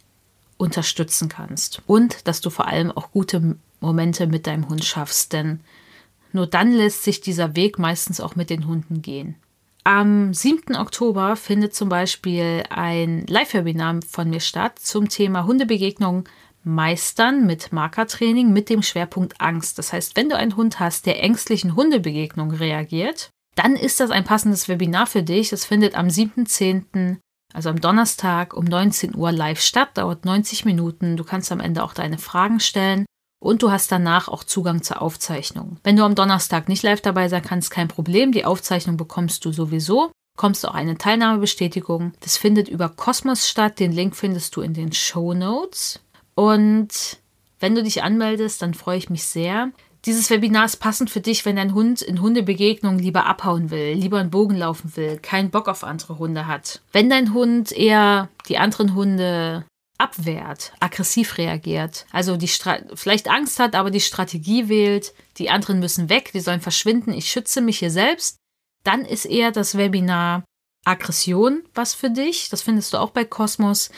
unterstützen 0.57 1.29
kannst 1.29 1.81
und 1.87 2.27
dass 2.27 2.41
du 2.41 2.49
vor 2.49 2.67
allem 2.67 2.91
auch 2.91 3.11
gute 3.11 3.55
Momente 3.79 4.27
mit 4.27 4.47
deinem 4.47 4.67
Hund 4.67 4.83
schaffst, 4.83 5.31
denn 5.31 5.61
nur 6.33 6.47
dann 6.47 6.73
lässt 6.73 7.03
sich 7.03 7.21
dieser 7.21 7.55
Weg 7.55 7.79
meistens 7.79 8.19
auch 8.19 8.35
mit 8.35 8.49
den 8.49 8.67
Hunden 8.67 9.01
gehen. 9.01 9.35
Am 9.85 10.33
7. 10.33 10.75
Oktober 10.75 11.35
findet 11.35 11.73
zum 11.73 11.89
Beispiel 11.89 12.63
ein 12.69 13.25
Live-Webinar 13.27 14.01
von 14.07 14.29
mir 14.29 14.41
statt 14.41 14.77
zum 14.77 15.07
Thema 15.07 15.45
Hundebegegnung 15.45 16.25
meistern 16.73 17.45
mit 17.45 17.71
Markertraining 17.71 18.53
mit 18.53 18.69
dem 18.69 18.81
Schwerpunkt 18.81 19.41
Angst. 19.41 19.77
Das 19.77 19.91
heißt, 19.91 20.15
wenn 20.15 20.29
du 20.29 20.37
einen 20.37 20.55
Hund 20.55 20.79
hast, 20.79 21.05
der 21.05 21.21
ängstlichen 21.23 21.75
Hundebegegnungen 21.75 22.55
reagiert, 22.55 23.29
dann 23.55 23.75
ist 23.75 23.99
das 23.99 24.11
ein 24.11 24.23
passendes 24.23 24.69
Webinar 24.69 25.07
für 25.07 25.23
dich. 25.23 25.49
Das 25.49 25.65
findet 25.65 25.95
am 25.95 26.07
7.10., 26.07 27.17
also 27.53 27.69
am 27.69 27.81
Donnerstag 27.81 28.53
um 28.53 28.63
19 28.63 29.15
Uhr 29.15 29.31
live 29.31 29.59
statt, 29.59 29.97
dauert 29.97 30.23
90 30.23 30.65
Minuten. 30.65 31.17
Du 31.17 31.23
kannst 31.23 31.51
am 31.51 31.59
Ende 31.59 31.83
auch 31.83 31.93
deine 31.93 32.19
Fragen 32.19 32.59
stellen 32.59 33.05
und 33.41 33.63
du 33.63 33.71
hast 33.71 33.91
danach 33.91 34.27
auch 34.27 34.43
Zugang 34.43 34.83
zur 34.83 35.01
Aufzeichnung. 35.01 35.77
Wenn 35.83 35.95
du 35.95 36.03
am 36.03 36.13
Donnerstag 36.13 36.69
nicht 36.69 36.83
live 36.83 37.01
dabei 37.01 37.27
sein 37.27 37.41
kannst, 37.41 37.71
kein 37.71 37.87
Problem. 37.87 38.31
Die 38.31 38.45
Aufzeichnung 38.45 38.97
bekommst 38.97 39.45
du 39.45 39.51
sowieso. 39.51 40.11
Bekommst 40.37 40.63
du 40.63 40.67
auch 40.67 40.75
eine 40.75 40.97
Teilnahmebestätigung. 40.97 42.13
Das 42.19 42.37
findet 42.37 42.69
über 42.69 42.87
Kosmos 42.89 43.49
statt. 43.49 43.79
Den 43.79 43.91
Link 43.91 44.15
findest 44.15 44.55
du 44.55 44.61
in 44.61 44.73
den 44.73 44.93
Show 44.93 45.33
Notes. 45.33 45.99
Und 46.39 47.17
wenn 47.59 47.75
du 47.75 47.83
dich 47.83 48.01
anmeldest, 48.01 48.61
dann 48.61 48.73
freue 48.73 48.97
ich 48.97 49.09
mich 49.09 49.25
sehr. 49.25 49.73
Dieses 50.05 50.29
Webinar 50.29 50.63
ist 50.63 50.77
passend 50.77 51.09
für 51.09 51.19
dich, 51.19 51.43
wenn 51.43 51.57
dein 51.57 51.73
Hund 51.73 52.01
in 52.01 52.21
Hundebegegnungen 52.21 52.97
lieber 52.97 53.25
abhauen 53.25 53.71
will, 53.71 53.95
lieber 53.95 54.19
einen 54.19 54.29
Bogen 54.29 54.55
laufen 54.55 54.95
will, 54.95 55.17
keinen 55.17 55.49
Bock 55.49 55.67
auf 55.67 55.83
andere 55.83 56.17
Hunde 56.17 56.47
hat. 56.47 56.81
Wenn 56.93 57.09
dein 57.09 57.33
Hund 57.33 57.73
eher 57.73 58.29
die 58.47 58.57
anderen 58.57 58.95
Hunde 58.95 59.65
abwehrt, 59.97 60.71
aggressiv 60.79 61.37
reagiert, 61.37 62.05
also 62.13 62.37
die 62.37 62.47
vielleicht 62.47 63.29
Angst 63.29 63.59
hat, 63.59 63.75
aber 63.75 63.91
die 63.91 63.99
Strategie 63.99 64.69
wählt, 64.69 65.13
die 65.39 65.49
anderen 65.49 65.79
müssen 65.79 66.07
weg, 66.07 66.31
die 66.33 66.39
sollen 66.39 66.61
verschwinden, 66.61 67.11
ich 67.11 67.29
schütze 67.29 67.59
mich 67.59 67.79
hier 67.79 67.91
selbst, 67.91 68.37
dann 68.85 69.03
ist 69.03 69.25
eher 69.25 69.51
das 69.51 69.77
Webinar 69.77 70.45
Aggression 70.85 71.63
was 71.75 71.93
für 71.93 72.09
dich. 72.09 72.47
Das 72.47 72.61
findest 72.61 72.93
du 72.93 72.97
auch 72.97 73.09
bei 73.09 73.25
Kosmos. 73.25 73.89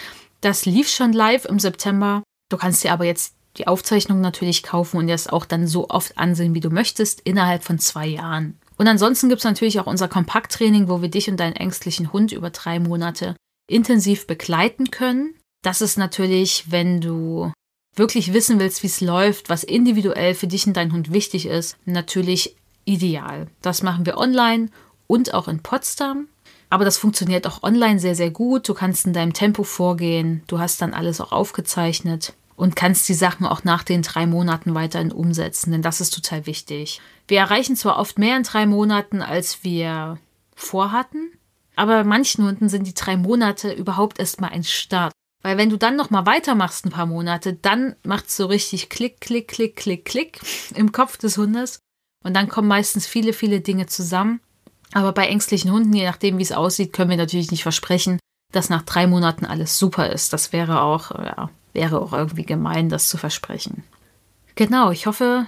Das 0.42 0.66
lief 0.66 0.90
schon 0.90 1.14
live 1.14 1.46
im 1.46 1.60
September 1.60 2.24
Du 2.52 2.58
kannst 2.58 2.84
dir 2.84 2.92
aber 2.92 3.06
jetzt 3.06 3.34
die 3.58 3.68
Aufzeichnung 3.68 4.20
natürlich 4.20 4.62
kaufen 4.62 4.98
und 4.98 5.08
das 5.08 5.28
auch 5.28 5.46
dann 5.46 5.68
so 5.68 5.90
oft 5.90 6.18
ansehen, 6.18 6.54
wie 6.54 6.60
du 6.60 6.70
möchtest, 6.70 7.22
innerhalb 7.22 7.64
von 7.64 7.80
zwei 7.80 8.08
Jahren. 8.08 8.58
Und 8.78 8.88
ansonsten 8.88 9.30
gibt 9.30 9.40
es 9.40 9.46
natürlich 9.46 9.80
auch 9.80 9.88
unser 9.88 10.08
Kompakttraining, 10.08 10.90
wo 10.90 11.02
wir 11.02 11.10
dich 11.10 11.30
und 11.30 11.40
deinen 11.40 11.56
ängstlichen 11.56 12.12
Hund 12.12 12.32
über 12.32 12.50
drei 12.50 12.80
Monate 12.80 13.36
intensiv 13.70 14.28
begleiten 14.28 14.92
können. 14.92 15.34
Das 15.64 15.82
ist 15.82 15.98
natürlich, 15.98 16.72
wenn 16.72 17.00
du 17.00 17.52
wirklich 17.96 18.34
wissen 18.34 18.60
willst, 18.60 18.84
wie 18.84 18.88
es 18.88 19.00
läuft, 19.00 19.50
was 19.50 19.64
individuell 19.64 20.34
für 20.34 20.48
dich 20.48 20.68
und 20.68 20.76
deinen 20.76 20.94
Hund 20.94 21.14
wichtig 21.14 21.46
ist, 21.46 21.78
natürlich 21.86 22.56
ideal. 22.84 23.48
Das 23.62 23.84
machen 23.84 24.06
wir 24.06 24.18
online 24.18 24.70
und 25.08 25.34
auch 25.34 25.48
in 25.48 25.62
Potsdam. 25.62 26.28
Aber 26.70 26.86
das 26.86 26.98
funktioniert 26.98 27.46
auch 27.48 27.64
online 27.64 28.00
sehr, 28.00 28.16
sehr 28.16 28.32
gut. 28.32 28.68
Du 28.68 28.74
kannst 28.74 29.06
in 29.06 29.14
deinem 29.14 29.34
Tempo 29.34 29.64
vorgehen. 29.64 30.42
Du 30.48 30.60
hast 30.60 30.82
dann 30.82 30.94
alles 30.94 31.20
auch 31.20 31.34
aufgezeichnet 31.34 32.34
und 32.56 32.76
kannst 32.76 33.08
die 33.10 33.14
Sachen 33.14 33.46
auch 33.46 33.64
nach 33.64 33.84
den 33.84 34.02
drei 34.02 34.26
Monaten 34.26 34.74
weiterhin 34.76 35.12
umsetzen, 35.12 35.72
denn 35.72 35.82
das 35.82 36.02
ist 36.02 36.14
total 36.14 36.46
wichtig. 36.46 37.02
Wir 37.28 37.40
erreichen 37.40 37.76
zwar 37.76 37.98
oft 37.98 38.20
mehr 38.20 38.38
in 38.38 38.44
drei 38.44 38.66
Monaten, 38.66 39.22
als 39.22 39.64
wir 39.64 40.18
vorhatten, 40.56 41.32
aber 41.76 42.00
bei 42.00 42.04
manchen 42.04 42.46
Hunden 42.46 42.70
sind 42.70 42.86
die 42.86 42.94
drei 42.94 43.18
Monate 43.18 43.72
überhaupt 43.72 44.20
erstmal 44.20 44.52
ein 44.52 44.64
Start. 44.64 45.14
Weil 45.42 45.58
wenn 45.58 45.70
du 45.70 45.78
dann 45.78 45.96
nochmal 45.96 46.26
weitermachst 46.26 46.86
ein 46.86 46.92
paar 46.92 47.08
Monate, 47.08 47.54
dann 47.54 47.96
macht 48.04 48.28
es 48.28 48.38
so 48.38 48.46
richtig 48.46 48.90
Klick, 48.90 49.22
Klick, 49.22 49.48
Klick, 49.48 49.76
Klick, 49.76 50.06
Klick 50.06 50.42
im 50.76 50.92
Kopf 50.92 51.18
des 51.18 51.38
Hundes. 51.38 51.80
Und 52.24 52.36
dann 52.36 52.48
kommen 52.48 52.68
meistens 52.68 53.08
viele, 53.08 53.34
viele 53.34 53.62
Dinge 53.62 53.88
zusammen. 53.88 54.42
Aber 54.94 55.14
bei 55.14 55.28
ängstlichen 55.28 55.72
Hunden, 55.72 55.94
je 55.94 56.06
nachdem, 56.06 56.38
wie 56.38 56.44
es 56.44 56.52
aussieht, 56.52 56.94
können 56.94 57.10
wir 57.10 57.18
natürlich 57.18 57.50
nicht 57.50 57.64
versprechen, 57.64 58.20
dass 58.52 58.70
nach 58.70 58.84
drei 58.84 59.08
Monaten 59.08 59.46
alles 59.46 59.80
super 59.80 60.12
ist. 60.12 60.34
Das 60.34 60.54
wäre 60.54 60.82
auch, 60.82 61.12
ja, 61.12 61.50
Wäre 61.74 62.02
auch 62.02 62.14
irgendwie 62.14 62.46
gemein, 62.46 62.90
das 62.90 63.08
zu 63.08 63.18
versprechen. 63.18 63.84
Genau, 64.56 64.92
ich 64.92 65.08
hoffe, 65.08 65.48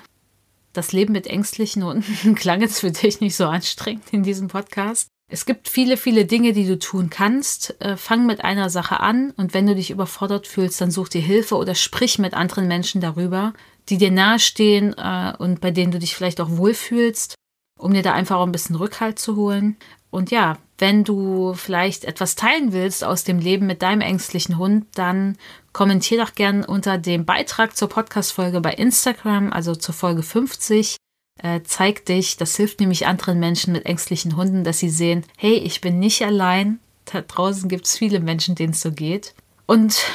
das 0.73 0.91
Leben 0.91 1.13
mit 1.13 1.27
ängstlichen 1.27 1.83
Hunden 1.83 2.35
klang 2.35 2.61
jetzt 2.61 2.79
für 2.79 2.91
dich 2.91 3.21
nicht 3.21 3.35
so 3.35 3.45
anstrengend 3.45 4.05
in 4.11 4.23
diesem 4.23 4.47
Podcast. 4.47 5.07
Es 5.31 5.45
gibt 5.45 5.67
viele, 5.67 5.97
viele 5.97 6.25
Dinge, 6.25 6.53
die 6.53 6.67
du 6.67 6.77
tun 6.77 7.09
kannst. 7.09 7.79
Äh, 7.81 7.97
fang 7.97 8.25
mit 8.25 8.43
einer 8.43 8.69
Sache 8.69 8.99
an 8.99 9.31
und 9.31 9.53
wenn 9.53 9.65
du 9.65 9.75
dich 9.75 9.89
überfordert 9.89 10.47
fühlst, 10.47 10.79
dann 10.81 10.91
such 10.91 11.09
dir 11.09 11.21
Hilfe 11.21 11.55
oder 11.55 11.75
sprich 11.75 12.19
mit 12.19 12.33
anderen 12.33 12.67
Menschen 12.67 13.01
darüber, 13.01 13.53
die 13.89 13.97
dir 13.97 14.11
nahestehen 14.11 14.93
äh, 14.97 15.33
und 15.37 15.61
bei 15.61 15.71
denen 15.71 15.91
du 15.91 15.99
dich 15.99 16.15
vielleicht 16.15 16.41
auch 16.41 16.51
wohlfühlst, 16.51 17.35
um 17.79 17.93
dir 17.93 18.03
da 18.03 18.13
einfach 18.13 18.37
auch 18.37 18.45
ein 18.45 18.51
bisschen 18.51 18.75
Rückhalt 18.75 19.17
zu 19.17 19.35
holen. 19.35 19.77
Und 20.09 20.29
ja, 20.29 20.59
wenn 20.77 21.03
du 21.03 21.53
vielleicht 21.55 22.05
etwas 22.05 22.35
teilen 22.35 22.71
willst 22.71 23.03
aus 23.03 23.23
dem 23.23 23.39
Leben 23.39 23.65
mit 23.65 23.81
deinem 23.81 24.01
ängstlichen 24.01 24.57
Hund, 24.57 24.85
dann 24.93 25.37
kommentier 25.73 26.23
doch 26.23 26.35
gern 26.35 26.63
unter 26.63 26.97
dem 26.97 27.25
Beitrag 27.25 27.75
zur 27.75 27.89
Podcast-Folge 27.89 28.61
bei 28.61 28.73
Instagram, 28.73 29.51
also 29.51 29.75
zur 29.75 29.93
Folge 29.93 30.23
50. 30.23 30.97
Äh, 31.41 31.61
zeig 31.63 32.05
dich, 32.05 32.37
das 32.37 32.55
hilft 32.55 32.79
nämlich 32.79 33.07
anderen 33.07 33.39
Menschen 33.39 33.73
mit 33.73 33.85
ängstlichen 33.85 34.37
Hunden, 34.37 34.63
dass 34.63 34.79
sie 34.79 34.89
sehen, 34.89 35.25
hey, 35.35 35.55
ich 35.55 35.81
bin 35.81 35.99
nicht 35.99 36.23
allein. 36.23 36.79
Da 37.05 37.21
draußen 37.21 37.67
gibt 37.67 37.85
es 37.85 37.97
viele 37.97 38.19
Menschen, 38.19 38.55
denen 38.55 38.73
es 38.73 38.81
so 38.81 38.91
geht. 38.91 39.33
Und 39.65 40.05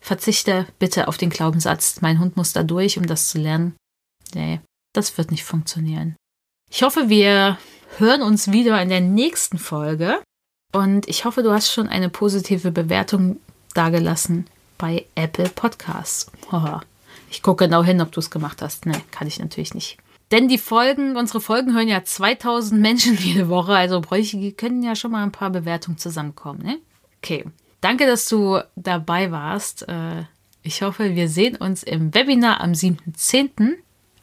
verzichte 0.00 0.66
bitte 0.78 1.08
auf 1.08 1.16
den 1.16 1.30
Glaubenssatz, 1.30 2.00
mein 2.02 2.18
Hund 2.18 2.36
muss 2.36 2.52
da 2.52 2.64
durch, 2.64 2.98
um 2.98 3.06
das 3.06 3.30
zu 3.30 3.38
lernen. 3.38 3.74
Nee, 4.34 4.60
das 4.92 5.16
wird 5.16 5.30
nicht 5.30 5.44
funktionieren. 5.44 6.16
Ich 6.70 6.82
hoffe, 6.82 7.08
wir 7.08 7.58
hören 7.98 8.22
uns 8.22 8.50
wieder 8.50 8.82
in 8.82 8.88
der 8.88 9.00
nächsten 9.00 9.58
Folge. 9.58 10.20
Und 10.72 11.08
ich 11.08 11.24
hoffe, 11.24 11.44
du 11.44 11.52
hast 11.52 11.70
schon 11.70 11.86
eine 11.86 12.10
positive 12.10 12.72
Bewertung 12.72 13.38
dagelassen 13.74 14.46
bei 14.78 15.06
Apple 15.14 15.48
Podcasts. 15.48 16.30
Ich 17.30 17.42
gucke 17.42 17.64
genau 17.64 17.82
hin, 17.82 18.00
ob 18.00 18.12
du 18.12 18.20
es 18.20 18.30
gemacht 18.30 18.62
hast. 18.62 18.86
Ne, 18.86 19.00
kann 19.10 19.26
ich 19.26 19.38
natürlich 19.38 19.74
nicht. 19.74 19.98
Denn 20.30 20.48
die 20.48 20.58
Folgen, 20.58 21.16
unsere 21.16 21.40
Folgen 21.40 21.74
hören 21.74 21.88
ja 21.88 22.04
2000 22.04 22.80
Menschen 22.80 23.16
jede 23.20 23.48
Woche, 23.48 23.74
also 23.74 24.00
können 24.00 24.82
ja 24.82 24.96
schon 24.96 25.12
mal 25.12 25.22
ein 25.22 25.32
paar 25.32 25.50
Bewertungen 25.50 25.98
zusammenkommen. 25.98 26.62
Ne? 26.62 26.78
Okay, 27.22 27.44
danke, 27.80 28.06
dass 28.06 28.28
du 28.28 28.58
dabei 28.76 29.30
warst. 29.30 29.88
Äh, 29.88 30.24
ich 30.62 30.82
hoffe, 30.82 31.14
wir 31.14 31.28
sehen 31.28 31.56
uns 31.56 31.82
im 31.82 32.14
Webinar 32.14 32.60
am 32.60 32.72
7.10. 32.72 33.74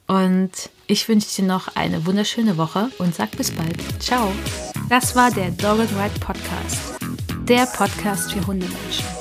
Und 0.07 0.51
ich 0.87 1.07
wünsche 1.07 1.33
dir 1.35 1.47
noch 1.47 1.75
eine 1.75 2.05
wunderschöne 2.05 2.57
Woche 2.57 2.89
und 2.97 3.15
sag 3.15 3.31
bis 3.37 3.51
bald. 3.51 3.77
Ciao. 4.01 4.33
Das 4.89 5.15
war 5.15 5.31
der 5.31 5.51
Dogged 5.51 5.89
Ride 5.91 6.19
Podcast. 6.19 6.99
Der 7.47 7.65
Podcast 7.65 8.33
für 8.33 8.45
Hundemenschen. 8.45 9.20